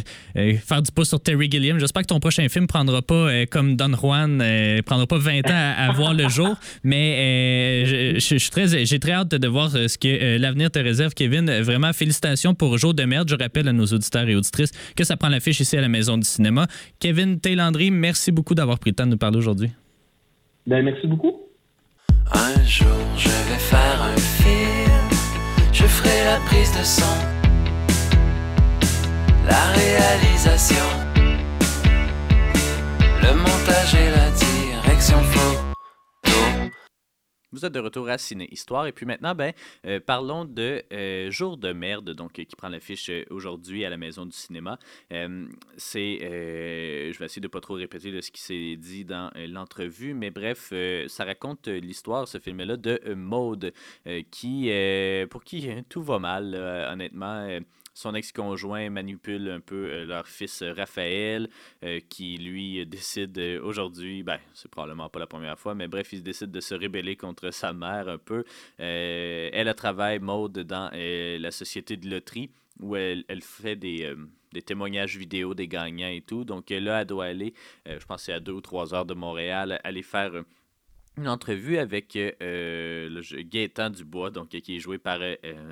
[0.55, 3.93] faire du pouce sur Terry Gilliam, j'espère que ton prochain film prendra pas, comme Don
[3.93, 4.41] Juan,
[4.85, 6.55] prendra pas 20 ans à, voir le jour.
[6.83, 11.51] Mais je, suis très, j'ai très hâte de voir ce que l'avenir te réserve, Kevin.
[11.61, 13.29] Vraiment, félicitations pour Jour de merde.
[13.29, 16.17] Je rappelle à nos auditeurs et auditrices que ça prend l'affiche ici à la Maison
[16.17, 16.67] du cinéma.
[16.99, 19.71] Kevin Taylandry, merci beaucoup d'avoir pris le temps de nous parler aujourd'hui.
[20.65, 21.41] Ben, merci beaucoup.
[22.31, 23.82] Un jour, je vais faire
[26.45, 27.15] prise de son,
[29.45, 30.85] la réalisation,
[33.21, 35.72] le montage et la direction faux.
[37.53, 38.87] Vous êtes de retour à Ciné Histoire.
[38.87, 39.53] Et puis maintenant, ben,
[39.85, 43.97] euh, parlons de euh, Jour de merde, donc qui prend l'affiche euh, aujourd'hui à la
[43.97, 44.79] Maison du cinéma.
[45.77, 50.31] c'est, je vais essayer de pas trop répéter ce qui s'est dit dans l'entrevue, mais
[50.31, 50.73] bref,
[51.07, 53.71] ça raconte l'histoire, ce film-là, de Maude,
[54.31, 54.71] qui,
[55.29, 57.59] pour qui tout va mal, honnêtement.
[57.93, 61.49] Son ex-conjoint manipule un peu euh, leur fils Raphaël,
[61.83, 66.11] euh, qui lui décide euh, aujourd'hui, ben, c'est probablement pas la première fois, mais bref,
[66.11, 68.43] il décide de se rébeller contre sa mère un peu.
[68.77, 72.49] elle a travaillé mode dans la société de loterie
[72.79, 74.13] où elle, elle fait des,
[74.65, 76.43] témoignages vidéo des gagnants et tout.
[76.43, 77.53] Donc là, elle doit aller,
[77.85, 80.31] je pense que c'est à deux ou trois heures de Montréal, aller faire
[81.17, 85.19] une entrevue avec le Gaétan Dubois, donc, qui est joué par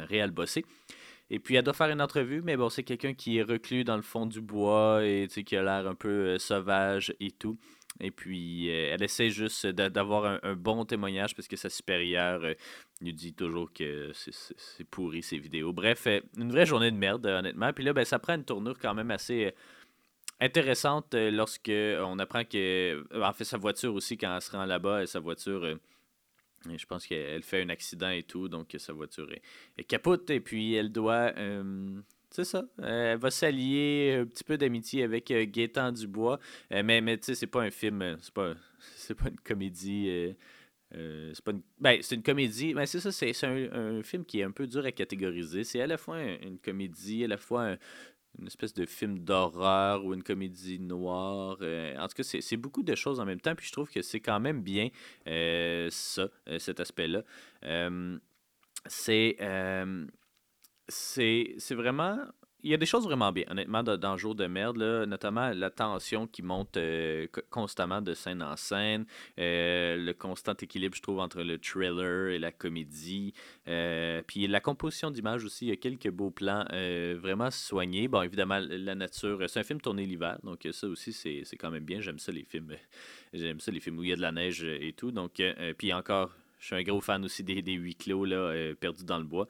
[0.08, 0.66] Réal Bossé.
[1.34, 3.96] Et puis, elle doit faire une entrevue, mais bon, c'est quelqu'un qui est reclus dans
[3.96, 7.58] le fond du bois et qui a l'air un peu euh, sauvage et tout.
[8.02, 12.54] Et puis, euh, elle essaie juste d'avoir un, bon témoignage parce que sa supérieure euh,
[13.00, 15.72] lui dit toujours que c'est pourri ses vidéos.
[15.72, 16.06] Bref,
[16.36, 17.72] une vraie journée de merde, honnêtement.
[17.72, 19.54] Puis là, ben, ça prend une tournure quand même assez
[20.42, 23.06] intéressante lorsque on apprend que.
[23.24, 25.78] En fait, sa voiture aussi, quand elle se rend là-bas, sa voiture
[26.66, 29.30] je pense qu'elle fait un accident et tout, donc sa voiture
[29.78, 31.34] est, capote et puis elle doit.
[31.38, 32.64] Euh, c'est ça.
[32.82, 36.40] elle va s'allier un petit peu d'amitié avec euh, Gaétan Dubois.
[36.72, 38.18] Euh, mais mais tu sais, c'est pas un film.
[38.22, 38.54] C'est pas,
[38.96, 40.36] c'est pas une comédie.
[40.92, 41.62] c'est pas une...
[41.80, 42.74] Ben, c'est une comédie.
[42.74, 45.64] Mais c'est ça, c'est, un, film qui est un peu dur à catégoriser.
[45.64, 47.78] C'est à la fois une comédie, à la fois un,
[48.40, 51.58] une espèce de film d'horreur ou une comédie noire.
[51.62, 53.56] Euh, en tout cas, c'est beaucoup de choses en même temps.
[53.56, 54.90] Puis je trouve que c'est quand même bien
[55.28, 57.24] euh, ça, euh, cet aspect-là.
[58.88, 59.38] c'est
[60.88, 62.18] c'est vraiment
[62.64, 65.70] il y a des choses vraiment bien, honnêtement, dans, Jour de merde, là, notamment la
[65.70, 69.06] tension qui monte euh, constamment de scène en scène,
[69.40, 73.34] euh, le constant équilibre, je trouve, entre le thriller et la comédie.
[73.68, 78.08] Euh, puis la composition d'image aussi, il y a quelques beaux plans vraiment soignés.
[78.08, 81.86] Bon, évidemment, la nature, c'est un film tourné l'hiver, donc ça aussi, c'est quand même
[81.86, 82.02] bien.
[82.02, 82.76] J'aime ça, les films.
[83.34, 85.12] J'aime ça, les films où il y a de la neige et tout.
[85.12, 85.42] Donc,
[85.78, 89.18] puis encore, je suis un gros fan aussi des, des huis clos, là, perdus dans
[89.18, 89.48] le bois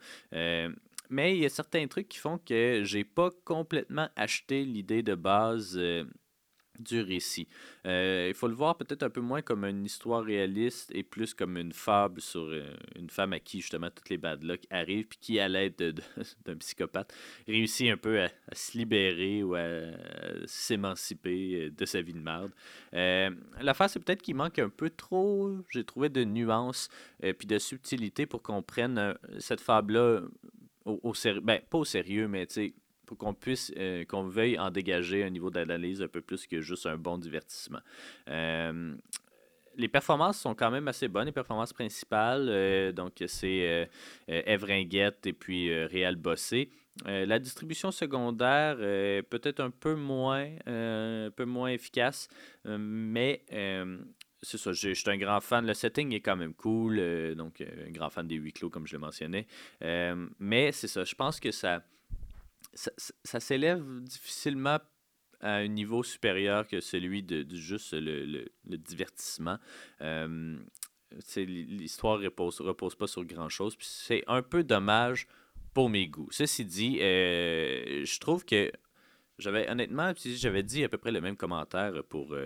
[1.12, 5.14] mais il y a certains trucs qui font que j'ai pas complètement acheté l'idée de
[5.14, 6.04] base euh,
[6.78, 7.46] du récit.
[7.86, 11.34] Euh, il faut le voir peut-être un peu moins comme une histoire réaliste et plus
[11.34, 15.06] comme une fable sur euh, une femme à qui justement toutes les bad luck arrivent,
[15.06, 15.76] puis qui, à l'aide
[16.46, 17.14] d'un psychopathe,
[17.46, 19.82] réussit un peu à, se libérer ou à,
[20.46, 22.52] s'émanciper de sa vie de merde.
[23.60, 26.88] L'affaire, c'est peut-être qu'il manque un peu trop, j'ai trouvé, de nuances
[27.20, 30.22] puis de subtilité pour qu'on prenne cette fable-là
[30.84, 32.46] au, sérieux, ben, pas au sérieux, mais
[33.06, 36.60] pour qu'on puisse, euh, qu'on veuille en dégager un niveau d'analyse un peu plus que
[36.60, 37.80] juste un bon divertissement.
[38.28, 38.94] Euh,
[39.76, 42.46] les performances sont quand même assez bonnes, les performances principales.
[42.48, 43.88] Euh, donc, c'est
[44.28, 46.70] Everinguette et puis Réal Bossé.
[47.06, 52.28] la distribution secondaire est peut-être un peu moins, un peu moins efficace,
[52.66, 53.44] mais
[54.42, 55.64] c'est ça, je, suis un grand fan.
[55.66, 58.70] Le setting est quand même cool, euh, donc euh, un grand fan des huis clos,
[58.70, 59.46] comme je le mentionnais.
[59.82, 61.84] Euh, mais c'est ça, je pense que ça,
[62.74, 64.78] ça, s'élève difficilement
[65.40, 69.58] à un niveau supérieur que celui de, juste le, divertissement.
[71.36, 73.76] L'histoire ne repose, repose pas sur grand-chose.
[73.80, 75.28] C'est un peu dommage
[75.74, 76.28] pour mes goûts.
[76.30, 78.72] Ceci dit, je trouve que
[79.38, 82.36] j'avais honnêtement, j'avais dit à peu près le même commentaire pour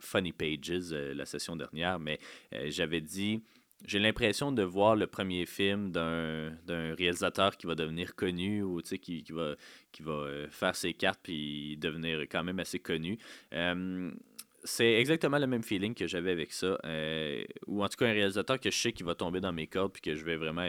[0.00, 2.18] Funny Pages euh, la session dernière, mais
[2.54, 3.42] euh, j'avais dit
[3.84, 9.22] j'ai l'impression de voir le premier film d'un réalisateur qui va devenir connu ou qui,
[9.22, 9.54] qui, va,
[9.92, 13.18] qui va euh, faire ses cartes puis devenir quand même assez connu
[14.66, 16.78] c'est exactement le même feeling que j'avais avec ça.
[16.84, 19.66] Euh, ou en tout cas, un réalisateur que je sais qui va tomber dans mes
[19.66, 20.68] cordes et que je vais vraiment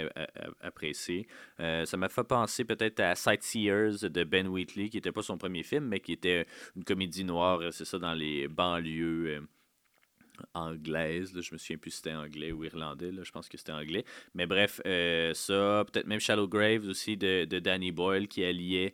[0.62, 1.28] apprécier.
[1.60, 5.38] Euh, ça m'a fait penser peut-être à Sightseers de Ben Wheatley, qui n'était pas son
[5.38, 6.46] premier film, mais qui était
[6.76, 9.38] une comédie noire, c'est ça, dans les banlieues.
[9.38, 9.42] Euh,
[10.54, 11.32] anglaises.
[11.34, 13.10] je me souviens plus si c'était anglais ou irlandais.
[13.24, 14.06] je pense que c'était anglais.
[14.36, 14.80] Mais bref,
[15.34, 18.94] ça, peut-être même Shallow Graves aussi de, de Danny Boyle qui alliait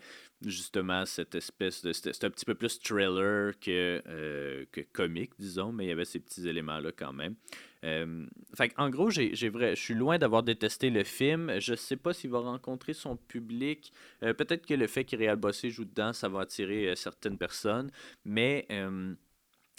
[0.50, 1.94] justement cette espèce de.
[1.94, 6.06] C'était un petit peu plus thriller que, euh, que comique, disons, mais il y avait
[6.06, 7.36] ces petits éléments-là quand même.
[7.84, 8.26] Euh,
[8.56, 11.60] fait en gros, j'ai, je suis loin d'avoir détesté le film.
[11.60, 13.92] Je sais pas s'il va rencontrer son public.
[14.24, 17.92] Euh, peut-être que le fait qu'Iréal Bossé joue dedans, ça va attirer certaines personnes.
[18.24, 18.68] Mais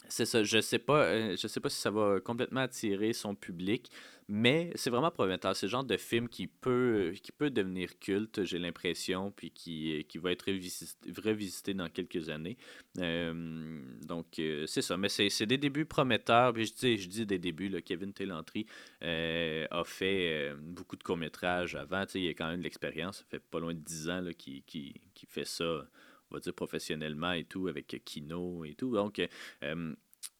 [0.08, 3.90] c'est ça, je sais pas, je sais pas si ça va complètement attirer son public.
[4.28, 5.54] Mais c'est vraiment prometteur.
[5.54, 10.04] C'est le genre de film qui peut, qui peut devenir culte, j'ai l'impression, puis qui,
[10.08, 12.56] qui va être revisité, dans quelques années.
[13.00, 14.96] Euh, donc, euh, c'est ça.
[14.96, 16.54] Mais c'est des débuts prometteurs.
[16.56, 17.82] Je dis, je dis des débuts.
[17.82, 18.66] Kevin Tellantry
[19.02, 22.04] euh, a fait beaucoup de courts-métrages avant.
[22.14, 23.18] Il a quand même de l'expérience.
[23.18, 25.86] Ça fait pas loin de 10 ans qu'il qui, qui fait ça
[26.34, 28.94] va dire professionnellement et tout, avec Kino et tout.
[28.94, 29.20] Donc,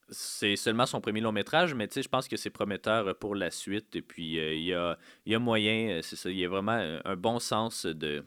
[0.09, 3.97] c'est seulement son premier long métrage, mais je pense que c'est prometteur pour la suite.
[3.97, 7.01] Et puis, euh, il, y a, y, moyen, euh, c'est ça, il y a vraiment
[7.05, 8.25] un bon sens de,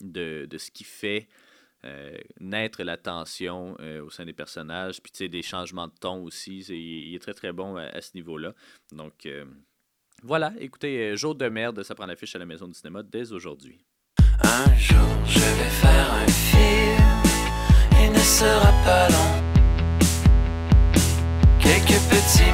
[0.00, 1.28] ce qui fait
[1.84, 5.94] euh, naître la tension euh, au sein des personnages, puis tu sais, des changements de
[6.00, 6.60] ton aussi.
[6.60, 8.54] Il est très très bon à, ce niveau-là.
[8.90, 9.44] Donc euh,
[10.22, 13.30] voilà, écoutez, euh, Jour de merde, ça prend l'affiche à la maison du cinéma dès
[13.32, 13.84] aujourd'hui.
[14.42, 17.22] Un jour je vais faire un film,
[18.02, 19.42] il ne sera pas long.
[21.58, 22.52] Quelques petits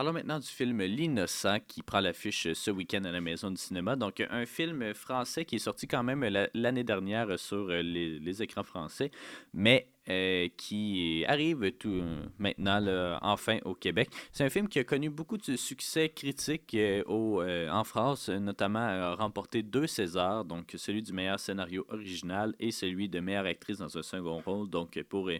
[0.00, 3.96] Parlons maintenant du film L'Innocent qui prend l'affiche ce week-end à la Maison du cinéma.
[3.96, 8.62] Donc, un film français qui est sorti quand même la- l'année dernière sur les, écrans
[8.62, 9.10] français,
[9.52, 14.08] mais euh, qui arrive tout euh, maintenant, enfin, au Québec.
[14.32, 19.14] C'est un film qui a connu beaucoup de succès critique euh, en France, notamment a
[19.16, 23.98] remporté deux Césars, donc celui du meilleur scénario original et celui de meilleure actrice dans
[23.98, 25.30] un second rôle, donc pour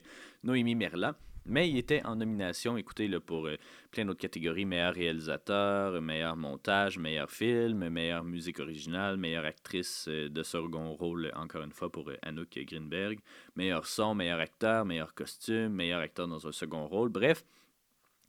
[0.45, 1.15] Noémie Merlan.
[1.47, 3.57] Mais il était en nomination, écoutez, là, pour euh,
[3.91, 10.29] plein d'autres catégories meilleur réalisateur, meilleur montage, meilleur film, meilleure musique originale, meilleure actrice euh,
[10.29, 13.19] de second rôle, encore une fois, pour euh, Anouk Greenberg,
[13.57, 17.09] meilleur son, meilleur acteur, meilleur costume, meilleur acteur dans un second rôle.
[17.09, 17.43] Bref,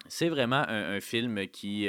[0.08, 1.88] c'est vraiment un, film qui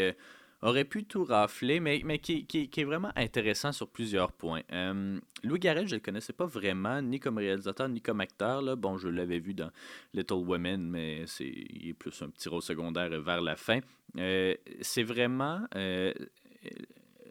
[0.62, 4.62] aurait pu tout rafler, mais, mais qui, qui- est vraiment intéressant sur plusieurs points.
[4.72, 8.62] Euh, Louis Garrel, je ne le connaissais pas vraiment, ni comme réalisateur, ni comme acteur.
[8.62, 8.76] Là.
[8.76, 9.70] Bon, je l'avais vu dans
[10.14, 13.80] Little Women, mais c'est, il est plus un petit rôle secondaire vers la fin.
[14.18, 15.60] Euh, c'est vraiment...
[15.74, 16.12] euh,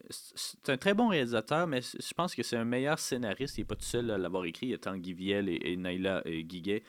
[0.10, 3.58] c'est un très bon réalisateur, mais je pense que c'est un meilleur scénariste.
[3.58, 4.68] Il n'est pas tout seul à l'avoir écrit.
[4.68, 6.84] Il y a Tanguy Viel et, et Naila Guiguet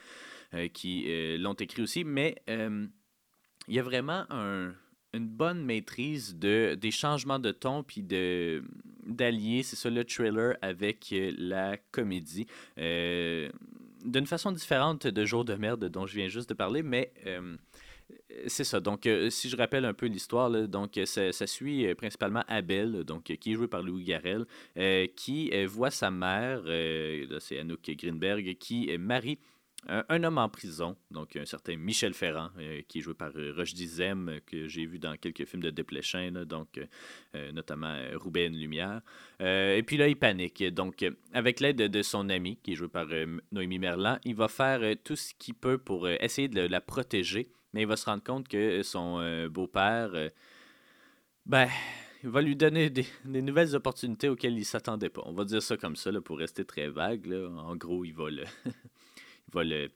[0.73, 1.07] qui
[1.39, 2.03] l'ont écrit aussi.
[2.03, 4.75] Mais il y a vraiment un-
[5.15, 8.63] une bonne maîtrise de, des changements de ton puis de,
[9.07, 12.47] d'allier, c'est ça, le thriller avec euh, la comédie.
[12.79, 13.51] Euh,
[14.05, 17.57] d'une façon différente de Jour de merde dont je viens juste de parler, mais euh,
[18.47, 18.81] c'est ça.
[18.81, 23.55] Donc, si je rappelle un peu l'histoire, donc ça, suit principalement Abel, donc qui est
[23.55, 24.45] joué par Louis Garrel,
[25.15, 26.63] qui voit sa mère,
[27.39, 29.39] c'est Anouk Greenberg, qui marie
[29.89, 33.53] un, homme en prison, donc un certain Michel Ferrand, euh, qui est joué par euh,
[33.57, 36.81] Roche Dizem, euh, que j'ai vu dans quelques films de Desplechin, donc
[37.35, 39.01] euh, notamment Roubaix une lumière.
[39.41, 40.63] Et puis là, il panique.
[40.73, 43.07] Donc, avec l'aide de, son ami, qui est joué par
[43.51, 47.83] Noémie Merlan, il va faire tout ce qu'il peut pour essayer de la protéger, mais
[47.83, 50.13] il va se rendre compte que son beau-père,
[51.45, 51.69] ben,
[52.23, 55.23] il va lui donner des, nouvelles opportunités auxquelles il ne s'attendait pas.
[55.27, 57.33] On va dire ça comme ça, pour rester très vague.
[57.33, 58.45] En gros, il va le...
[59.53, 59.91] va le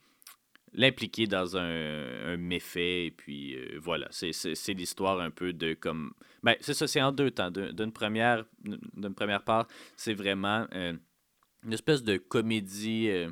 [0.73, 4.09] l'impliquer dans un, méfait et puis euh, voilà.
[4.11, 4.33] C'est,
[4.75, 6.13] l'histoire un peu de comme
[6.43, 7.51] ben c'est ça c'est en deux temps.
[7.51, 8.45] D'un- d'une première
[9.15, 9.67] première part
[9.97, 10.93] c'est vraiment euh,
[11.65, 13.31] une espèce de comédie euh,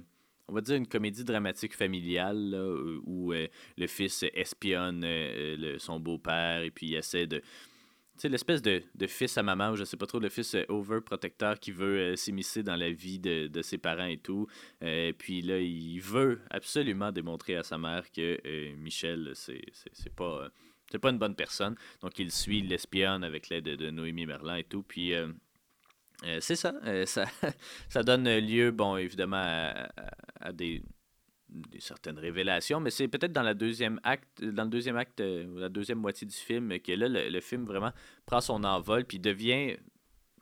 [0.48, 6.62] on va dire une comédie dramatique familiale là, où le fils espionne le- son beau-père
[6.62, 7.42] et puis il essaie de
[8.16, 11.59] sais, l'espèce de, fils à maman, ou je sais pas trop, le fils euh, overprotecteur
[11.59, 14.47] qui veut euh, s'immiscer dans la vie de, ses parents et tout.
[14.82, 20.49] Euh, puis là, il veut absolument démontrer à sa mère que euh, Michel, c'est pas,
[21.01, 21.77] pas une bonne personne.
[22.01, 24.82] Donc, il suit, l'espionne avec l'aide de, Noémie Merlan et tout.
[24.82, 25.12] Puis,
[26.41, 26.74] c'est ça,
[27.07, 27.27] ça.
[27.89, 29.73] Ça donne lieu, bon, évidemment,
[30.41, 30.82] à des,
[31.55, 35.47] des certaines révélations, mais c'est peut-être dans la deuxième acte, dans le deuxième acte, euh,
[35.59, 37.93] la deuxième moitié du film, que là, le, film vraiment
[38.26, 39.76] prend son envol, puis devient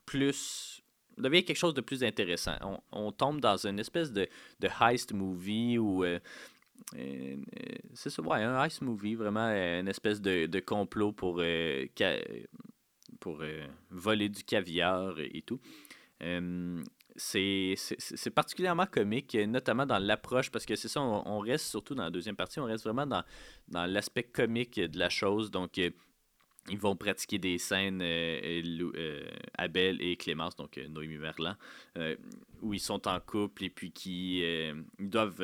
[0.06, 0.82] plus
[1.18, 2.56] devient quelque chose de plus intéressant.
[2.62, 4.26] On, on tombe dans une espèce de,
[4.60, 6.18] de heist movie ou euh,
[6.96, 7.36] euh,
[7.92, 11.42] c'est ça, ouais, un heist movie, vraiment une espèce de, complot pour,
[13.20, 13.42] pour
[13.90, 15.60] voler du caviar et tout.
[17.16, 22.10] C'est particulièrement comique, notamment dans l'approche, parce que c'est ça, on, reste surtout dans la
[22.10, 23.22] deuxième partie, on reste vraiment dans,
[23.68, 25.50] dans l'aspect comique de la chose.
[25.50, 25.90] Donc, euh,
[26.70, 28.62] ils vont pratiquer des scènes, euh,
[28.96, 29.28] euh,
[29.58, 31.54] Abel et Clémence, donc euh, Noémie Merlan,
[32.60, 34.44] où ils sont en couple et puis qui
[34.98, 35.42] doivent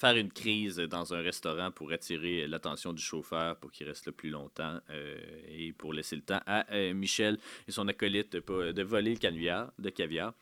[0.00, 4.12] faire une crise dans un restaurant pour attirer l'attention du chauffeur pour qu'il reste là
[4.12, 8.82] plus longtemps euh, et pour laisser le temps à euh, Michel et son acolyte de,
[8.82, 9.70] voler le caviar.
[9.78, 10.32] De caviar.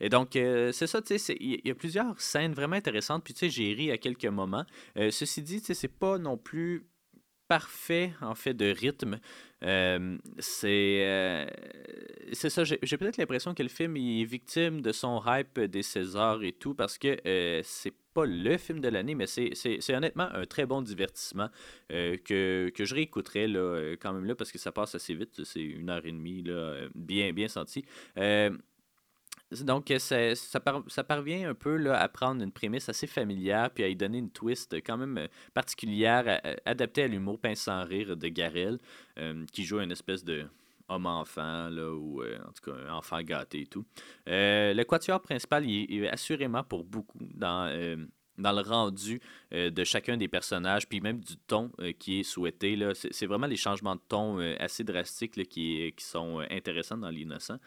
[0.00, 3.22] Et donc, euh, c'est ça, tu sais, il y, a plusieurs scènes vraiment intéressantes.
[3.22, 4.64] Puis, tu sais, j'ai ri à quelques moments.
[4.96, 6.86] Ceci dit, tu sais, c'est pas non plus
[7.48, 9.18] parfait, en fait, de rythme.
[10.38, 11.46] C'est
[12.32, 16.42] ça, j'ai j'ai peut-être l'impression que le film est victime de son hype des Césars
[16.42, 20.44] et tout, parce que euh, c'est pas le film de l'année, mais c'est honnêtement un
[20.46, 21.48] très bon divertissement
[21.92, 25.14] euh, que, que je réécouterai là, euh, quand même là, parce que ça passe assez
[25.14, 27.84] vite, c'est une heure et demie, là, euh, bien, bien senti.
[29.50, 33.70] Donc, ça, ça, par- ça parvient un peu là, à prendre une prémisse assez familière
[33.70, 37.84] puis à y donner une twist quand même particulière, à- adaptée à l'humour pince sans
[37.84, 38.78] rire de Garel,
[39.52, 40.46] qui joue une espèce de
[40.88, 43.84] homme-enfant, ou euh, en tout cas enfant gâté et tout.
[44.28, 47.96] Euh, le quatuor principal, il est, assurément pour beaucoup dans, euh,
[48.38, 49.20] dans le rendu
[49.52, 52.78] de chacun des personnages, puis même du ton qui est souhaité.
[52.94, 57.58] C'est vraiment les changements de ton assez drastiques là, qui, qui sont intéressants dans L'Innocent.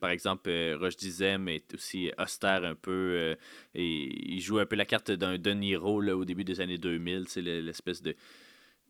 [0.00, 3.36] Par exemple, Roche Dizem est aussi austère un peu
[3.74, 6.78] et il joue un peu la carte d'un De Niro là, au début des années
[6.78, 7.24] 2000.
[7.26, 8.14] C'est l'espèce de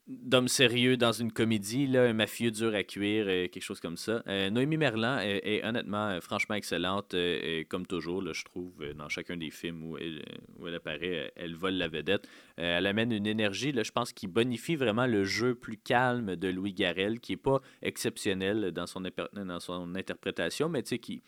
[0.08, 3.98] d'homme sérieux dans une comédie, là, un mafieux dur à cuire, euh, quelque chose comme
[3.98, 4.22] ça.
[4.26, 8.72] Euh, Noémie Merlan est, honnêtement euh, franchement excellente, euh, et comme toujours, là, je trouve,
[8.96, 12.26] dans chacun des films où elle, apparaît, elle vole la vedette.
[12.56, 16.48] Elle amène une énergie, là, je pense, qui bonifie vraiment le jeu plus calme de
[16.48, 19.02] Louis Garrel, qui n'est pas exceptionnel dans son,
[19.34, 21.22] dans son interprétation, mais qui,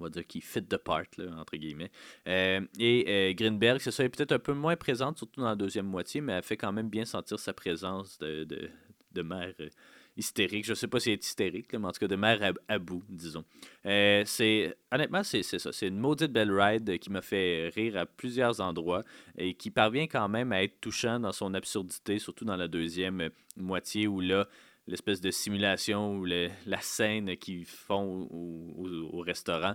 [0.00, 1.90] on va dire qui fit the part, là, entre guillemets.
[2.26, 5.56] Euh, et euh, Greenberg, c'est ça, est peut-être un peu moins présente, surtout dans la
[5.56, 8.70] deuxième moitié, mais elle fait quand même bien sentir sa présence de, de,
[9.12, 9.68] de mère euh,
[10.16, 10.64] hystérique.
[10.64, 12.78] Je sais pas si elle est hystérique, mais en tout cas de mère à, à
[12.78, 13.44] bout, disons.
[13.84, 15.72] C'est honnêtement, c'est ça.
[15.72, 19.04] C'est une maudite belle ride qui m'a fait rire à plusieurs endroits
[19.38, 23.30] et qui parvient quand même à être touchant dans son absurdité, surtout dans la deuxième
[23.56, 24.48] moitié où là,
[24.86, 29.74] l'espèce de simulation ou le- la scène qu'ils font au, au- au restaurant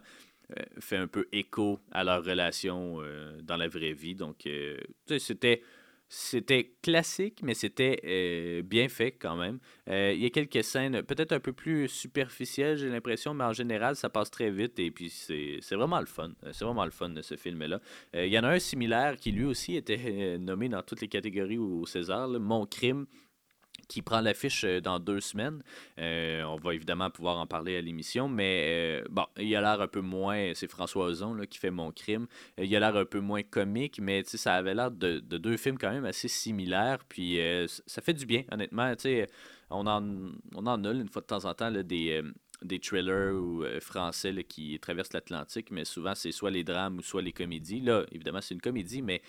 [0.57, 4.15] euh, fait un peu écho à leur relation euh, dans la vraie vie.
[4.15, 4.77] Donc, euh,
[5.17, 5.61] c'était.
[6.09, 9.59] C'était classique, mais c'était bien fait quand même.
[9.87, 13.97] Il y a quelques scènes peut-être un peu plus superficielles, j'ai l'impression, mais en général,
[13.97, 16.31] ça passe très vite et puis c'est vraiment le fun.
[16.53, 17.81] C'est vraiment le fun de ce film-là.
[18.13, 21.57] Il y en a un similaire qui lui aussi était nommé dans toutes les catégories
[21.57, 23.05] au, César, Mon crime
[23.87, 25.63] qui prend l'affiche euh, dans deux semaines.
[25.99, 29.81] Euh, on va évidemment pouvoir en parler à l'émission, mais euh, bon, il a l'air
[29.81, 32.27] un peu moins, c'est François Ozon là, qui fait Mon crime,
[32.57, 35.77] il a l'air un peu moins comique, mais ça avait l'air de, de deux films
[35.77, 37.39] quand même assez similaires, puis
[37.85, 38.93] ça fait du bien, honnêtement.
[39.69, 42.21] On en, on en a une fois de temps en temps des...
[42.63, 47.01] des thrillers ou, français là, qui traversent l'Atlantique, mais souvent c'est soit les drames ou
[47.01, 47.81] soit les comédies.
[47.81, 49.21] Là, évidemment, c'est une comédie, mais,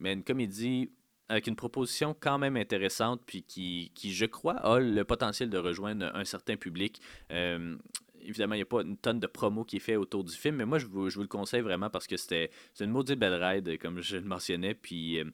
[0.00, 0.90] mais une comédie
[1.28, 5.58] avec une proposition quand même intéressante, puis qui, qui, je crois, a le potentiel de
[5.58, 7.00] rejoindre un certain public.
[7.32, 7.76] Euh,
[8.20, 10.56] évidemment, il n'y a pas une tonne de promo qui est fait autour du film,
[10.56, 13.42] mais moi, je vous, je vous le conseille vraiment parce que c'était une maudite belle
[13.42, 14.74] ride, comme je le mentionnais.
[14.74, 15.24] Puis, euh,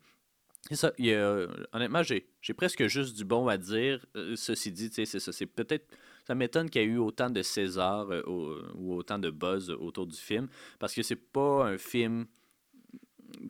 [0.70, 0.92] ça.
[0.98, 4.04] il y a- honnêtement, j'ai presque juste du bon à dire.
[4.16, 5.32] Euh, ceci dit, c'est ça.
[5.32, 5.92] C'est peut-être.
[6.26, 10.16] Ça m'étonne qu'il y ait eu autant de César ou autant de buzz autour du
[10.18, 10.48] film
[10.78, 12.26] parce que c'est pas un film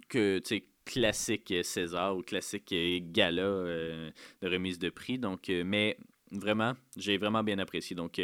[0.08, 0.40] que,
[0.90, 4.10] classique euh, César ou classique euh, gala euh,
[4.42, 5.18] de remise de prix.
[5.18, 5.96] Donc, mais
[6.32, 7.96] vraiment, j'ai vraiment bien apprécié.
[7.96, 8.20] Donc,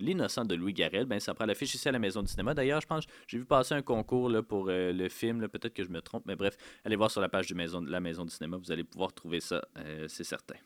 [0.00, 2.54] L'innocent de Louis Garrel, ben, ça prend l'affiche ici à la Maison du cinéma.
[2.54, 5.48] D'ailleurs, je pense, j'ai vu passer un concours là, pour le film.
[5.48, 8.24] Peut-être que je me trompe, mais bref, allez voir sur la page de la Maison
[8.24, 8.58] du cinéma.
[8.58, 9.62] Vous allez pouvoir trouver ça,
[10.08, 10.56] c'est certain.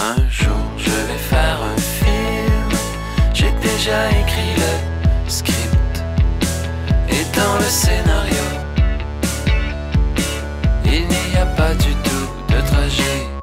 [0.00, 2.68] Un jour je vais faire un film.
[3.32, 5.76] J'ai déjà écrit le script.
[7.08, 8.55] Et dans le scénario,
[11.56, 13.36] pas du tout de trajet.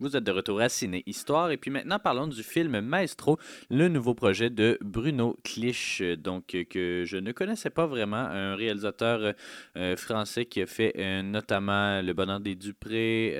[0.00, 1.50] Vous êtes de retour à Ciné Histoire.
[1.50, 6.54] Et puis maintenant, parlons du film Maestro, le nouveau projet de Bruno Clich, euh, donc
[6.54, 8.16] euh, que je ne connaissais pas vraiment.
[8.16, 9.34] Un réalisateur
[9.76, 13.36] euh, français qui a fait notamment Le Bonheur des Duprés,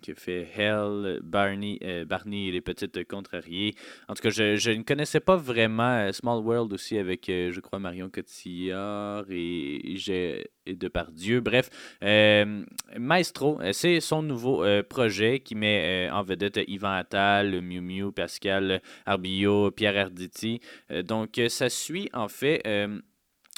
[0.00, 3.74] qui a fait Hell, Barney, Barney et les Petites Contrariées.
[4.08, 7.78] En tout cas, je, je ne connaissais pas vraiment Small World aussi avec, je crois,
[7.78, 11.40] Marion Cotillard et, j'ai et Depardieu.
[11.40, 11.68] Bref,
[12.02, 12.64] euh,
[12.98, 18.12] Maestro, euh, c'est son nouveau euh, projet qui met en vedette Yvan Attal, Miu Miu,
[18.12, 20.60] Pascal Arbillot, Pierre Arditi.
[21.04, 22.62] Donc, ça suit en fait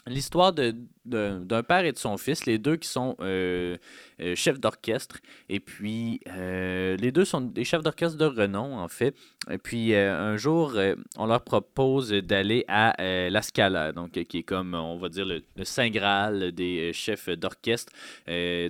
[0.06, 0.74] l'histoire de-
[1.04, 3.76] d'un père et de son fils, les deux qui sont euh,
[4.20, 5.18] euh, chefs d'orchestre.
[5.48, 9.14] Et puis, euh, les deux sont des chefs d'orchestre de renom, en fait.
[9.50, 10.74] Et puis, un jour,
[11.18, 15.42] on leur propose d'aller à la Scala, donc, qui est comme, on va dire, le,
[15.64, 17.92] Saint Graal des chefs d'orchestre.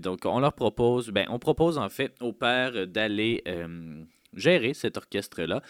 [0.00, 3.44] Donc, on leur propose, ben, on propose en fait au père d'aller
[4.34, 5.62] gérer cet orchestre-là.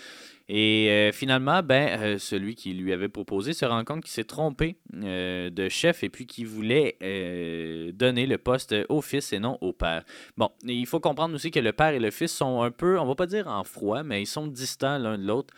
[0.48, 4.24] Et euh, finalement, ben, euh, celui qui lui avait proposé se rend compte qu'il s'est
[4.24, 6.96] trompé euh, de chef et puis qu'il voulait
[7.94, 10.04] donner le poste au fils et non au père.
[10.36, 13.06] Bon, il faut comprendre aussi que le père et le fils sont un peu, on
[13.06, 15.54] va pas dire en froid, mais ils sont distants l'un de l'autre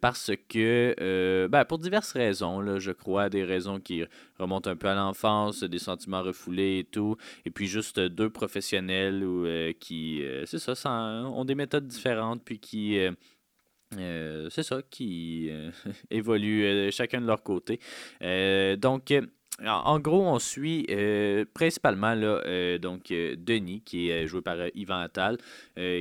[0.00, 4.04] parce que, ben, pour diverses raisons, là, je crois, des raisons qui
[4.38, 9.24] remontent un peu à l'enfance, des sentiments refoulés et tout, et puis juste deux professionnels
[9.24, 9.46] ou,
[9.78, 12.98] qui, c'est ça, ont des méthodes différentes, puis qui...
[13.98, 15.70] euh, c'est ça, qui euh,
[16.10, 17.80] évoluent euh, chacun de leur côté.
[18.76, 19.12] Donc,
[19.66, 20.86] en, gros, on suit
[21.52, 22.40] principalement là,
[22.78, 25.38] Denis, qui est joué par Yvan Attal,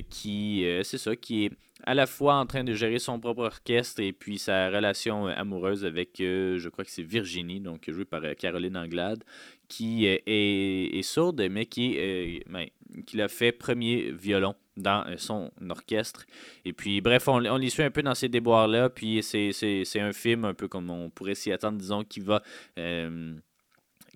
[0.09, 1.51] qui, c'est ça, qui est
[1.85, 5.85] à la fois en train de gérer son propre orchestre et puis sa relation amoureuse
[5.85, 9.23] avec, je crois que c'est Virginie, donc jouée par Caroline Anglade,
[9.67, 12.67] qui est, sourde, mais ben,
[13.05, 16.25] qui l'a fait premier violon dans euh, son orchestre.
[16.65, 18.89] Et puis, bref, on, on les suit un peu dans ces déboires-là.
[18.89, 22.41] Puis, c'est, un film un peu comme on pourrait s'y attendre, disons, qui va.
[22.77, 23.35] euh,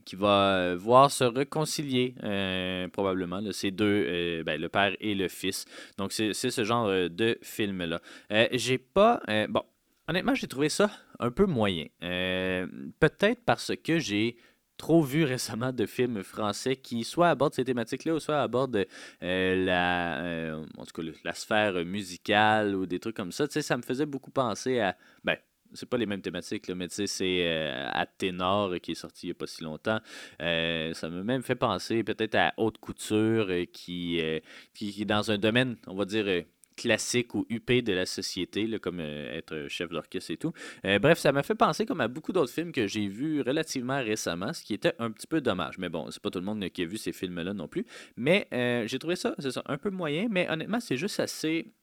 [0.06, 2.14] qui va euh, voir se réconcilier
[2.92, 5.64] probablement ces deux, ben, le père et le fils.
[5.98, 8.02] Donc c'est ce genre de film-là.
[8.52, 9.22] J'ai pas...
[9.48, 9.62] bon,
[10.10, 11.86] honnêtement, j'ai trouvé ça un peu moyen.
[12.02, 14.36] Peut-être parce que j'ai
[14.84, 18.86] trop vu récemment de films français qui soit abordent ces thématiques-là ou soit abordent
[19.24, 23.48] euh, la, euh, en tout cas, la sphère musicale ou des trucs comme ça.
[23.48, 24.98] Tu sais, ça me faisait beaucoup penser à...
[25.24, 25.38] Ben,
[25.72, 27.48] c'est pas les mêmes thématiques, là, mais tu sais, c'est
[27.94, 30.02] à Ténor euh, qui est sorti il n'y a pas si longtemps.
[30.40, 34.22] Ça m'a même fait penser peut-être à Haute Couture qui,
[34.74, 36.44] qui, est dans un domaine, on va dire,
[36.76, 40.54] classique ou huppé de la société, comme euh, être chef d'orchestre et tout.
[40.86, 43.98] Euh, bref, ça m'a fait penser comme à beaucoup d'autres films que j'ai vus relativement
[43.98, 45.78] récemment, ce qui était un petit peu dommage.
[45.78, 47.86] Mais bon, c'est pas tout le monde qui a vu ces films-là non plus.
[48.18, 51.74] Mais euh, j'ai trouvé ça, c'est un peu moyen, mais honnêtement, c'est juste assez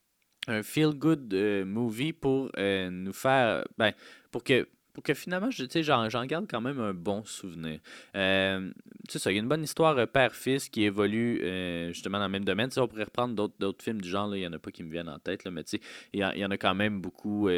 [0.49, 1.35] un feel-good
[1.67, 3.65] movie pour nous faire.
[3.79, 3.93] Ben,
[4.31, 4.67] pour que.
[4.93, 7.81] Pour que finalement, tu j'en garde quand même un bon souvenir.
[8.17, 8.71] Euh,
[9.09, 12.27] c'est ça, il y a une bonne histoire euh, père-fils qui évolue euh, justement dans
[12.27, 12.69] le même domaine.
[12.69, 14.83] Tu sais, on pourrait reprendre d'autres films du genre, il n'y en a pas qui
[14.83, 15.81] me viennent en tête, mais tu
[16.13, 17.49] il y, en- a quand même beaucoup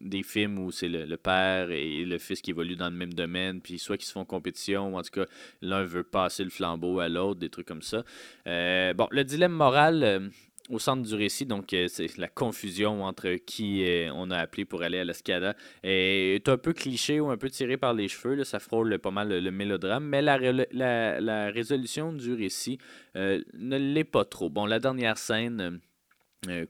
[0.00, 3.60] des films où c'est le, père et le fils qui évoluent dans le même domaine,
[3.60, 5.26] puis soit qui se font compétition, ou en tout cas,
[5.62, 8.04] l'un veut passer le flambeau à l'autre, des trucs comme ça.
[8.44, 10.30] Bon, le dilemme moral
[10.70, 14.64] au centre du récit, donc euh, c'est la confusion entre qui euh, on a appelé
[14.64, 18.34] pour aller à l'Escada, est un peu cliché ou un peu tiré par les cheveux,
[18.34, 20.38] là, ça frôle pas mal le, mélodrame, mais la,
[20.72, 22.78] la- la résolution du récit
[23.16, 24.50] euh, ne l'est pas trop.
[24.50, 25.80] Bon, la dernière scène...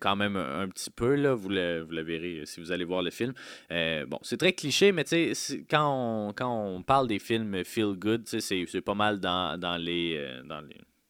[0.01, 3.35] quand même un, petit peu, là, vous, le verrez si vous allez voir le film.
[3.70, 5.05] Bon, c'est très cliché, mais
[5.68, 10.18] quand on, quand on parle des films feel good, c'est pas mal dans les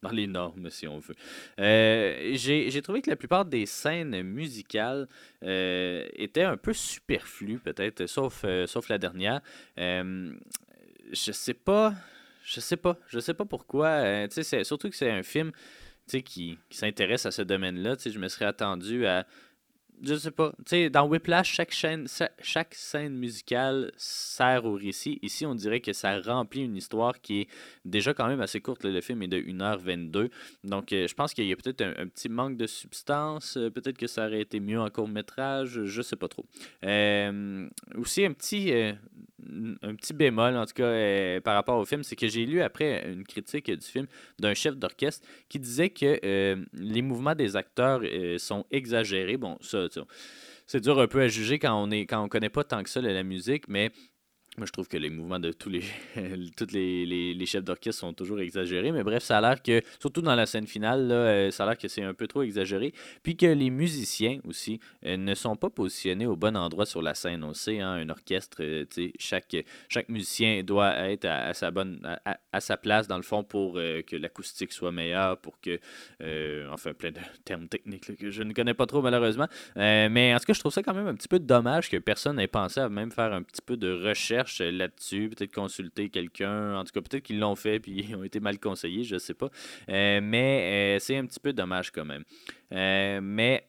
[0.07, 1.15] dans les normes, si on veut.
[1.59, 5.09] Euh, J'ai trouvé que la plupart des scènes musicales
[5.43, 9.41] euh, étaient un peu superflues, peut-être, sauf, euh, sauf la dernière.
[9.79, 10.33] Euh,
[11.13, 11.95] je sais pas.
[12.45, 12.97] Je sais pas.
[13.09, 14.29] Je sais pas pourquoi.
[14.63, 15.53] Surtout que c'est un film
[16.09, 17.97] qui, qui s'intéresse à ce domaine-là.
[18.05, 19.27] Je me serais attendu à.
[20.03, 20.53] Je sais pas.
[20.59, 22.07] Tu sais, dans Whiplash, chaque, chaîne,
[22.43, 25.19] chaque scène musicale sert au récit.
[25.23, 27.49] Ici, on dirait que ça remplit une histoire qui est
[27.85, 28.85] déjà quand même assez courte.
[28.85, 30.31] Le film est de 1h22.
[30.65, 33.57] Donc, euh, je pense qu'il y a peut-être un, petit manque de substance.
[33.57, 35.85] Euh, peut-être que ça aurait été mieux en court-métrage.
[35.85, 36.45] Je sais pas trop.
[36.85, 38.73] Euh, aussi, un petit,
[39.83, 42.61] un petit bémol, en tout cas, euh, par rapport au film, c'est que j'ai lu
[42.61, 44.07] après une critique du film
[44.39, 49.37] d'un chef d'orchestre qui disait que euh, les mouvements des acteurs euh, sont exagérés.
[49.37, 49.87] Bon, ça,
[50.67, 53.13] c'est dur un peu à juger quand on est connaît pas tant que ça la,
[53.13, 53.91] la musique, mais
[54.59, 55.83] moi, je trouve que les mouvements de tous les,
[56.57, 58.91] tous les, les- chefs d'orchestre sont toujours exagérés.
[58.91, 61.67] Mais bref, ça a l'air que, surtout dans la scène finale, là, euh, ça a
[61.67, 62.93] l'air que c'est un peu trop exagéré.
[63.23, 67.15] Puis que les musiciens aussi euh, ne sont pas positionnés au bon endroit sur la
[67.15, 67.45] scène.
[67.45, 68.85] On sait, hein, un orchestre, euh,
[69.19, 69.57] chaque,
[69.89, 72.01] chaque musicien doit être à, sa bonne
[72.53, 75.79] à, sa place, dans le fond, pour que l'acoustique soit meilleure, pour que.
[76.73, 79.47] enfin, plein de termes techniques que je ne connais pas trop, malheureusement.
[79.77, 82.37] Mais en tout cas, je trouve ça quand même un petit peu dommage que personne
[82.37, 86.77] n'ait pensé à même faire un petit peu de recherche là-dessus, peut-être consulter quelqu'un.
[86.77, 89.35] En tout cas, peut-être qu'ils l'ont fait puis ils ont été mal conseillés, je sais
[89.35, 89.51] pas.
[89.89, 92.25] Euh, mais euh, c'est un petit peu dommage quand même.
[92.73, 93.67] Euh, mais.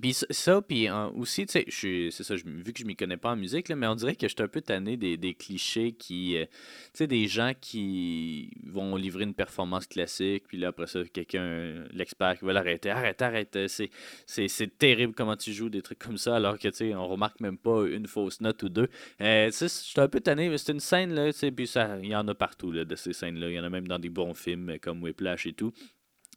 [0.00, 3.30] Puis ça- puis euh, aussi, tu sais, c'est ça, vu que je m'y connais pas
[3.32, 5.90] en musique, là, mais on dirait que je suis un peu tanné des, des clichés
[5.92, 6.50] qui, euh, tu
[6.94, 12.38] sais, des gens qui vont livrer une performance classique, puis là, après ça, quelqu'un, l'expert
[12.38, 13.66] qui va l'arrêter, arrête, arrête, euh,
[14.26, 17.40] c'est, terrible comment tu joues, des trucs comme ça, alors que, tu sais, on remarque
[17.40, 18.88] même pas une fausse note ou deux.
[19.20, 21.50] Euh, tu sais, je suis un peu tanné, mais c'est une scène, là, tu sais,
[21.50, 21.68] puis
[22.02, 23.98] il y en a partout, là, de ces scènes-là, il y en a même dans
[23.98, 25.72] des bons films, comme Whiplash et tout.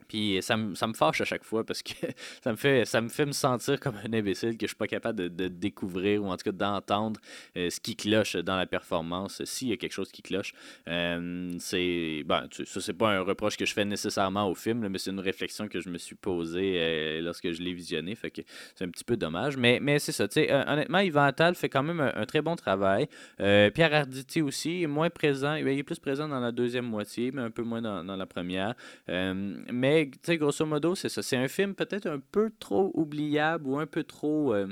[0.08, 1.94] Puis ça me, fâche à chaque fois parce que
[2.44, 4.88] ça me fait ça me fait me sentir comme un imbécile que je suis pas
[4.88, 7.20] capable de, découvrir ou en tout cas d'entendre
[7.58, 10.54] euh, ce qui cloche dans la performance s'il y a quelque chose qui cloche.
[10.88, 14.98] Euh, c'est ben ça c'est pas un reproche que je fais nécessairement au film mais
[14.98, 18.16] c'est une réflexion que je me suis posée euh, lorsque je l'ai visionné.
[18.16, 18.42] Fait que
[18.76, 21.84] c'est un petit peu dommage mais, mais c'est ça euh, honnêtement Yvan Attal fait quand
[21.84, 23.08] même un, très bon travail.
[23.40, 27.32] Euh, Pierre Arditi aussi est moins présent il est plus présent dans la deuxième moitié
[27.32, 28.76] mais un peu moins dans, dans la première.
[29.10, 29.34] Euh,
[29.72, 29.93] mais
[30.38, 31.22] grosso modo, c'est ça.
[31.22, 34.54] C'est un film peut-être un peu trop oubliable ou un peu trop.
[34.54, 34.68] euh,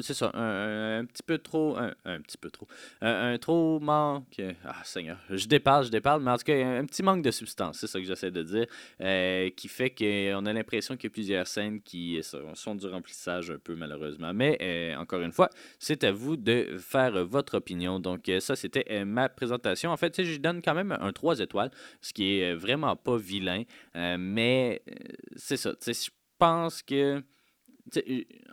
[0.00, 1.76] c'est ça, un, un petit peu trop.
[1.76, 2.66] Un, un petit peu trop.
[3.00, 4.40] Un, un trop manque.
[4.64, 7.78] Ah, Seigneur, je déparle, je déparle, mais en tout cas, un, petit manque de substance,
[7.78, 8.66] c'est ça que j'essaie de dire,
[9.00, 12.86] euh, qui fait qu'on a l'impression qu'il y a plusieurs scènes qui sont- sont du
[12.86, 14.32] remplissage un peu, malheureusement.
[14.34, 15.48] Mais, euh, encore une fois,
[15.78, 17.98] c'est à vous de faire votre opinion.
[18.00, 19.90] Donc, euh, ça, c'était euh, ma présentation.
[19.90, 21.70] En fait, je donne quand même un 3 étoiles,
[22.00, 23.62] ce qui est euh, vraiment pas vilain.
[23.96, 24.94] euh, mais, euh,
[25.36, 25.72] c'est ça.
[25.86, 26.08] Je
[26.38, 27.22] pense que.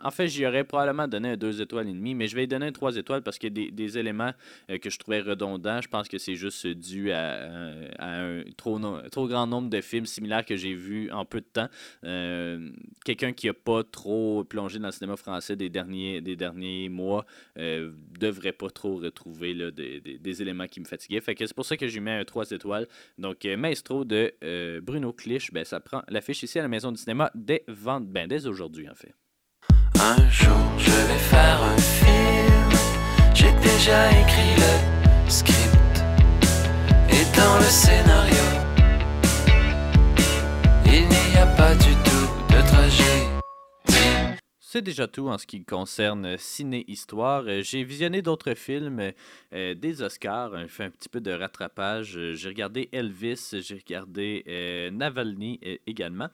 [0.02, 2.48] En fait, j'y aurais probablement donné un 2 étoiles et demi, mais je vais lui
[2.48, 4.32] donner un 3 étoiles parce qu'il y a des, éléments
[4.70, 5.80] euh, que je trouvais redondants.
[5.80, 8.78] Je pense que c'est juste dû à, euh, un trop,
[9.28, 11.68] grand nombre de films similaires que j'ai vus en peu de temps.
[12.04, 12.70] Euh,
[13.04, 17.24] Quelqu'un qui n'a pas trop plongé dans le cinéma français des derniers, mois
[17.58, 21.22] euh, devrait pas trop retrouver des, éléments qui me fatiguaient.
[21.24, 22.86] C'est pour ça que j'ai mis un 3 étoiles.
[23.18, 24.34] Donc, Maestro de
[24.80, 28.88] Bruno Clich, ben, ça prend l'affiche ici à la Maison du cinéma ben, dès aujourd'hui,
[28.88, 29.14] en fait.
[30.08, 32.70] Un jour je vais faire un film.
[33.34, 36.04] J'ai déjà écrit le script.
[37.10, 38.46] Et dans le scénario,
[40.84, 43.35] il n'y a pas du tout de trajet.
[44.68, 47.44] C'est déjà tout en ce qui concerne ciné-histoire.
[47.46, 49.12] Euh, J'ai visionné d'autres films
[49.52, 52.18] euh, des Oscars, euh, fait un petit peu de rattrapage.
[52.18, 56.30] Euh, J'ai regardé Elvis, j'ai regardé euh, Navalny euh, également.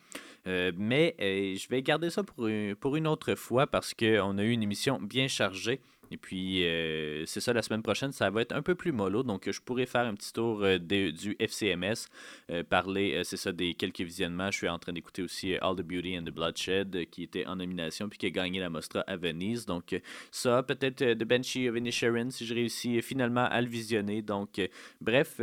[0.47, 4.39] Euh, mais euh, je vais garder ça pour une, pour une autre fois parce qu'on
[4.39, 5.83] a eu une émission bien chargée.
[6.13, 9.23] Et puis, euh, c'est ça, la semaine prochaine, ça va être un peu plus mollo.
[9.23, 12.07] Donc, je pourrais faire un petit tour euh, du FCMS,
[12.51, 14.51] euh, parler, c'est ça, des quelques visionnements.
[14.51, 17.57] Je suis en train d'écouter aussi All the Beauty and the Bloodshed, qui était en
[17.57, 19.65] nomination puis qui a gagné la Mostra à Venise.
[19.65, 19.99] Donc,
[20.31, 24.21] ça, peut-être The Banshee of Inisherin, si je réussis finalement à le visionner.
[24.21, 24.61] Donc,
[25.01, 25.41] bref.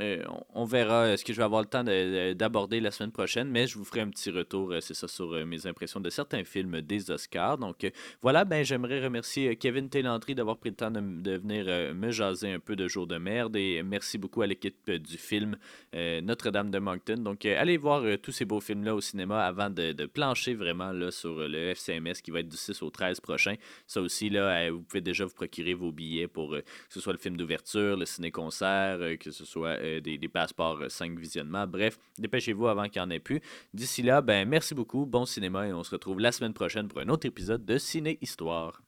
[0.00, 0.22] Euh,
[0.54, 3.12] on- verra euh, ce que je vais avoir le temps de- de- d'aborder la semaine
[3.12, 6.10] prochaine, mais je vous ferai un petit retour, euh, c'est ça, sur mes impressions de
[6.10, 7.58] certains films des Oscars.
[7.58, 7.86] Donc
[8.22, 12.58] voilà, ben j'aimerais remercier Kevin Télandry d'avoir pris le temps de, venir me jaser un
[12.58, 15.56] peu de Jour de merde et merci beaucoup à l'équipe du film
[15.92, 17.16] Notre-Dame de Moncton.
[17.18, 21.36] Donc allez voir tous ces beaux films-là au cinéma avant de, plancher vraiment là, sur
[21.48, 23.54] le FCMS qui va être du 6 au 13 prochain.
[23.86, 27.18] Ça aussi, là, vous pouvez déjà vous procurer vos billets pour que ce soit le
[27.18, 31.66] film d'ouverture, le ciné-concert, que ce soit euh, des, passeports 5 visionnements.
[31.66, 33.40] Bref, dépêchez-vous avant qu'il n'y en ait plus.
[33.72, 37.00] D'ici là, ben merci beaucoup, bon cinéma et on se retrouve la semaine prochaine pour
[37.00, 38.82] un autre épisode de Ciné Histoire.